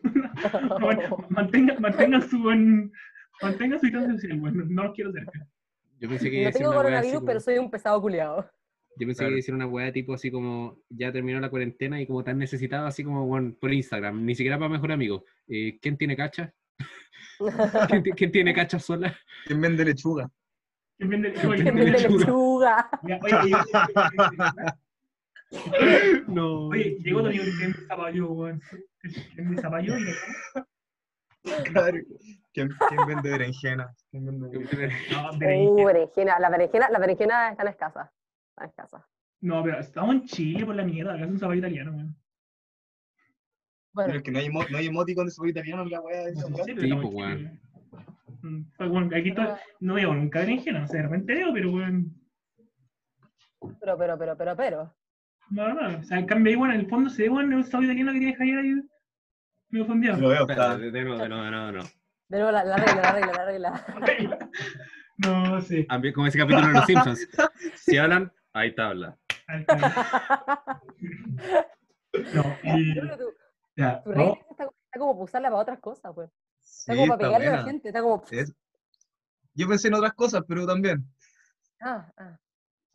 Bueno, 0.81 1.17
mantenga, 1.31 1.79
mantenga 1.81 2.21
su 2.21 2.39
buen, 2.41 2.93
mantenga 3.43 3.79
su 3.79 3.87
distancia 3.87 4.15
social, 4.15 4.39
bueno, 4.41 4.65
no 4.69 4.85
los 4.85 4.95
quiero 4.95 5.11
cerca. 5.13 5.47
Yo 5.99 6.09
pensé 6.09 6.31
que 6.31 6.41
iba 6.41 6.49
a 6.49 6.53
No 6.53 6.59
tengo 6.59 6.75
coronavirus, 6.75 7.15
como- 7.15 7.27
pero 7.27 7.41
soy 7.41 7.59
un 7.59 7.71
pesado 7.71 8.01
culiado. 8.01 8.49
Yo 8.99 9.07
pensé 9.07 9.19
Claro. 9.19 9.29
que 9.29 9.33
iba 9.33 9.35
a 9.35 9.37
decir 9.37 9.55
una 9.55 9.67
weá 9.67 9.93
tipo 9.93 10.15
así 10.15 10.31
como 10.31 10.79
ya 10.89 11.13
terminó 11.13 11.41
la 11.41 11.51
cuarentena 11.51 12.01
y 12.01 12.07
como 12.07 12.23
tan 12.25 12.39
necesitado 12.39 12.87
así 12.87 13.03
como 13.05 13.27
bueno, 13.27 13.55
por 13.61 13.73
Instagram, 13.73 14.25
ni 14.25 14.35
siquiera 14.35 14.59
para 14.59 14.71
mejor 14.71 14.93
amigo. 14.93 15.25
Eh, 15.49 15.79
¿Quién 15.83 15.97
tiene 15.99 16.17
cacha? 16.17 16.55
¿Quién, 17.91 18.03
quién 18.03 18.33
tiene 18.33 18.55
cacha 18.55 18.79
sola? 18.79 19.15
¿Quién 19.45 19.61
vende 19.61 19.85
lechuga? 19.85 20.31
¿Quién 20.99 21.11
vende- 21.11 21.33
¿Quién 21.35 21.47
oye, 21.47 21.65
Que 21.65 21.71
vende 21.71 21.85
vende 21.85 21.99
lechuga? 22.09 22.91
lechuga. 23.03 23.21
oye, 23.23 23.53
No. 26.29 26.69
Oye, 26.69 26.97
llegó 27.01 27.23
Tony 27.23 27.39
Ken 27.39 27.75
Zapallo, 27.87 28.33
weón. 28.33 28.61
Ken 29.37 29.59
Zapallo 29.61 29.95
Claro. 31.65 31.99
¿Quién, 32.53 32.69
quién 32.89 33.07
vende 33.07 33.31
berenjenas? 33.31 34.07
¿Quién 34.11 34.27
vende 34.27 34.49
no, 34.49 34.49
Uh, 34.49 35.37
berenjena. 35.39 35.85
berenjena. 35.87 36.39
La 36.41 36.51
berenjena, 36.51 36.89
la 36.91 36.99
berenjena 36.99 37.51
están 37.51 37.69
escasas. 37.69 38.11
Están 38.51 38.69
escasas. 38.69 39.03
No, 39.43 39.63
pero 39.63 39.79
estamos 39.79 40.15
en 40.17 40.25
Chile 40.25 40.65
por 40.67 40.75
la 40.75 40.83
mierda, 40.85 41.15
acá 41.15 41.25
es 41.25 41.31
un 41.31 41.39
zapallo 41.39 41.59
italiano, 41.59 41.93
weón. 41.93 42.17
Bueno, 43.93 44.07
Pero 44.09 44.19
es 44.19 44.23
que 44.25 44.31
no 44.33 44.39
hay, 44.41 44.49
no 44.49 44.79
hay 44.79 44.87
emoticon 44.89 45.25
de 45.27 45.31
sabor 45.31 45.49
italiano 45.51 45.83
en 45.83 45.91
la 45.91 46.01
weá 46.03 46.25
No 46.35 46.65
Sí, 46.65 46.73
estamos 46.77 47.11
pues. 47.13 47.41
Mm, 47.41 47.59
pues, 48.77 48.89
bueno, 48.91 49.11
aquí 49.17 49.33
to- 49.35 49.57
no 49.81 49.95
veo 49.95 50.15
nunca 50.15 50.41
berenjena, 50.41 50.85
o 50.85 50.87
sea, 50.89 50.99
de 51.03 51.09
repente 51.09 51.35
veo, 51.35 51.53
pero 51.53 51.73
weón. 51.73 52.13
pero, 53.81 53.97
pero, 53.99 54.19
pero, 54.19 54.37
pero, 54.37 54.57
pero. 54.57 54.97
No, 55.51 55.73
no, 55.75 55.99
o 55.99 56.03
sea, 56.03 56.19
en 56.19 56.27
cambio 56.27 56.51
ahí, 56.51 56.57
bueno, 56.57 56.75
en 56.75 56.81
el 56.81 56.89
fondo 56.89 57.09
se 57.11 57.23
ve, 57.23 57.29
bueno, 57.29 57.57
el 57.59 57.65
zapallo 57.65 57.85
italiano 57.85 58.13
que 58.13 58.19
tiene 58.19 58.35
Javier 58.37 58.59
ahí. 58.59 58.75
Me 59.69 59.81
ofendió. 59.83 60.17
Lo 60.17 60.29
veo, 60.29 60.47
está. 60.49 60.77
de 60.77 60.91
nuevo, 60.91 61.19
de 61.19 61.29
nuevo, 61.29 61.45
de 61.45 61.51
nuevo, 61.51 61.67
de 61.67 61.73
nuevo. 61.73 61.89
De 62.29 62.39
nuevo, 62.39 62.53
la, 62.53 62.65
la 62.65 62.77
regla, 62.77 63.03
la 63.03 63.13
regla, 63.13 63.85
la 63.99 64.07
regla. 64.07 64.39
No, 65.19 65.63
sí. 65.63 65.87
Ah, 65.89 65.99
Como 66.15 66.27
ese 66.27 66.37
capítulo 66.37 66.67
de 66.67 66.75
Los 66.75 66.85
Simpsons. 66.85 67.27
Si 67.75 67.97
hablan, 67.97 68.31
hay 68.53 68.75
tabla. 68.75 69.17
No, 72.35 72.43
y, 72.65 72.95
ya, 73.77 74.03
tu 74.03 74.11
regla 74.13 74.35
está 74.51 74.69
como 74.99 75.13
para 75.15 75.25
usarla 75.25 75.49
para 75.51 75.63
otras 75.63 75.79
cosas, 75.81 76.13
pues. 76.15 76.31
Sí, 76.87 76.93
Está 76.93 77.03
como 77.03 77.07
para 77.17 77.29
pegarle 77.29 77.47
a 77.47 77.51
la 77.51 77.57
buena. 77.57 77.71
gente. 77.73 77.89
Está 77.89 78.01
como. 78.01 78.23
Es- 78.31 78.55
Yo 79.55 79.67
pensé 79.69 79.89
en 79.89 79.95
otras 79.95 80.13
cosas, 80.15 80.45
pero 80.47 80.67
también. 80.67 81.05
Ah, 81.81 82.13
ah. 82.17 82.39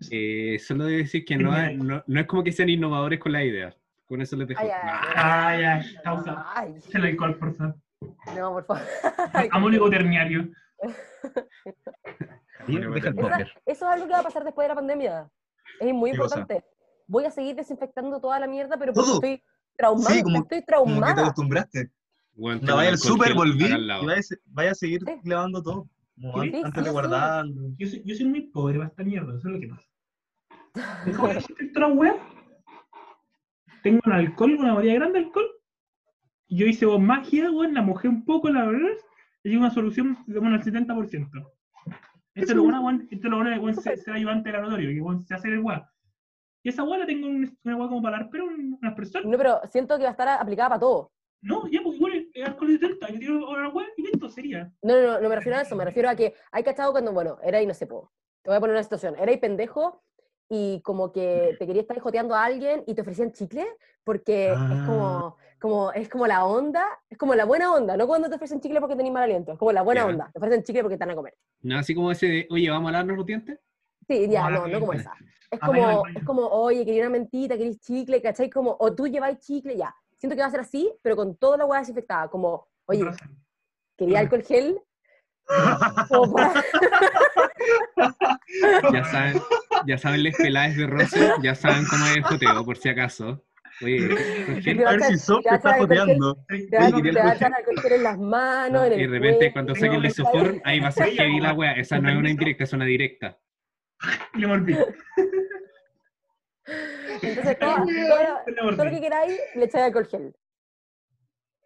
Eh, 0.09 0.57
solo 0.59 0.85
de 0.85 0.97
decir 0.97 1.25
que 1.25 1.35
no, 1.37 1.51
hay- 1.51 1.75
no, 1.75 2.01
no 2.07 2.19
es 2.19 2.25
como 2.27 2.43
que 2.43 2.51
sean 2.53 2.69
innovadores 2.69 3.19
con 3.19 3.31
la 3.33 3.43
idea. 3.43 3.75
Con 4.05 4.21
eso 4.21 4.35
les 4.37 4.47
dejo. 4.47 4.61
Ay, 4.61 4.69
ay, 4.69 4.81
Nah. 4.85 5.01
Ah, 5.15 5.57
ya, 5.59 6.01
pausa. 6.03 6.45
Ay, 6.55 6.75
El 6.93 7.05
alcohol, 7.05 7.37
por 7.37 7.53
favor. 7.55 7.75
no, 8.35 8.51
por 8.53 8.65
favor. 8.65 8.83
Amónico 9.51 9.89
terniario. 9.89 10.49
Póker. 13.15 13.51
Eso 13.65 13.85
es 13.85 13.91
algo 13.93 14.05
que 14.07 14.13
va 14.13 14.19
a 14.19 14.23
pasar 14.23 14.43
después 14.43 14.65
de 14.65 14.69
la 14.69 14.75
pandemia. 14.75 15.29
Es 15.79 15.93
muy 15.93 16.11
importante. 16.11 16.63
Voy 17.07 17.25
a 17.25 17.31
seguir 17.31 17.55
desinfectando 17.55 18.19
toda 18.21 18.39
la 18.39 18.47
mierda, 18.47 18.77
pero 18.77 18.93
porque 18.93 19.05
Todo. 19.09 19.15
estoy 19.15 19.43
traumada. 19.77 20.09
Sí, 20.15 20.23
como- 20.23 20.37
estoy 20.39 20.43
Como 20.43 20.47
que 20.47 20.55
te 20.61 20.65
traumada. 20.65 21.21
acostumbraste. 21.23 21.91
Bueno, 22.35 22.61
No 22.63 22.75
vaya 22.75 22.89
al 22.89 22.97
súper, 22.97 23.33
volví 23.33 23.65
y 23.65 23.87
vaya, 24.05 24.21
vaya 24.45 24.71
a 24.71 24.75
seguir 24.75 25.01
Sí. 25.05 25.13
clavando 25.23 25.61
todo. 25.61 25.87
Antes 26.63 26.83
de 26.83 26.91
guardarlo. 26.91 27.61
Yo 27.77 27.87
soy, 27.87 28.03
yo 28.05 28.15
soy 28.15 28.25
muy 28.27 28.41
pobre 28.41 28.77
para 28.77 28.89
esta 28.89 29.03
mierda, 29.03 29.37
eso 29.37 29.47
es 29.47 29.53
lo 29.53 29.59
que 29.59 29.67
pasa. 29.67 29.87
Dejo 31.05 31.27
de 31.27 31.93
web. 31.93 32.15
Tengo 33.83 33.99
un 34.05 34.11
alcohol, 34.11 34.55
una 34.59 34.73
botella 34.73 34.93
grande 34.95 35.19
de 35.19 35.25
alcohol. 35.25 35.47
Y 36.47 36.57
yo 36.57 36.67
hice 36.67 36.85
magia, 36.99 37.49
weón, 37.49 37.73
la 37.73 37.81
mojé 37.81 38.07
un 38.07 38.23
poco, 38.25 38.49
la 38.49 38.65
verdad. 38.65 38.89
Y 39.43 39.55
una 39.55 39.71
solución 39.71 40.17
como 40.31 40.47
al 40.47 40.61
70%. 40.61 41.29
Esto 42.35 42.51
es 42.51 42.55
lo 42.55 42.63
bueno, 42.63 42.81
weón. 42.81 43.07
Esto 43.09 43.27
es 43.27 43.31
lo 43.31 43.37
bueno 43.37 43.49
de 43.51 43.59
weón, 43.59 43.75
ser, 43.75 43.99
ayudante 44.11 44.49
de 44.49 44.53
laboratorio, 44.53 44.89
que 44.89 45.01
weón, 45.01 45.21
se 45.21 45.33
hace 45.33 45.47
el 45.47 45.59
weón. 45.59 45.83
Y 46.63 46.69
esa 46.69 46.83
weón 46.83 46.99
la 46.99 47.05
tengo 47.07 47.27
en 47.27 47.57
una 47.63 47.75
weón 47.75 47.89
como 47.89 48.01
para 48.01 48.17
dar, 48.19 48.29
pero 48.29 48.45
unas 48.45 48.93
personas. 48.93 49.27
No, 49.27 49.37
pero 49.37 49.59
siento 49.71 49.97
que 49.97 50.03
va 50.03 50.09
a 50.09 50.11
estar 50.11 50.27
aplicada 50.27 50.69
para 50.69 50.79
todo. 50.79 51.11
No, 51.41 51.67
ya, 51.67 51.81
pues 51.81 51.99
igual 52.41 52.47
es 52.47 52.47
alcohol 52.53 52.79
de 52.79 52.87
70, 52.87 53.09
yo 53.09 53.19
tiro 53.19 53.49
una 53.49 53.69
weón 53.69 53.89
y 53.97 54.01
listo, 54.03 54.29
sería. 54.29 54.71
No, 54.81 54.95
no, 54.95 55.07
no, 55.13 55.21
no 55.21 55.29
me 55.29 55.35
refiero 55.35 55.57
a 55.57 55.61
eso, 55.61 55.75
me 55.75 55.85
refiero 55.85 56.09
a 56.09 56.15
que 56.15 56.33
hay 56.51 56.63
cachado 56.63 56.91
cuando, 56.91 57.13
bueno, 57.13 57.37
era 57.43 57.61
y 57.61 57.65
no 57.67 57.73
sé, 57.73 57.87
po. 57.87 58.11
te 58.41 58.49
voy 58.49 58.57
a 58.57 58.59
poner 58.59 58.75
una 58.75 58.83
situación, 58.83 59.15
era 59.19 59.31
y 59.31 59.37
pendejo 59.37 60.01
y 60.49 60.81
como 60.81 61.11
que 61.11 61.55
te 61.59 61.65
querías 61.67 61.83
estar 61.83 61.97
joteando 61.99 62.35
a 62.35 62.43
alguien 62.43 62.83
y 62.87 62.93
te 62.95 63.01
ofrecían 63.01 63.31
chicle, 63.31 63.65
porque 64.03 64.51
es 64.53 64.57
Ah. 64.59 64.83
como, 64.85 65.37
como, 65.59 65.91
es 65.93 66.09
como 66.09 66.27
la 66.27 66.45
onda, 66.45 66.83
es 67.09 67.17
como 67.17 67.35
la 67.35 67.45
buena 67.45 67.73
onda, 67.73 67.95
no 67.95 68.07
cuando 68.07 68.27
te 68.29 68.35
ofrecen 68.35 68.59
chicle 68.59 68.79
porque 68.81 68.95
tenés 68.95 69.11
mal 69.13 69.23
aliento, 69.23 69.53
es 69.53 69.59
como 69.59 69.71
la 69.71 69.83
buena 69.83 70.01
Ya. 70.01 70.07
onda, 70.07 70.29
te 70.33 70.39
ofrecen 70.39 70.63
chicle 70.63 70.81
porque 70.81 70.97
te 70.97 71.05
van 71.05 71.11
a 71.11 71.15
comer. 71.15 71.35
No, 71.61 71.77
así 71.77 71.93
como 71.95 72.11
ese 72.11 72.25
de, 72.25 72.47
oye, 72.49 72.69
¿vamos 72.69 72.89
a 72.89 72.91
lavarnos 72.93 73.17
los 73.17 73.25
dientes? 73.25 73.59
Sí, 74.07 74.27
ya, 74.29 74.49
No, 74.49 74.61
no, 74.61 74.67
no 74.67 74.79
como 74.79 74.93
esa. 74.93 75.13
Es 75.51 75.59
A 75.61 75.69
ver, 75.69 75.81
al 75.83 75.91
como, 75.97 76.07
es 76.15 76.23
como, 76.23 76.47
oye, 76.47 76.83
quería 76.85 77.03
una 77.03 77.11
mentita, 77.11 77.55
queréis 77.55 77.79
chicle, 77.79 78.21
¿cachai? 78.21 78.49
Como, 78.49 78.75
o 78.79 78.93
tú 78.95 79.05
lleváis 79.07 79.37
chicle, 79.39 79.77
ya. 79.77 79.95
Siento 80.21 80.35
que 80.35 80.41
va 80.43 80.49
a 80.49 80.51
ser 80.51 80.59
así, 80.59 80.93
pero 81.01 81.15
con 81.15 81.35
toda 81.35 81.57
la 81.57 81.65
hueá 81.65 81.79
desinfectada, 81.79 82.27
como, 82.27 82.67
oye, 82.85 83.03
quería 83.97 84.19
alcohol 84.19 84.43
gel, 84.43 84.79
Ya 88.93 89.03
saben, 89.03 89.41
ya 89.87 89.97
saben 89.97 90.21
les 90.21 90.37
peláis 90.37 90.77
de 90.77 90.85
roce, 90.85 91.31
ya 91.41 91.55
saben 91.55 91.85
cómo 91.89 92.05
es 92.05 92.17
el 92.17 92.23
joteo, 92.23 92.63
por 92.63 92.77
si 92.77 92.89
acaso. 92.89 93.43
Oye, 93.81 93.97
A 94.85 94.91
ver 94.91 95.01
si 95.05 95.17
te 95.41 95.55
está 95.55 95.79
joteando. 95.79 96.37
te 96.47 96.67
te 96.67 97.01
quería 97.01 97.23
va 97.23 97.31
a 97.31 97.33
alcohol 97.33 97.33
echar 97.33 97.51
alcohol 97.55 97.79
gel 97.81 97.93
en 97.93 98.03
las 98.03 98.19
manos, 98.19 98.85
en 98.85 98.93
y 98.93 98.97
de 98.97 99.07
repente 99.07 99.37
cuello, 99.37 99.53
cuando 99.53 99.73
saquen 99.73 99.93
el 99.93 100.03
lisoform, 100.03 100.61
ahí 100.63 100.79
va 100.79 100.89
a 100.89 100.91
ser 100.91 101.15
heavy 101.15 101.39
la 101.39 101.53
wea. 101.53 101.73
Esa 101.73 101.97
no 101.97 102.11
es 102.11 102.15
una 102.15 102.29
indirecta, 102.35 102.63
es 102.63 102.73
una 102.73 102.85
directa. 102.85 103.39
Y 104.35 104.41
le 104.41 104.45
mordí. 104.45 104.77
Entonces, 107.21 107.59
todo, 107.59 107.75
todo- 107.75 107.85
Le 108.47 108.53
todo 108.75 108.85
lo 108.85 108.91
que 108.91 109.01
queráis, 109.01 109.39
le 109.55 109.65
echáis 109.65 109.85
alcohol 109.85 110.07
gel. 110.07 110.35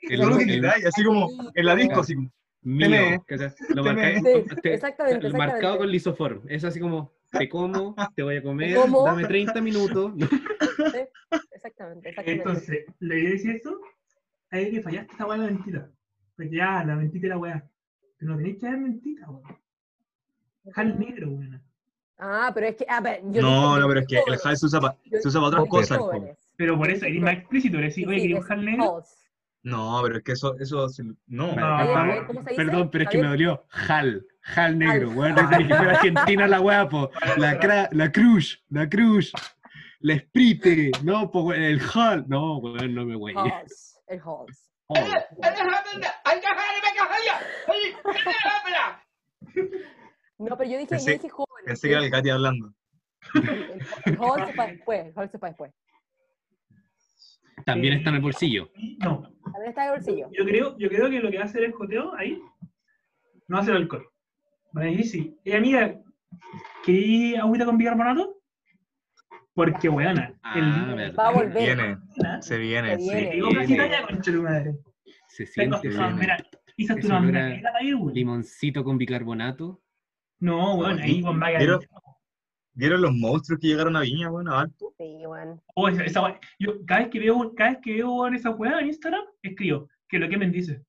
El- 0.02 0.20
Todo 0.20 0.30
lo 0.32 0.38
que 0.38 0.46
queráis, 0.46 0.86
así 0.86 1.04
como 1.04 1.30
en 1.54 1.66
la 1.66 1.76
disco, 1.76 2.00
así 2.02 2.16
como. 2.16 2.32
Mío, 2.62 2.88
Tenemos. 2.90 3.26
¿cachai? 3.28 3.50
Lo 3.70 3.84
Tenemos. 3.84 3.96
marcáis- 3.96 4.46
Sí, 4.50 4.56
te- 4.62 4.74
exactamente, 4.74 5.30
lo 5.30 5.38
marcado 5.38 5.58
exactamente. 5.58 5.78
con 5.78 5.92
lisoform. 5.92 6.42
Es 6.50 6.64
así 6.64 6.80
como, 6.80 7.14
te 7.32 7.48
como, 7.50 7.96
te 8.16 8.24
voy 8.24 8.38
a 8.38 8.42
comer, 8.44 8.76
dame 9.06 9.26
30 9.26 9.62
minutos. 9.62 10.14
Sí, 10.96 11.00
exactamente, 11.52 12.10
exactamente. 12.10 12.32
Entonces, 12.32 12.86
le 13.00 13.16
voy 13.16 13.26
a 13.26 13.30
decir 13.30 13.52
eso, 13.56 13.80
hay 14.50 14.72
que 14.72 14.82
fallaste 14.82 15.14
esa 15.14 15.26
weá 15.26 15.38
de 15.38 15.46
la 15.46 15.52
mentira. 15.52 15.92
Porque 16.36 16.56
ya, 16.56 16.84
la 16.84 16.96
mentira 16.96 17.28
era 17.28 17.38
weá. 17.38 17.70
Pero 18.18 18.32
no 18.32 18.38
tenéis 18.38 18.58
que 18.60 18.66
dar 18.66 18.78
mentira, 18.78 19.30
weón. 19.30 19.58
Jal 20.72 21.00
negro, 21.00 21.30
weón. 21.32 21.64
Ah, 22.18 22.52
pero 22.54 22.68
es 22.68 22.76
que, 22.76 22.86
a 22.88 23.02
ver, 23.02 23.22
yo 23.26 23.42
No, 23.42 23.78
no, 23.80 23.88
pero 23.88 24.00
es 24.00 24.08
que 24.08 24.18
el. 24.26 24.40
HAL 24.44 24.58
se 24.58 24.66
usa 24.68 24.80
para 24.80 24.96
para 24.96 25.46
otras 25.48 25.66
cosas. 25.68 26.00
Pero 26.58 26.78
por 26.78 26.90
eso, 26.90 27.06
eres 27.06 27.22
más 27.22 27.34
explícito, 27.34 27.78
le 27.78 27.88
decís, 27.90 28.08
oye, 28.08 28.22
quería 28.22 28.38
un 28.38 28.42
jal 28.44 28.64
negro. 28.66 28.96
halls. 28.96 29.18
No, 29.64 30.00
pero 30.04 30.18
es 30.18 30.24
que 30.24 30.32
eso, 30.34 30.56
eso, 30.60 30.88
no. 31.02 31.16
No, 31.28 31.52
Oye, 31.54 31.60
Ah, 31.62 32.02
a 32.02 32.04
ver, 32.04 32.26
¿cómo 32.28 32.44
se 32.44 32.50
dice? 32.52 32.64
Perdón, 32.64 32.90
pero 32.92 33.04
es 33.04 33.10
que 33.10 33.18
me 33.18 33.28
dolió. 33.28 33.66
Hal, 33.88 34.26
Hal 34.56 34.78
negro, 34.78 35.10
Hal. 35.10 35.18
weón. 35.18 35.36
Que 35.36 35.66
fuera 35.66 35.92
Argentina 35.92 36.48
la 36.48 36.62
weá, 36.62 36.88
po. 36.88 37.10
La, 37.38 37.60
cra- 37.60 37.90
la 37.92 38.12
Cruz, 38.12 38.64
la 38.70 38.88
Cruz. 38.88 39.32
La 40.00 40.20
Sprite, 40.20 40.92
no, 41.04 41.32
el 41.54 41.82
Hal. 41.94 42.26
No, 42.28 42.58
weón, 42.60 42.94
no 42.94 43.06
me 43.06 43.16
güey. 43.16 43.36
halls, 43.36 44.00
el 44.08 44.20
halls. 44.22 44.72
No, 50.38 50.58
pero 50.58 50.70
yo 50.70 50.78
dije, 50.78 50.90
Pensé- 50.96 51.12
yo 51.12 51.18
dije 51.18 51.30
jóvenes. 51.30 51.66
Pensé 51.66 51.88
que 51.88 51.94
era 51.94 52.04
el 52.04 52.12
Katy 52.12 52.30
hablando. 52.30 52.74
Se 54.04 54.16
fue 54.16 54.68
después, 54.68 55.06
se 55.32 55.40
fue 55.40 55.50
después. 55.50 55.72
También 57.66 57.94
está 57.96 58.10
en 58.10 58.16
el 58.18 58.22
bolsillo. 58.22 58.70
No, 59.00 59.24
También 59.44 59.70
está 59.70 59.84
en 59.86 59.88
el 59.88 59.96
bolsillo. 59.96 60.30
yo 60.32 60.46
creo, 60.46 60.78
yo 60.78 60.90
creo 60.90 61.10
que 61.10 61.20
lo 61.20 61.32
que 61.32 61.38
va 61.38 61.44
a 61.44 61.46
hacer 61.48 61.64
el 61.64 61.72
joteo 61.72 62.14
ahí 62.16 62.40
no 63.48 63.56
va 63.58 63.62
a 63.62 63.66
ser 63.66 63.76
alcohol. 63.76 64.08
Va 64.78 64.82
a 64.82 64.86
decir, 64.86 65.06
sí. 65.06 65.40
Eh, 65.46 65.56
amiga, 65.56 66.00
¿querí 66.84 67.36
agüita 67.36 67.66
con 67.66 67.78
bicarbonato? 67.78 68.42
Porque, 69.54 69.88
weona, 69.88 70.38
Ah, 70.44 70.60
el... 70.90 70.96
verdad. 70.96 71.16
Va 71.18 71.30
a 71.30 71.32
volver. 71.32 71.64
Viene, 71.64 71.98
¿Ah? 72.26 72.42
se 72.42 72.58
viene, 72.58 73.00
Se 73.00 73.14
viene. 73.16 73.32
Digo, 73.36 73.50
casi 73.54 73.78
talla, 73.78 74.06
concha 74.06 74.32
de 74.32 74.38
tu 74.38 74.44
madre. 74.44 74.76
Se 75.30 75.46
siente. 75.46 75.90
mira. 76.14 76.38
Limoncito 78.14 78.84
con 78.84 78.98
bicarbonato. 78.98 79.82
No, 80.46 80.76
weón, 80.76 81.00
ahí 81.00 81.22
Juan 81.22 81.42
va 81.42 81.48
a 81.48 81.58
¿Vieron? 81.58 81.80
¿Vieron 82.78 83.02
los 83.02 83.14
monstruos 83.14 83.60
que 83.60 83.68
llegaron 83.68 83.96
a 83.96 84.02
Viña, 84.02 84.30
bueno, 84.30 84.52
a 84.52 84.56
Valpo? 84.58 84.94
Sí, 84.98 85.22
bueno. 85.26 85.62
Oh, 85.76 85.88
esa, 85.88 86.04
esa. 86.04 86.40
Yo 86.60 86.86
cada 86.86 87.02
vez 87.02 87.10
que 87.10 87.20
veo, 87.20 87.54
cada 87.56 87.70
vez 87.72 87.80
que 87.82 87.94
veo 87.94 88.14
weón, 88.14 88.36
esa 88.36 88.50
weá 88.52 88.80
en 88.80 88.88
Instagram, 88.88 89.24
escribo 89.42 89.88
que 90.10 90.20
lo 90.20 90.28
que 90.30 90.38
me 90.38 90.50
dice. 90.50 90.84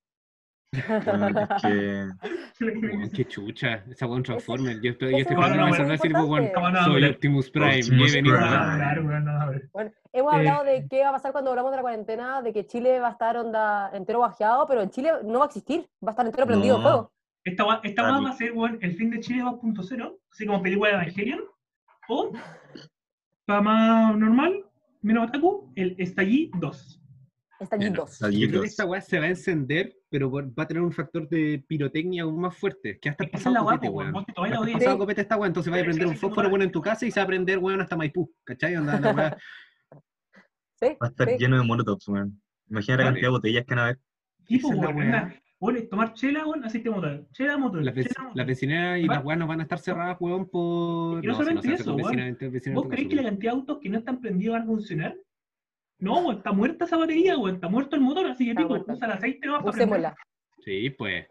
Bueno, 1.05 1.29
es 1.29 1.63
que 1.63 3.11
qué 3.15 3.25
chucha. 3.25 3.85
Esa 3.89 4.07
weón 4.07 4.25
Transformer. 4.25 4.81
Yo 4.83 4.91
estoy, 4.91 5.13
yo 5.13 5.19
estoy 5.19 5.37
a 5.37 5.49
salvar 5.49 5.93
así, 5.93 6.09
pues, 6.09 6.25
weón. 6.25 6.51
No, 6.53 6.71
no, 6.71 6.85
Soy 6.85 7.03
no, 7.03 7.11
Optimus 7.11 7.51
Prime. 7.51 7.81
Optimus 7.81 8.13
Prime. 8.13 8.29
no. 8.31 9.53
Bueno, 9.73 9.93
hemos 10.13 10.33
Eh, 10.35 10.37
hablado 10.37 10.65
de 10.65 10.87
qué 10.91 11.03
va 11.03 11.11
a 11.11 11.13
pasar 11.13 11.33
cuando 11.33 11.51
hablamos 11.51 11.71
de 11.71 11.77
la 11.77 11.83
cuarentena, 11.83 12.43
de 12.43 12.53
que 12.53 12.67
Chile 12.67 12.99
va 13.01 13.09
a 13.09 13.13
estar 13.13 13.37
onda 13.37 13.91
entero 13.95 14.19
bajeado, 14.19 14.67
pero 14.67 14.83
en 14.83 14.91
Chile 14.91 15.13
no 15.25 15.39
va 15.39 15.45
a 15.45 15.49
existir, 15.49 15.89
va 16.05 16.09
a 16.09 16.11
estar 16.11 16.27
entero 16.27 16.47
prendido 16.47 16.79
No. 16.79 16.83
fuego. 16.83 17.13
Esta 17.47 17.81
esta 17.85 18.03
va 18.03 18.29
a 18.29 18.33
ser 18.33 18.53
weón, 18.53 18.77
el 18.83 18.97
fin 18.97 19.09
de 19.09 19.21
Chile 19.21 19.45
2.0, 19.45 20.19
así 20.33 20.47
como 20.47 20.61
película 20.63 20.91
de 20.91 20.97
Evangelion. 20.97 21.45
O, 22.09 22.33
para 23.45 23.61
más 23.61 24.19
normal, 24.19 24.65
menos 25.01 25.29
otaku, 25.29 25.73
el 25.77 25.95
Estallí 25.97 26.51
2. 26.59 27.01
Estallidos. 27.61 28.13
Está 28.15 28.31
Yo 28.31 28.49
creo 28.49 28.63
que 28.63 28.67
Estallidos. 28.67 28.67
esta 28.67 28.85
weá 28.85 29.01
se 29.01 29.19
va 29.21 29.27
a 29.27 29.29
encender, 29.29 29.97
pero 30.11 30.29
va 30.29 30.65
a 30.65 30.67
tener 30.67 30.83
un 30.83 30.91
factor 30.91 31.29
de 31.29 31.65
pirotecnia 31.69 32.25
aún 32.25 32.41
más 32.41 32.57
fuerte. 32.59 32.99
Que 33.01 33.11
hasta 33.11 33.25
es 33.25 33.31
pasado 33.31 33.65
copete, 33.65 33.89
weón. 33.89 34.13
pasado 34.35 34.99
copete 34.99 35.21
esta 35.21 35.37
weá, 35.37 35.47
entonces 35.47 35.73
va 35.73 35.79
a 35.79 35.85
prender 35.85 36.09
un 36.09 36.17
fósforo 36.17 36.51
bueno 36.51 36.65
en 36.65 36.73
tu 36.73 36.83
casa 36.83 37.07
y 37.07 37.13
se 37.13 37.21
va 37.21 37.25
a 37.25 37.29
prender 37.29 37.59
weón 37.59 37.81
hasta 37.81 37.97
Maipú. 37.97 38.29
¿Cachai? 38.43 38.75
Onda, 38.77 38.99
la 38.99 39.15
weá. 39.15 39.37
¿Sí? 40.81 40.87
Va 41.01 41.07
a 41.07 41.11
estar 41.11 41.29
sí. 41.29 41.37
lleno 41.39 41.59
de 41.59 41.65
molotovs, 41.65 42.09
weón. 42.09 42.43
Imagina 42.69 42.97
la 42.97 43.05
cantidad 43.05 43.27
de 43.27 43.31
botellas 43.31 43.65
que 43.65 43.75
van 43.75 43.79
a 43.79 43.83
haber. 43.85 44.01
Tipo, 44.47 44.69
Esa 44.69 44.77
es 44.77 44.83
la 44.83 44.89
weón, 44.89 45.35
es 45.61 45.89
tomar 45.89 46.13
chela, 46.15 46.47
weón, 46.47 46.65
así 46.65 46.81
te 46.81 46.91
motor. 46.91 47.27
Chela, 47.33 47.57
motor. 47.57 47.83
Las 47.83 47.95
las 48.35 48.47
vecineras 48.47 48.99
y 48.99 49.07
Va- 49.09 49.15
las 49.17 49.25
weas 49.25 49.39
no 49.39 49.47
van 49.47 49.61
a 49.61 49.63
estar 49.63 49.79
cerradas, 49.79 50.17
weón, 50.21 50.47
por. 50.49 51.25
Y 51.25 51.27
no 51.27 51.35
si 51.35 51.39
solamente 51.39 51.73
eso, 51.73 51.95
weón. 51.95 52.37
¿Vos 52.75 52.87
creéis 52.89 53.09
que 53.09 53.17
la 53.17 53.23
cantidad 53.25 53.53
de 53.53 53.59
autos 53.59 53.79
que 53.81 53.89
no 53.89 53.99
están 53.99 54.21
prendidos 54.21 54.55
van 54.55 54.63
a 54.63 54.67
funcionar? 54.67 55.17
No, 55.99 56.19
weón, 56.21 56.37
está 56.37 56.53
muerta 56.53 56.85
esa 56.85 56.97
batería, 56.99 57.39
weón, 57.39 57.55
está 57.55 57.69
muerto 57.69 57.97
el 57.97 58.03
motor, 58.03 58.27
así 58.27 58.45
que 58.45 58.51
Está 58.51 58.63
pico, 58.63 58.85
usa 58.93 59.07
el 59.07 59.13
aceite 59.13 59.47
no 59.47 59.53
para 59.55 59.65
prender. 59.73 59.89
Usémosla. 59.89 60.17
Sí, 60.63 60.91
pues. 60.91 61.27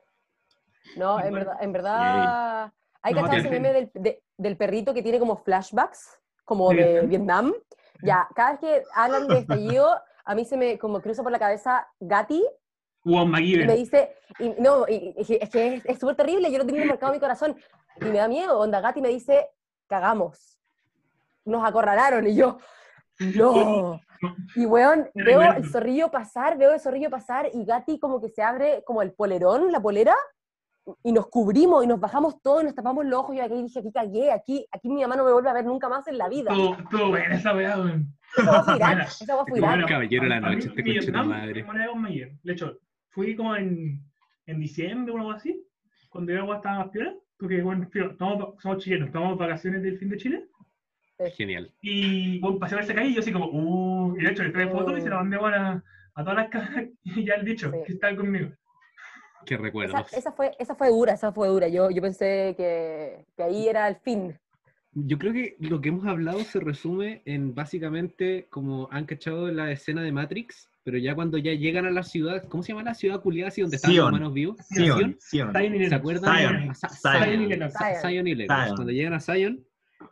No, 0.97 1.19
en 1.23 1.34
verdad, 1.34 1.57
en 1.61 1.71
verdad. 1.71 2.71
Hay 3.01 3.13
No, 3.13 3.21
cachado 3.21 3.39
ese 3.39 3.49
meme 3.51 3.73
del, 3.73 3.91
de- 3.93 4.23
del 4.38 4.57
perrito 4.57 4.93
que 4.93 5.03
tiene 5.03 5.19
como 5.19 5.38
flashbacks, 5.38 6.19
como 6.43 6.69
¿De 6.71 6.78
de 6.78 7.01
Vietnam? 7.07 7.51
Vietnam. 7.51 7.53
Ya, 8.01 8.28
cada 8.36 8.51
vez 8.51 8.59
que 8.59 8.84
hablan 8.95 9.28
de 9.28 9.38
estallido, 9.39 9.88
a 10.26 10.36
mí 10.36 10.45
se 10.45 10.57
me 10.57 10.78
como 10.80 10.99
cruza 11.01 11.21
por 11.23 11.32
la 11.32 11.39
cabeza 11.39 11.88
Gatti 11.99 12.43
Juan 13.06 13.28
y 13.43 13.58
me 13.68 13.76
dice, 13.76 14.16
y, 14.39 14.49
no, 14.60 14.86
y- 14.88 15.14
y- 15.18 15.38
es 15.41 15.49
que 15.49 15.82
es 15.86 15.99
súper 15.99 16.16
terrible, 16.16 16.51
yo 16.51 16.58
lo 16.58 16.66
tengo 16.66 16.84
marcado 16.86 17.14
en 17.14 17.18
mi 17.18 17.20
corazón 17.22 17.56
y 18.01 18.06
me 18.06 18.18
da 18.18 18.28
miedo. 18.28 18.60
Onda, 18.60 18.82
Gatti 18.82 18.99
me 19.01 19.10
dice, 19.10 19.47
cagamos. 19.88 20.60
Nos 21.45 21.64
acorralaron 21.64 22.28
y 22.28 22.36
yo, 22.36 22.58
no. 23.20 23.99
Y 24.56 24.66
weón, 24.66 25.08
veo 25.14 25.41
el 25.58 25.70
zorrillo 25.70 26.10
pasar, 26.10 26.58
veo 26.58 26.74
el 26.74 26.80
zorrillo 26.80 27.10
pasar 27.12 27.49
y 27.53 27.64
Gatti 27.66 27.99
como 27.99 28.20
que 28.20 28.30
se 28.30 28.41
abre 28.41 28.82
como 28.86 29.01
el 29.03 29.12
polerón, 29.12 29.72
la 29.72 29.80
polera, 29.80 30.16
y 31.03 31.12
nos 31.12 31.28
cubrimos 31.28 31.84
y 31.84 31.88
nos 31.88 31.99
bajamos 31.99 32.41
todos 32.41 32.62
y 32.64 32.66
nos 32.66 32.74
tapamos 32.76 33.06
los 33.06 33.20
ojos. 33.20 33.36
Y 33.36 33.39
yo 33.39 33.43
aquí 33.43 33.62
dije, 33.62 33.80
aquí 33.80 33.91
cagué, 33.91 34.32
aquí, 34.32 34.66
aquí 34.72 34.89
mi 34.89 35.01
mamá 35.01 35.16
no 35.16 35.26
me 35.26 35.32
vuelve 35.34 35.49
a 35.49 35.53
ver 35.53 35.66
nunca 35.66 35.89
más 35.89 36.08
en 36.08 36.18
la 36.18 36.30
vida. 36.30 36.51
Todo, 36.51 36.78
todo 36.89 37.10
buena 37.10 37.36
esa 37.36 37.53
weá, 37.53 37.78
weón. 37.78 38.08
Esa 38.38 38.51
va 38.51 38.64
fue 38.64 38.76
Irak, 38.78 38.89
Buena. 38.95 39.03
esa 39.03 39.36
va 39.36 39.45
Irak. 39.58 39.80
el 39.80 39.86
caballero 39.86 40.24
de 40.24 40.30
la 40.30 40.36
a 40.38 40.39
noche, 40.39 40.68
este 40.70 40.84
conche 40.84 41.12
tu 41.12 41.12
madre. 41.30 41.66
Fui 43.16 43.36
como 43.36 43.55
en, 43.55 43.99
en 44.45 44.59
diciembre 44.59 45.13
o 45.13 45.18
algo 45.18 45.32
así, 45.32 45.66
cuando 46.09 46.32
yo 46.34 46.53
estaba 46.53 46.80
más 46.80 46.89
piola, 46.89 47.16
porque 47.39 47.61
bueno, 47.63 47.89
estamos- 47.93 48.61
somos 48.61 48.84
chilenos, 48.84 49.07
estamos 49.07 49.39
de 49.39 49.45
vacaciones 49.45 49.82
del 49.82 49.97
fin 49.97 50.09
de 50.09 50.18
Chile, 50.18 50.45
Genial. 51.38 51.72
y 51.82 52.39
bueno, 52.39 52.59
pasé 52.59 52.76
por 52.76 52.84
esa 52.84 52.93
calle 52.93 53.09
y 53.09 53.13
yo 53.16 53.22
así 53.22 53.32
como, 53.32 53.47
uh, 53.49 54.18
y 54.20 54.24
de 54.24 54.32
hecho 54.32 54.43
le 54.43 54.49
traje 54.51 54.70
fotos 54.70 54.97
y 54.97 55.01
se 55.01 55.09
la 55.09 55.16
mandé 55.18 55.38
a, 55.38 55.82
a 56.13 56.24
todas 56.24 56.36
las 56.36 56.49
caras 56.49 56.86
y 57.03 57.26
ya 57.26 57.36
el 57.36 57.45
dicho, 57.45 57.72
Sí. 57.72 57.78
que 57.88 57.93
está 57.93 58.16
conmigo. 58.16 58.49
Qué 59.45 59.53
Esa, 59.55 59.63
recuerdos. 59.63 60.13
esa 60.13 60.32
fue, 60.32 60.51
esa 60.59 60.76
fue 60.76 60.89
dura, 60.89 61.13
esa 61.13 61.32
fue 61.32 61.47
dura. 61.47 61.68
Yo, 61.68 61.91
yo 61.91 62.01
pensé 62.01 62.55
que, 62.57 63.24
que 63.38 63.43
ahí 63.43 63.68
era 63.68 63.88
el 63.88 63.95
fin. 63.97 64.36
Yo 64.93 65.20
creo 65.20 65.34
que 65.34 65.55
lo 65.59 65.80
que 65.82 65.89
hemos 65.89 66.05
hablado 66.07 66.39
se 66.39 66.59
resume 66.59 67.22
en 67.26 67.53
básicamente 67.53 68.47
como 68.49 68.88
han 68.91 69.05
cachado 69.05 69.51
la 69.51 69.72
escena 69.72 70.01
de 70.01 70.11
Matrix, 70.11 70.68
pero 70.86 70.97
ya 70.99 71.15
cuando 71.15 71.38
ya 71.39 71.51
llegan 71.53 71.86
a 71.88 71.89
la 71.91 72.03
ciudad, 72.03 72.43
¿cómo 72.47 72.61
se 72.63 72.69
llama 72.71 72.83
la 72.83 72.93
ciudad 72.93 73.19
culiada 73.19 73.47
así 73.49 73.59
donde 73.61 73.75
están 73.77 73.89
los 73.89 73.95
Sion. 73.95 74.09
humanos 74.09 74.33
vivos? 74.33 74.57
Sion, 74.69 75.17
Sion. 75.19 75.51
Zion 75.51 75.75
y 75.75 75.86
¿Se 75.89 75.95
acuerdan? 75.95 76.36
Zion. 76.38 76.75
Zion 78.01 78.27
y. 78.27 78.36
Zion. 78.36 78.75
Cuando 78.75 78.91
llegan 78.91 79.13
a 79.13 79.19
Zion 79.19 79.65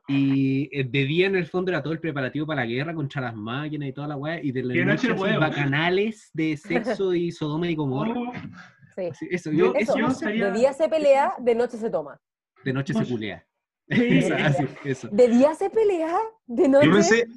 y 0.08 0.70
eh, 0.72 0.84
de 0.84 1.06
día 1.06 1.28
en 1.28 1.36
el 1.36 1.46
fondo 1.46 1.70
era 1.72 1.84
todo 1.84 1.94
el 1.94 2.00
preparativo 2.00 2.48
para 2.48 2.62
la 2.62 2.68
guerra 2.68 2.94
contra 2.96 3.22
las 3.22 3.36
máquinas 3.36 3.88
y 3.90 3.94
toda 3.94 4.08
la 4.08 4.18
weá, 4.18 4.44
y 4.44 4.52
de 4.52 4.64
la 4.64 4.86
noche 4.86 5.14
bacanales 5.14 6.32
de 6.34 6.58
sexo 6.58 7.14
y 7.14 7.32
Sodoma 7.32 7.70
y 7.70 7.76
Gomorra. 7.76 8.14
Oh, 8.20 8.32
Sí. 8.96 9.10
Eso, 9.32 9.52
Yo- 9.52 9.74
Eso, 9.76 9.98
yo 9.98 10.06
eso 10.06 10.14
estaría- 10.20 10.52
de 10.52 10.60
día 10.60 10.72
se 10.74 10.88
pelea, 10.88 11.34
de 11.40 11.56
noche 11.56 11.78
se 11.78 11.90
toma. 11.90 12.20
de 12.64 12.74
noche 12.74 12.94
se 12.94 13.04
culea. 13.06 13.44
Sí. 13.90 13.96
Eso, 14.20 14.34
así, 14.36 14.68
eso. 14.86 15.08
De 15.12 15.28
día 15.28 15.54
se 15.56 15.70
pelea, 15.70 16.18
de 16.48 16.68
noche. 16.70 16.88
Yo 16.88 16.94
pensé, 16.94 17.28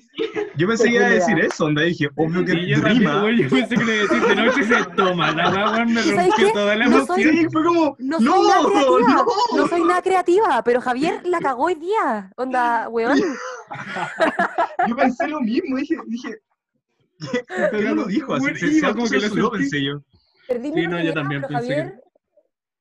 yo 0.56 0.68
pensé 0.68 0.84
que 0.84 0.94
iba 0.94 1.06
a 1.06 1.10
decir 1.10 1.38
eso, 1.40 1.64
onda 1.66 1.82
dije, 1.82 2.08
obvio 2.16 2.44
que 2.44 2.52
Sí, 2.52 2.66
yo 2.68 2.76
también, 2.80 2.98
rima. 2.98 3.20
güey, 3.20 3.42
yo 3.42 3.48
pensé 3.50 3.74
que 3.76 3.84
le 3.84 3.94
iba 3.96 4.04
a 4.04 4.14
decir 4.14 4.28
de 4.28 4.36
noche 4.36 4.62
se 4.64 4.84
toma. 4.94 5.32
La 5.32 5.50
weón, 5.50 5.92
me 5.92 6.00
¿Y 6.00 6.04
sabes 6.04 6.28
rompió 6.28 6.52
toda 6.52 6.76
la 6.76 6.86
No 6.86 6.96
emoción. 6.98 7.06
soy- 7.22 7.36
Sí, 7.36 7.46
fue 7.52 7.64
como, 7.64 7.96
No 7.98 8.18
no, 8.20 8.32
soy 8.36 8.48
nada 8.48 8.62
creativa, 8.68 9.08
no. 9.08 9.56
no 9.56 9.66
soy 9.68 9.80
nada 9.84 10.02
creativa, 10.02 10.62
pero 10.64 10.80
Javier 10.80 11.20
la 11.26 11.40
cagó 11.40 11.64
hoy 11.64 11.74
día. 11.74 12.30
Onda, 12.36 12.88
weón. 12.90 13.18
Yo 14.88 14.96
pensé 14.96 15.28
lo 15.28 15.40
mismo, 15.40 15.76
dije, 15.76 15.96
dije, 16.06 16.36
¿qué 17.72 17.82
no 17.82 17.94
lo 17.96 18.04
dijo? 18.06 18.34
Así, 18.34 18.54
se 18.80 18.94
como 18.94 19.08
que 19.08 19.18
lo 19.18 19.50
pensé 19.50 19.82
yo. 19.82 20.00
Perdí 20.46 20.68
Sí, 20.68 20.74
mi 20.74 20.86
no, 20.86 21.02
yo 21.02 21.12
también 21.12 21.42
pero 21.42 21.58
pensé 21.58 21.68
que- 21.68 21.74
Javier, 21.74 22.00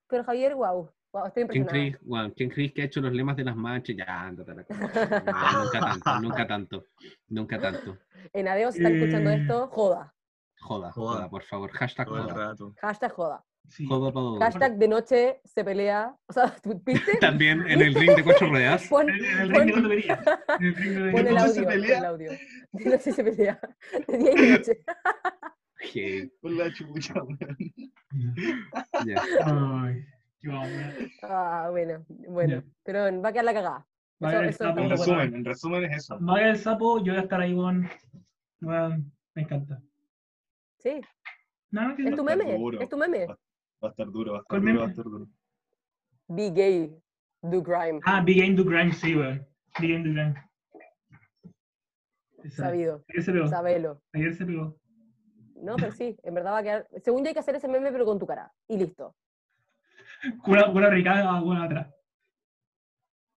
pero 0.07 0.23
Javier, 0.23 0.55
wow, 0.55 0.89
wow, 1.15 1.27
estoy 1.27 1.47
¿Quién 1.47 1.65
crees, 1.65 1.97
weón, 2.03 2.31
¿Quién 2.31 2.49
crees 2.49 2.73
que 2.73 2.81
ha 2.81 2.85
hecho 2.85 2.99
los 3.01 3.13
lemas 3.13 3.35
de 3.37 3.43
las 3.45 3.55
manchas? 3.55 3.95
Ya, 3.95 4.21
ándate 4.21 4.51
a 4.51 4.55
la 4.55 4.63
cosa. 4.63 5.23
No, 5.25 5.63
nunca 5.63 5.79
tanto, 5.79 6.19
nunca 6.21 6.47
tanto, 6.47 6.83
nunca 7.29 7.59
tanto. 7.59 7.97
En 8.33 8.47
Adeo, 8.47 8.71
si 8.71 8.79
están 8.79 8.95
escuchando 8.95 9.29
Eh. 9.29 9.35
esto, 9.41 9.67
joda. 9.69 10.13
Joda, 10.59 10.91
Joda. 10.91 11.13
joda, 11.15 11.29
por 11.29 11.43
favor. 11.43 11.71
Hashtag 11.71 12.07
joda. 12.07 12.55
Hashtag 12.81 13.11
joda. 13.11 13.43
sí. 13.69 13.85
Joda 13.87 14.11
para. 14.11 14.45
Hashtag 14.51 14.77
de 14.77 14.87
noche 14.87 15.41
se 15.45 15.63
pelea. 15.63 16.15
O 16.27 16.33
sea, 16.33 16.53
¿tú 16.63 16.81
¿viste? 16.85 17.17
También 17.19 17.61
en 17.67 17.81
el 17.81 17.93
ring 17.93 18.15
de 18.15 18.23
cuatro 18.23 18.49
ruedas. 18.49 18.85
Pon, 18.89 19.09
En 19.09 19.15
el 19.23 19.51
pon- 19.51 19.67
ring 19.67 19.87
de 19.87 19.95
ring 20.59 21.03
de 21.05 21.11
pon 21.11 21.27
el 21.27 21.37
audio, 21.37 21.53
se 21.53 21.61
pon 21.63 21.71
pelea. 21.71 21.97
el 21.99 22.05
audio. 22.05 22.31
De 22.71 22.85
noche 22.89 23.11
se 23.11 23.23
pelea. 23.23 23.59
De 24.07 24.17
día 24.17 24.31
y 24.31 24.35
de 24.41 24.49
noche. 24.57 24.83
Con 26.41 26.57
la 26.57 26.73
chucha, 26.73 27.13
weón. 27.21 27.57
ya. 29.05 29.21
Ay, 29.45 30.03
vamos, 30.53 30.69
Ah, 31.23 31.67
bueno, 31.71 32.05
bueno. 32.07 32.63
Pero 32.83 33.21
va 33.21 33.29
a 33.29 33.31
quedar 33.31 33.45
la 33.45 33.53
cagada. 33.53 33.87
Eso- 34.19 34.41
eso 34.41 34.57
sapo. 34.63 34.69
En 34.69 34.75
bueno. 34.87 34.89
resumen, 34.95 35.35
en 35.35 35.45
resumen 35.45 35.83
es 35.85 35.97
eso. 35.97 36.19
Maga 36.19 36.49
el 36.49 36.57
sapo, 36.57 36.99
yo 37.03 37.13
voy 37.13 37.19
a 37.19 37.23
estar 37.23 37.41
ahí, 37.41 37.53
weón. 37.53 37.87
Weón, 38.61 39.11
me 39.33 39.41
encanta. 39.41 39.81
Sí, 40.79 41.01
Nada, 41.71 41.95
que 41.95 42.03
es 42.03 42.11
no. 42.11 42.17
tu 42.17 42.23
meme, 42.23 42.55
es 42.79 42.89
tu 42.89 42.97
meme. 42.97 43.27
Va 43.27 43.37
a 43.81 43.87
estar 43.89 44.07
duro, 44.09 44.31
va 44.33 44.37
a 44.37 44.41
estar 44.41 44.47
¿Cuál 44.47 44.61
duro, 44.61 44.73
meme? 44.73 44.79
va 44.79 44.85
a 44.85 44.89
estar 44.89 45.05
duro. 45.05 45.27
Be 46.27 46.49
gay, 46.51 46.97
do 47.41 47.61
crime. 47.63 47.99
Ah, 48.05 48.21
Big 48.21 48.39
Game 48.41 48.55
do 48.55 48.63
Grime, 48.63 48.93
sí, 48.93 49.15
weón. 49.15 49.45
Big 49.79 49.91
Game 49.91 50.03
do 50.07 50.13
Grime. 50.13 50.35
Esa. 52.43 52.63
Sabido, 52.65 53.03
Ayer 53.09 53.23
se 53.23 53.31
pegó. 53.33 53.47
sabelo. 53.47 54.01
Ayer 54.13 54.33
se 54.35 54.45
pegó. 54.45 54.77
No, 55.55 55.75
pero 55.77 55.91
sí, 55.91 56.15
en 56.23 56.33
verdad 56.33 56.51
va 56.53 56.57
a 56.59 56.63
quedar. 56.63 56.87
Según 57.03 57.23
yo 57.23 57.27
hay 57.29 57.33
que 57.33 57.39
hacer 57.39 57.55
ese 57.55 57.67
meme, 57.67 57.91
pero 57.91 58.05
con 58.05 58.19
tu 58.19 58.27
cara. 58.27 58.51
Y 58.67 58.77
listo. 58.77 59.15
Cura, 60.43 60.71
cura 60.71 60.89
ricada, 60.89 61.41
weón, 61.41 61.61
atrás. 61.61 61.87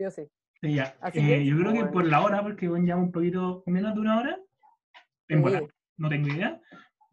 Yo 0.00 0.10
sí. 0.10 0.22
Sí, 0.60 0.74
ya. 0.74 0.96
Así 1.00 1.18
Eh, 1.20 1.44
yo 1.44 1.56
creo 1.56 1.72
que 1.72 1.78
bueno. 1.78 1.92
por 1.92 2.04
la 2.06 2.20
hora, 2.22 2.42
porque 2.42 2.68
weón, 2.68 2.84
lleva 2.86 2.98
un 2.98 3.12
poquito 3.12 3.62
menos 3.66 3.94
de 3.94 4.00
una 4.00 4.18
hora. 4.18 4.38
En 5.28 5.38
Sí. 5.38 5.42
volar, 5.42 5.64
no 5.98 6.08
tengo 6.08 6.28
idea. 6.28 6.60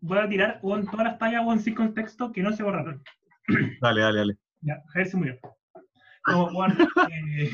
Voy 0.01 0.17
a 0.19 0.29
tirar 0.29 0.59
weón, 0.61 0.85
todas 0.85 1.05
las 1.05 1.17
tallas 1.17 1.45
weón, 1.45 1.59
sin 1.59 1.75
contexto 1.75 2.31
que 2.31 2.41
no 2.43 2.51
se 2.53 2.63
borraron. 2.63 3.03
Dale, 3.81 4.01
dale, 4.01 4.17
dale. 4.19 4.37
Ya, 4.61 4.81
Javier 4.87 5.07
se 5.09 5.17
murió. 5.17 5.39
Como, 6.23 6.45
weón, 6.57 6.77
eh. 7.11 7.51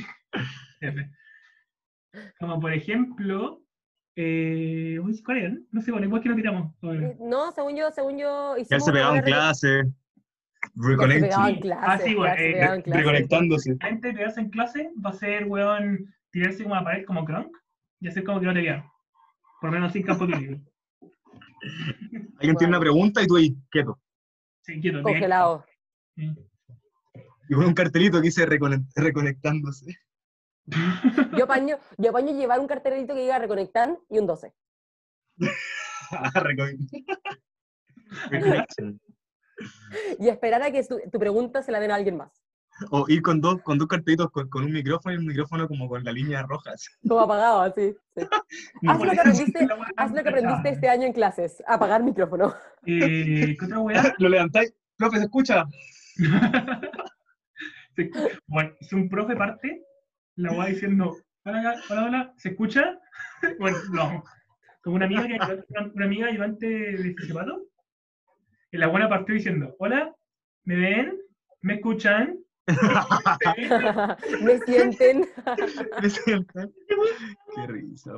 Como 2.39 2.59
por 2.59 2.74
ejemplo. 2.74 3.62
Eh, 4.18 4.99
uy, 5.01 5.22
¿Cuál 5.24 5.38
era? 5.38 5.53
No 5.72 5.82
sé, 5.82 5.91
bueno, 5.91 6.05
igual 6.07 6.22
que 6.22 6.30
lo 6.30 6.36
tiramos. 6.36 6.74
No, 7.20 7.51
según 7.53 7.76
yo, 7.78 7.89
según 7.91 8.18
yo. 8.18 8.55
Ya 8.57 8.62
hicimos 8.62 8.86
se 8.86 8.91
pegaba 8.91 9.18
en 9.18 9.24
clase. 9.24 9.84
En 10.76 11.59
clase. 11.59 11.82
Ah, 11.82 11.97
sí, 11.97 12.15
se 12.15 12.43
eh, 12.43 12.63
en. 12.63 12.84
Reconectándose. 12.93 13.76
La 13.82 13.88
gente 13.88 14.13
que 14.15 14.24
hace 14.24 14.41
en 14.41 14.49
clase 14.49 14.91
va 15.03 15.09
a 15.09 15.13
ser, 15.13 15.45
weón, 15.45 16.13
tirarse 16.32 16.63
como 16.63 16.76
a 16.76 16.80
la 16.80 16.84
pared 16.86 17.05
como 17.05 17.26
Kronk 17.26 17.55
y 17.99 18.07
hacer 18.07 18.24
como 18.24 18.39
que 18.39 18.45
no 18.45 18.53
te 18.53 18.61
vean. 18.61 18.84
Por 19.59 19.69
lo 19.69 19.76
menos 19.76 19.91
sin 19.91 20.03
campo 20.03 20.26
teórico. 20.26 20.61
Alguien 22.39 22.55
tiene 22.57 22.69
una 22.69 22.80
pregunta 22.80 23.22
y 23.22 23.28
tú 23.28 23.36
ahí, 23.38 23.55
quieto. 23.69 23.99
Sí, 24.61 24.80
quieto. 24.82 25.03
Congelado. 25.03 25.65
Sí. 26.15 26.34
Y 27.49 27.53
con 27.53 27.65
un 27.65 27.74
cartelito 27.74 28.17
que 28.19 28.28
dice 28.28 28.47
recone- 28.47 28.88
reconectándose. 28.95 29.97
Yo 31.38 31.43
apaño, 31.45 31.78
yo 31.97 32.11
apaño 32.11 32.32
llevar 32.38 32.59
un 32.59 32.67
cartelito 32.67 33.13
que 33.13 33.22
diga 33.22 33.39
reconectan 33.39 33.97
y 34.09 34.19
un 34.19 34.28
12. 34.28 34.53
Ah, 36.13 36.30
recon- 36.36 36.78
Reconnection. 38.30 38.99
Y 40.20 40.28
esperar 40.30 40.62
a 40.64 40.72
que 40.72 40.84
tu 40.84 41.20
pregunta 41.20 41.62
se 41.62 41.72
la 41.72 41.80
den 41.80 41.91
a 41.91 41.95
alguien 41.95 42.18
más. 42.18 42.32
O 42.89 43.05
ir 43.09 43.22
con 43.22 43.41
dos, 43.41 43.62
con 43.62 43.78
dos 43.78 43.88
carpetitos 43.88 44.32
con, 44.32 44.49
con 44.49 44.64
un 44.64 44.72
micrófono 44.72 45.14
y 45.14 45.18
un 45.20 45.28
micrófono 45.28 45.68
como 45.68 45.88
con 45.88 46.03
la 46.03 46.12
línea 46.12 46.41
roja. 46.43 46.72
así. 46.72 46.88
Como 47.07 47.20
apagado, 47.22 47.62
así. 47.62 47.95
sí. 48.16 48.26
Haz 48.88 48.99
lo 49.03 49.12
que 49.12 49.20
aprendiste, 49.20 49.68
haz 49.97 50.12
lo 50.12 50.24
que 50.24 50.30
aprendiste 50.30 50.70
este 50.70 50.89
año 50.89 51.05
en 51.05 51.14
clases. 51.14 51.62
Apagar 51.68 52.01
micrófono. 52.03 52.55
Eh, 52.86 53.55
¿Qué 53.59 53.66
otra 53.66 53.80
weá? 53.80 54.16
Lo 54.20 54.30
levantáis. 54.30 54.74
Profe, 54.97 55.18
¿se 55.18 55.24
escucha? 55.26 55.66
Se- 57.95 58.09
Bueno, 58.47 58.72
si 58.82 58.95
un 58.95 59.09
profe 59.09 59.36
parte, 59.36 59.84
la 60.38 60.51
weá 60.53 60.68
diciendo, 60.70 61.16
hola, 61.43 61.76
hola, 61.89 62.05
hola, 62.05 62.34
¿se 62.38 62.49
escucha? 62.49 62.99
Bueno, 63.59 63.78
no. 63.91 64.24
Como 64.84 64.95
una 64.95 65.05
amiga, 65.05 65.28
que, 65.28 65.36
una, 65.70 65.91
una 65.93 66.05
amiga 66.05 66.28
ayudante 66.28 66.66
de 66.68 67.16
zapato, 67.28 67.64
y 68.72 68.78
la 68.78 68.88
buena 68.88 69.09
partió 69.09 69.36
diciendo, 69.36 69.76
hola, 69.80 70.13
¿me 70.65 70.76
ven? 70.76 71.19
¿Me 71.61 71.76
escuchan? 71.76 72.38
Me 74.41 74.59
sienten. 74.59 75.28
¿Me 76.01 76.09
sientan? 76.09 76.72
Qué 77.55 77.67
risa, 77.67 78.11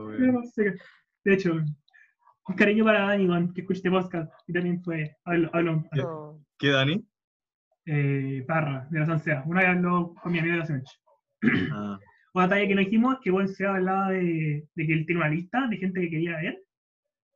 sé. 0.54 0.76
De 1.24 1.34
hecho, 1.34 1.54
un 1.54 2.56
cariño 2.56 2.84
para 2.84 3.08
Dani, 3.08 3.28
weón, 3.28 3.54
que 3.54 3.62
escuche 3.62 3.78
este 3.80 3.90
podcast, 3.90 4.32
y 4.48 4.54
también 4.54 4.84
fue, 4.84 5.16
hablo, 5.26 5.50
hablo 5.54 5.84
No. 5.94 6.46
¿Qué, 6.60 6.70
Dani? 6.70 7.04
eh, 7.86 8.44
Parra, 8.48 8.88
de 8.90 9.00
la 9.00 9.06
San 9.06 9.20
Sea. 9.20 9.44
Una 9.46 9.62
vez 9.62 9.70
habló 9.70 10.14
con 10.22 10.32
mi 10.32 10.40
amigo 10.40 10.54
de 10.54 10.60
la 10.60 10.66
Semech. 10.66 10.90
Ah, 11.72 12.00
Otra 12.36 12.50
talla 12.50 12.68
que 12.68 12.76
no 12.76 12.82
dijimos, 12.82 13.18
que 13.22 13.30
bueno, 13.30 13.48
se 13.48 13.66
hablaba 13.66 14.10
de, 14.10 14.68
de 14.74 14.88
que 14.88 14.94
él 14.94 15.06
tiene 15.06 15.22
una 15.22 15.30
lista 15.30 15.68
de 15.68 15.78
gente 15.78 16.02
que 16.02 16.10
quería 16.10 16.38
ver 16.38 16.64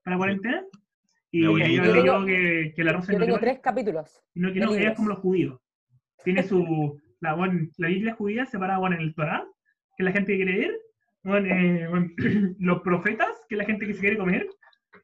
para 0.04 0.18
cuarentena. 0.18 0.64
Y 1.32 1.42
Me 1.42 1.48
voy 1.50 1.62
a 1.62 1.66
ahí 1.66 1.74
ir. 1.74 1.80
habló 1.82 1.94
Yo 1.96 2.04
yo 2.06 2.12
tengo- 2.14 2.26
que, 2.26 2.74
que 2.76 2.84
la 2.84 2.94
Rosa 2.94 3.12
Yo 3.14 3.20
no 3.20 3.26
tengo 3.26 3.40
tres 3.40 3.60
capítulos. 3.60 4.22
no, 4.36 4.54
que 4.54 4.60
no, 4.60 4.74
ella 4.76 4.90
es 4.92 4.96
como 4.96 5.10
los 5.10 5.20
judíos. 5.20 5.60
Tiene 6.24 6.44
su. 6.44 7.00
La, 7.20 7.34
bueno, 7.34 7.68
la 7.78 7.88
Biblia 7.88 8.14
judía 8.14 8.46
separada 8.46 8.78
bueno, 8.78 8.96
en 8.96 9.02
el 9.02 9.16
Torah, 9.16 9.44
que 9.98 10.04
es 10.04 10.06
la 10.06 10.12
gente 10.12 10.34
que 10.38 10.44
quiere 10.44 10.60
ver. 10.60 10.80
Bueno, 11.24 11.48
eh, 11.48 11.88
bueno, 11.90 12.08
los 12.60 12.82
profetas, 12.84 13.30
que 13.50 13.56
es 13.56 13.58
la 13.58 13.66
gente 13.66 13.88
que 13.88 13.96
se 13.96 14.02
quiere 14.02 14.18
comer. 14.18 14.48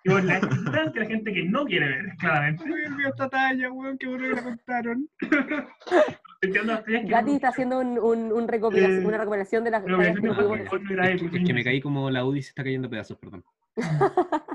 Y 0.04 0.12
bueno, 0.12 0.28
las 0.28 0.44
escrituras, 0.44 0.92
que 0.94 1.00
es 1.00 1.06
la 1.08 1.12
gente 1.12 1.34
que 1.34 1.44
no 1.44 1.66
quiere 1.66 1.88
ver, 1.88 2.06
claramente. 2.20 2.64
olvidó 2.64 3.10
esta 3.10 3.30
talla, 3.30 3.72
weón, 3.72 3.98
qué 3.98 4.08
bueno 4.08 4.28
que 4.30 4.36
la 4.36 4.44
contaron. 4.44 5.10
Gati 7.10 7.32
está 7.36 7.48
haciendo 7.50 7.80
un, 7.80 7.98
un, 7.98 8.32
un 8.32 8.48
recopilación- 8.48 9.02
Eh, 9.02 9.06
una 9.08 9.18
recopilación 9.18 9.64
de 9.64 9.72
las 9.72 9.84
pero 9.84 9.98
que 9.98 11.44
que 11.46 11.54
me 11.54 11.64
caí 11.64 11.82
como 11.82 12.10
la 12.12 12.26
UDI 12.26 12.42
se 12.44 12.50
está 12.50 12.64
cayendo 12.64 12.88
a 12.88 12.92
pedazos, 12.92 13.18
perdón. 13.18 13.44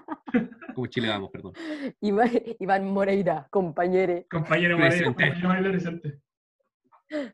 Como 0.79 0.87
Chile 0.87 1.09
vamos, 1.09 1.31
perdón. 1.33 1.55
Iván, 2.01 2.31
Iván 2.61 2.85
Moreira, 2.93 3.49
compañere. 3.51 4.29
Compañero 4.31 4.76
Presente. 4.76 5.05
compañero 5.07 5.49
María 5.49 5.70
presente. 5.70 6.20
Ah, 7.11 7.33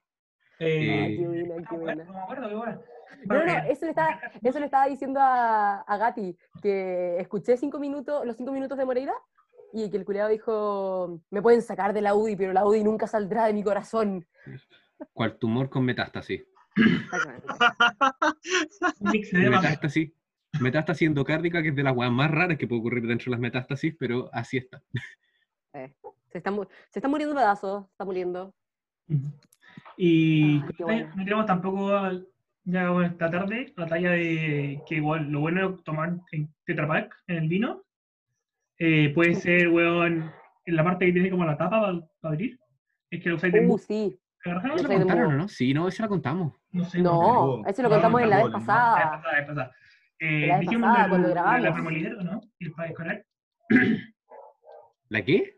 Eh, 0.61 1.17
qué 1.19 1.27
buena, 1.27 1.55
qué 1.57 1.63
ah, 1.67 1.77
bueno, 1.77 1.85
buena. 1.85 2.05
no 2.05 2.13
me 2.15 2.21
acuerdo, 2.21 2.49
qué 2.49 2.55
buena. 2.55 2.73
No, 2.73 3.35
no, 3.35 3.45
Bueno, 3.45 3.53
eso 3.69 3.85
le 3.85 3.91
estaba, 3.91 4.19
eso 4.43 4.59
le 4.61 4.65
estaba 4.65 4.87
diciendo 4.87 5.21
a, 5.21 5.81
a 5.83 5.97
Gati, 5.99 6.35
que 6.63 7.19
escuché 7.21 7.59
cinco 7.59 7.79
minutos, 7.79 8.25
los 8.25 8.35
cinco 8.39 8.51
minutos 8.51 8.79
de 8.79 8.87
Moreira 8.87 9.13
y 9.75 9.91
que 9.91 9.99
el 9.99 10.07
culiado 10.07 10.31
dijo, 10.31 11.21
me 11.31 11.43
pueden 11.43 11.61
sacar 11.61 11.93
de 11.93 12.01
la 12.01 12.15
UDI, 12.15 12.37
pero 12.37 12.55
la 12.55 12.65
UDI 12.65 12.83
nunca 12.83 13.07
saldrá 13.07 13.45
de 13.45 13.53
mi 13.53 13.63
corazón. 13.63 14.27
¿Cuál 15.13 15.37
tumor 15.37 15.69
con 15.69 15.85
metástasis? 15.85 16.47
Exactamente. 16.77 17.47
un 19.01 19.11
mix 19.13 19.31
de 19.33 19.41
temas. 19.43 19.63
Metástasis. 19.63 20.13
Metástasis 20.61 21.09
endocárdica, 21.09 21.63
que 21.63 21.69
es 21.69 21.77
de 21.77 21.83
las 21.83 21.95
weas 21.97 22.13
más 22.13 22.31
raras 22.31 22.57
que 22.59 22.67
puede 22.69 22.81
ocurrir 22.81 23.07
dentro 23.07 23.27
de 23.27 23.31
las 23.33 23.41
metástasis, 23.41 23.95
pero 23.99 24.29
así 24.33 24.59
está. 24.59 24.83
Eh, 25.73 25.93
se, 26.31 26.39
está, 26.39 26.53
se 26.91 26.99
está 26.99 27.09
muriendo 27.09 27.35
pedazos, 27.35 27.85
se 27.87 27.91
está 27.93 28.05
muriendo. 28.05 28.55
Y 29.97 30.61
Ah, 30.61 30.67
qué 30.77 30.83
no 30.83 30.87
bueno. 30.87 31.13
tenemos 31.17 31.47
tampoco 31.47 31.91
ya 32.67 32.91
bueno, 32.91 33.09
esta 33.11 33.31
tarde 33.31 33.73
la 33.77 33.87
talla 33.87 34.11
de 34.13 34.81
que 34.87 34.95
igual 34.97 35.31
lo 35.31 35.41
bueno 35.41 35.71
de 35.73 35.83
tomar 35.83 36.17
en 36.33 36.53
Tetra 36.65 36.87
Pak, 36.89 37.15
en 37.27 37.37
el 37.37 37.49
vino, 37.49 37.83
eh, 38.79 39.13
puede 39.15 39.35
ser, 39.35 39.69
weón, 39.69 40.31
en 40.65 40.77
la 40.77 40.83
parte 40.85 41.07
que 41.07 41.13
tiene 41.13 41.31
como 41.31 41.45
la 41.45 41.57
tapa 41.57 41.81
para 42.21 42.35
abrir, 42.35 42.59
es 43.11 43.23
que 43.23 43.29
lo 43.29 43.37
usáis 43.37 43.53
de 43.53 43.67
Uh, 43.67 43.79
sí. 43.79 44.19
¿agarraron? 44.45 44.77
lo 44.77 44.83
¿Lo 44.83 44.83
sé 44.83 44.89
de 44.89 44.99
contaron 45.01 45.33
o 45.35 45.37
no? 45.37 45.49
Sí, 45.49 45.75
no, 45.75 45.89
esa 45.89 46.05
la 46.05 46.09
contamos. 46.09 46.55
No 46.71 46.85
sé. 46.85 47.01
No, 47.03 47.59
no. 47.63 47.67
ese 47.69 47.83
lo 47.83 47.89
No, 47.89 47.95
contamos 47.97 48.23
en 48.23 48.31
la 48.31 48.37
vez 48.37 48.45
no, 48.47 48.51
no. 48.53 48.59
La 48.59 48.65
pasada. 48.67 48.95
vez 48.97 49.05
pasada, 49.05 49.33
la 49.33 49.39
vez 49.39 49.47
pasada. 49.49 49.73
Eh, 50.27 50.47
La 50.47 50.59
dijimos 50.59 50.89
pasada, 50.89 51.03
del- 51.03 51.11
cuando 51.11 51.29
de 51.29 51.35
La 51.61 51.73
premolidero, 51.75 52.23
¿no? 52.23 52.41
Y 52.59 52.65
el 52.67 52.73
pack 52.73 52.91
escolar. 52.91 53.25
¿La 55.11 55.23
qué? 55.23 55.57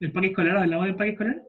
¿El 0.00 0.12
pack 0.12 0.24
escolar? 0.24 0.56
¿Hablamos 0.56 0.86
del 0.86 0.96
pack 0.96 1.08
escolar? 1.08 1.42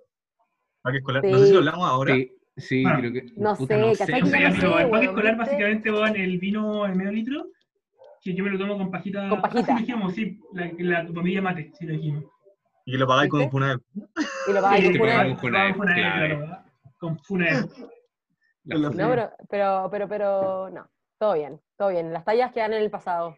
¿Para 0.81 0.93
qué 0.93 0.97
escolar? 0.99 1.23
No 1.23 1.37
sé 1.37 1.43
si 1.43 1.47
Sí. 1.47 1.53
lo 1.53 1.59
hablamos 1.59 1.87
ahora. 1.89 2.13
Sí, 2.15 2.31
sí, 2.57 2.83
Ah, 2.85 2.97
creo 2.99 3.13
que. 3.13 3.21
no 3.37 3.55
puta, 3.55 3.75
sé, 3.75 3.81
no 3.81 3.87
¿cachai 3.93 4.19
No 4.21 4.25
que 4.25 4.31
sé, 4.31 4.39
ya 4.41 4.49
no 4.49 4.55
amigo, 4.55 4.77
sé, 4.77 4.83
el 4.83 4.89
pack 4.89 5.03
escolar 5.03 5.23
¿viste? 5.37 5.37
básicamente 5.51 5.91
va 5.91 6.09
en 6.09 6.15
el 6.17 6.37
vino 6.39 6.85
en 6.85 6.97
medio 6.97 7.11
litro, 7.11 7.45
que 8.21 8.33
yo 8.33 8.43
me 8.43 8.49
lo 8.49 8.59
tomo 8.59 8.77
con 8.77 8.91
pajita. 8.91 9.29
Con 9.29 9.41
pajita. 9.41 9.63
Sí, 9.65 9.71
lo 9.71 9.77
dijimos, 9.79 10.13
sí, 10.13 10.39
la, 10.53 10.71
la 11.03 11.03
bombilla 11.11 11.41
mate, 11.41 11.71
sí 11.79 11.85
lo 11.85 11.93
dijimos. 11.93 12.25
Y 12.85 12.97
lo 12.97 13.07
pagáis 13.07 13.29
con 13.29 13.49
Funad. 13.49 13.77
Y 14.47 14.53
lo 14.53 14.61
pagáis 14.61 14.81
Sí, 14.81 14.85
con 14.87 14.93
que 14.93 14.99
pagamos 14.99 15.39
con 15.39 15.51
Con 15.51 15.73
Funad, 15.75 15.95
clave. 15.95 16.27
claro, 16.35 16.63
Con 16.97 17.19
Funad. 17.19 17.65
La 18.65 18.75
La 18.77 18.91
funa. 18.91 19.03
No, 19.03 19.09
pero, 19.09 19.31
pero, 19.49 19.87
pero, 19.89 20.07
pero, 20.09 20.69
no. 20.71 20.89
Todo 21.19 21.33
bien, 21.33 21.61
todo 21.77 21.89
bien. 21.89 22.13
Las 22.13 22.23
tallas 22.25 22.51
quedan 22.53 22.73
en 22.73 22.81
el 22.81 22.89
pasado. 22.89 23.35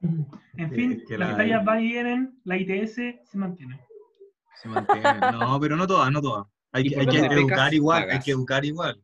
En 0.00 0.68
Sí, 0.68 0.74
fin, 0.74 0.92
es 0.92 1.08
que 1.08 1.16
las 1.16 1.30
la- 1.30 1.36
tallas 1.36 1.64
van 1.64 1.80
y 1.80 1.88
vienen, 1.88 2.40
la 2.44 2.56
ITS 2.56 3.20
se 3.24 3.38
mantiene. 3.38 3.80
Se 4.56 4.68
mantiene. 4.68 5.02
No, 5.32 5.60
pero 5.60 5.76
no 5.76 5.86
todas, 5.86 6.10
no 6.10 6.20
todas. 6.20 6.46
Hay, 6.72 6.88
que- 6.88 6.96
hay 6.96 7.02
educar 7.06 7.28
pecas, 7.36 7.72
igual, 7.72 8.10
hay 8.10 8.18
que 8.20 8.32
educar 8.32 8.64
igual. 8.64 9.02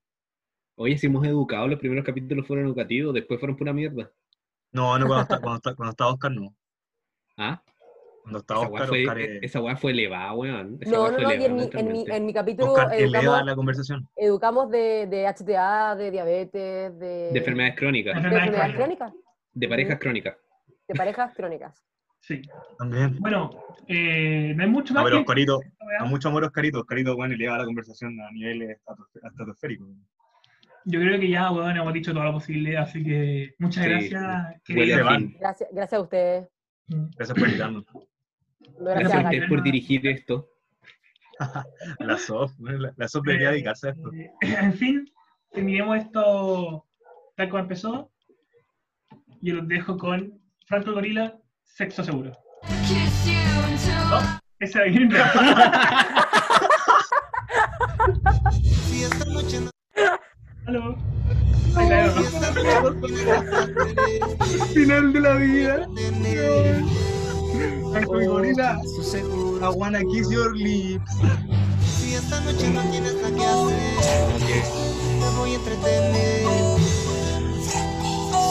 Oye, 0.74 0.98
si 0.98 1.06
hemos 1.06 1.24
educado, 1.26 1.68
los 1.68 1.78
primeros 1.78 2.04
capítulos 2.04 2.46
fueron 2.46 2.66
educativos, 2.66 3.14
después 3.14 3.38
fueron 3.40 3.56
pura 3.56 3.72
mierda. 3.72 4.10
No, 4.72 4.98
no 4.98 5.06
cuando 5.06 5.22
está, 5.22 5.40
cuando 5.40 5.56
está, 5.56 5.74
cuando 5.74 5.90
está 5.90 6.06
Oscar, 6.08 6.32
no. 6.32 6.54
¿Ah? 7.36 7.62
Cuando 8.28 8.38
está 8.40 8.54
Esa 8.54 8.60
weá 8.68 8.72
Oscar, 8.82 8.88
fue, 8.88 9.02
Oscar 9.04 9.18
es- 9.20 9.42
esa 9.42 9.60
weá 9.62 9.76
fue 9.76 9.90
elevada, 9.92 10.32
weón. 10.34 10.78
Esa 10.82 10.90
No, 10.90 11.10
no, 11.10 11.18
no, 11.18 11.30
y 11.30 11.34
en 11.34 11.40
elevada 11.40 11.54
mi, 11.72 11.80
en 11.80 11.92
mi, 11.92 12.04
en 12.08 12.26
mi 12.26 12.32
capítulo 12.34 12.72
Oscar 12.74 12.92
eleva 12.94 13.18
educamos, 13.20 13.46
la 13.46 13.56
conversación. 13.56 14.08
educamos 14.16 14.70
de, 14.70 15.06
de 15.06 15.26
HTA, 15.26 15.96
de 15.96 16.10
diabetes, 16.10 16.98
de, 16.98 17.30
De 17.32 17.38
enfermedades 17.38 17.76
crónicas, 17.78 18.12
de 18.14 18.18
Enfermedades 18.18 18.48
enfermedades 18.48 18.76
crónicas. 18.76 19.12
de 19.54 19.68
parejas 19.68 19.98
crónicas. 19.98 20.36
de 20.88 20.94
parejas 20.94 21.34
crónicas. 21.34 21.84
Sí. 22.20 22.42
También. 22.78 23.16
Bueno, 23.20 23.50
eh, 23.86 24.52
no 24.54 24.62
hay 24.62 24.68
mucho 24.68 24.92
más. 24.92 25.04
pero 25.04 25.16
que- 25.16 25.20
Oscarito, 25.22 25.60
a 26.00 26.04
mucho 26.04 26.28
amor 26.28 26.44
Oscarito. 26.44 26.80
Oscarito, 26.80 27.16
bueno, 27.16 27.32
eleva 27.34 27.56
la 27.56 27.64
conversación 27.64 28.20
a 28.20 28.30
niveles 28.32 28.70
estratos- 28.76 29.06
estratosféricos. 29.22 29.88
Yo 30.84 31.00
creo 31.00 31.18
que 31.18 31.28
ya, 31.30 31.50
weón, 31.50 31.76
hemos 31.76 31.92
dicho 31.94 32.12
toda 32.12 32.26
la 32.26 32.32
posibilidad, 32.32 32.82
así 32.82 33.02
que 33.04 33.54
muchas 33.58 33.84
Sí, 33.84 33.90
gracias. 33.90 34.22
A. 34.22 34.54
Gracias, 35.38 35.68
gracias 35.72 35.92
a 35.98 36.00
ustedes. 36.02 36.48
Gracias 36.88 37.38
por 37.38 37.46
invitarnos. 37.48 37.84
No, 38.78 38.84
Gracias 38.84 39.00
gracias 39.00 39.14
a 39.14 39.18
a 39.18 39.22
Gati. 39.22 39.36
ustedes 39.36 39.48
por 39.48 39.62
dirigir 39.62 40.06
esto. 40.06 40.48
La 42.00 42.18
SOF, 42.18 42.52
la, 42.58 42.92
la 42.96 43.08
SOF 43.08 43.24
debería 43.24 43.50
dedicarse 43.50 43.88
a 43.88 43.90
esto. 43.92 44.12
Eh, 44.12 44.30
En 44.40 44.74
fin, 44.74 45.08
terminemos 45.52 45.96
esto 45.98 46.84
tal 47.36 47.48
como 47.48 47.62
empezó. 47.62 48.10
Yo 49.40 49.54
los 49.54 49.68
dejo 49.68 49.96
con 49.96 50.40
Franco 50.66 50.92
Gorila, 50.92 51.38
Sexo 51.62 52.02
Seguro. 52.02 52.32
No, 54.10 54.20
esa 54.58 54.84
es 54.84 54.96
Aló. 60.66 60.96
Final 64.74 65.12
de 65.12 65.20
la 65.20 65.34
vida. 65.34 65.86
Franco 67.92 68.20
y 68.20 68.26
oh, 68.26 68.32
Gorila, 68.32 68.80
I 69.62 69.68
wanna 69.70 70.04
kiss 70.04 70.30
your 70.30 70.54
lips. 70.54 71.10
Si 71.98 72.14
esta 72.14 72.40
noche 72.40 72.68
no 72.70 72.82
tienes 72.90 73.14
nada 73.14 73.34
que 73.34 73.44
hacer, 73.44 74.64
te 75.20 75.36
voy 75.36 75.52
a 75.52 75.54
entretener. 75.54 76.46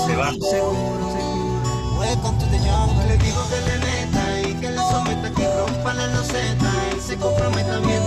Se 0.06 0.16
va. 0.16 0.32
Seguro, 0.32 1.12
seguro. 1.12 1.98
Welcome 2.00 2.38
to 2.40 2.46
the 2.46 2.60
jungle. 2.60 3.08
Le 3.08 3.18
digo 3.18 3.42
que 3.50 3.60
le 3.62 3.78
meta 3.86 4.50
y 4.50 4.54
que 4.56 4.70
le 4.70 4.78
someta, 4.78 5.32
que 5.32 5.48
rompa 5.58 5.94
la 5.94 6.08
loseta 6.08 6.72
y 6.96 7.00
se 7.00 7.18
comprometa 7.18 7.80
bien. 7.80 8.07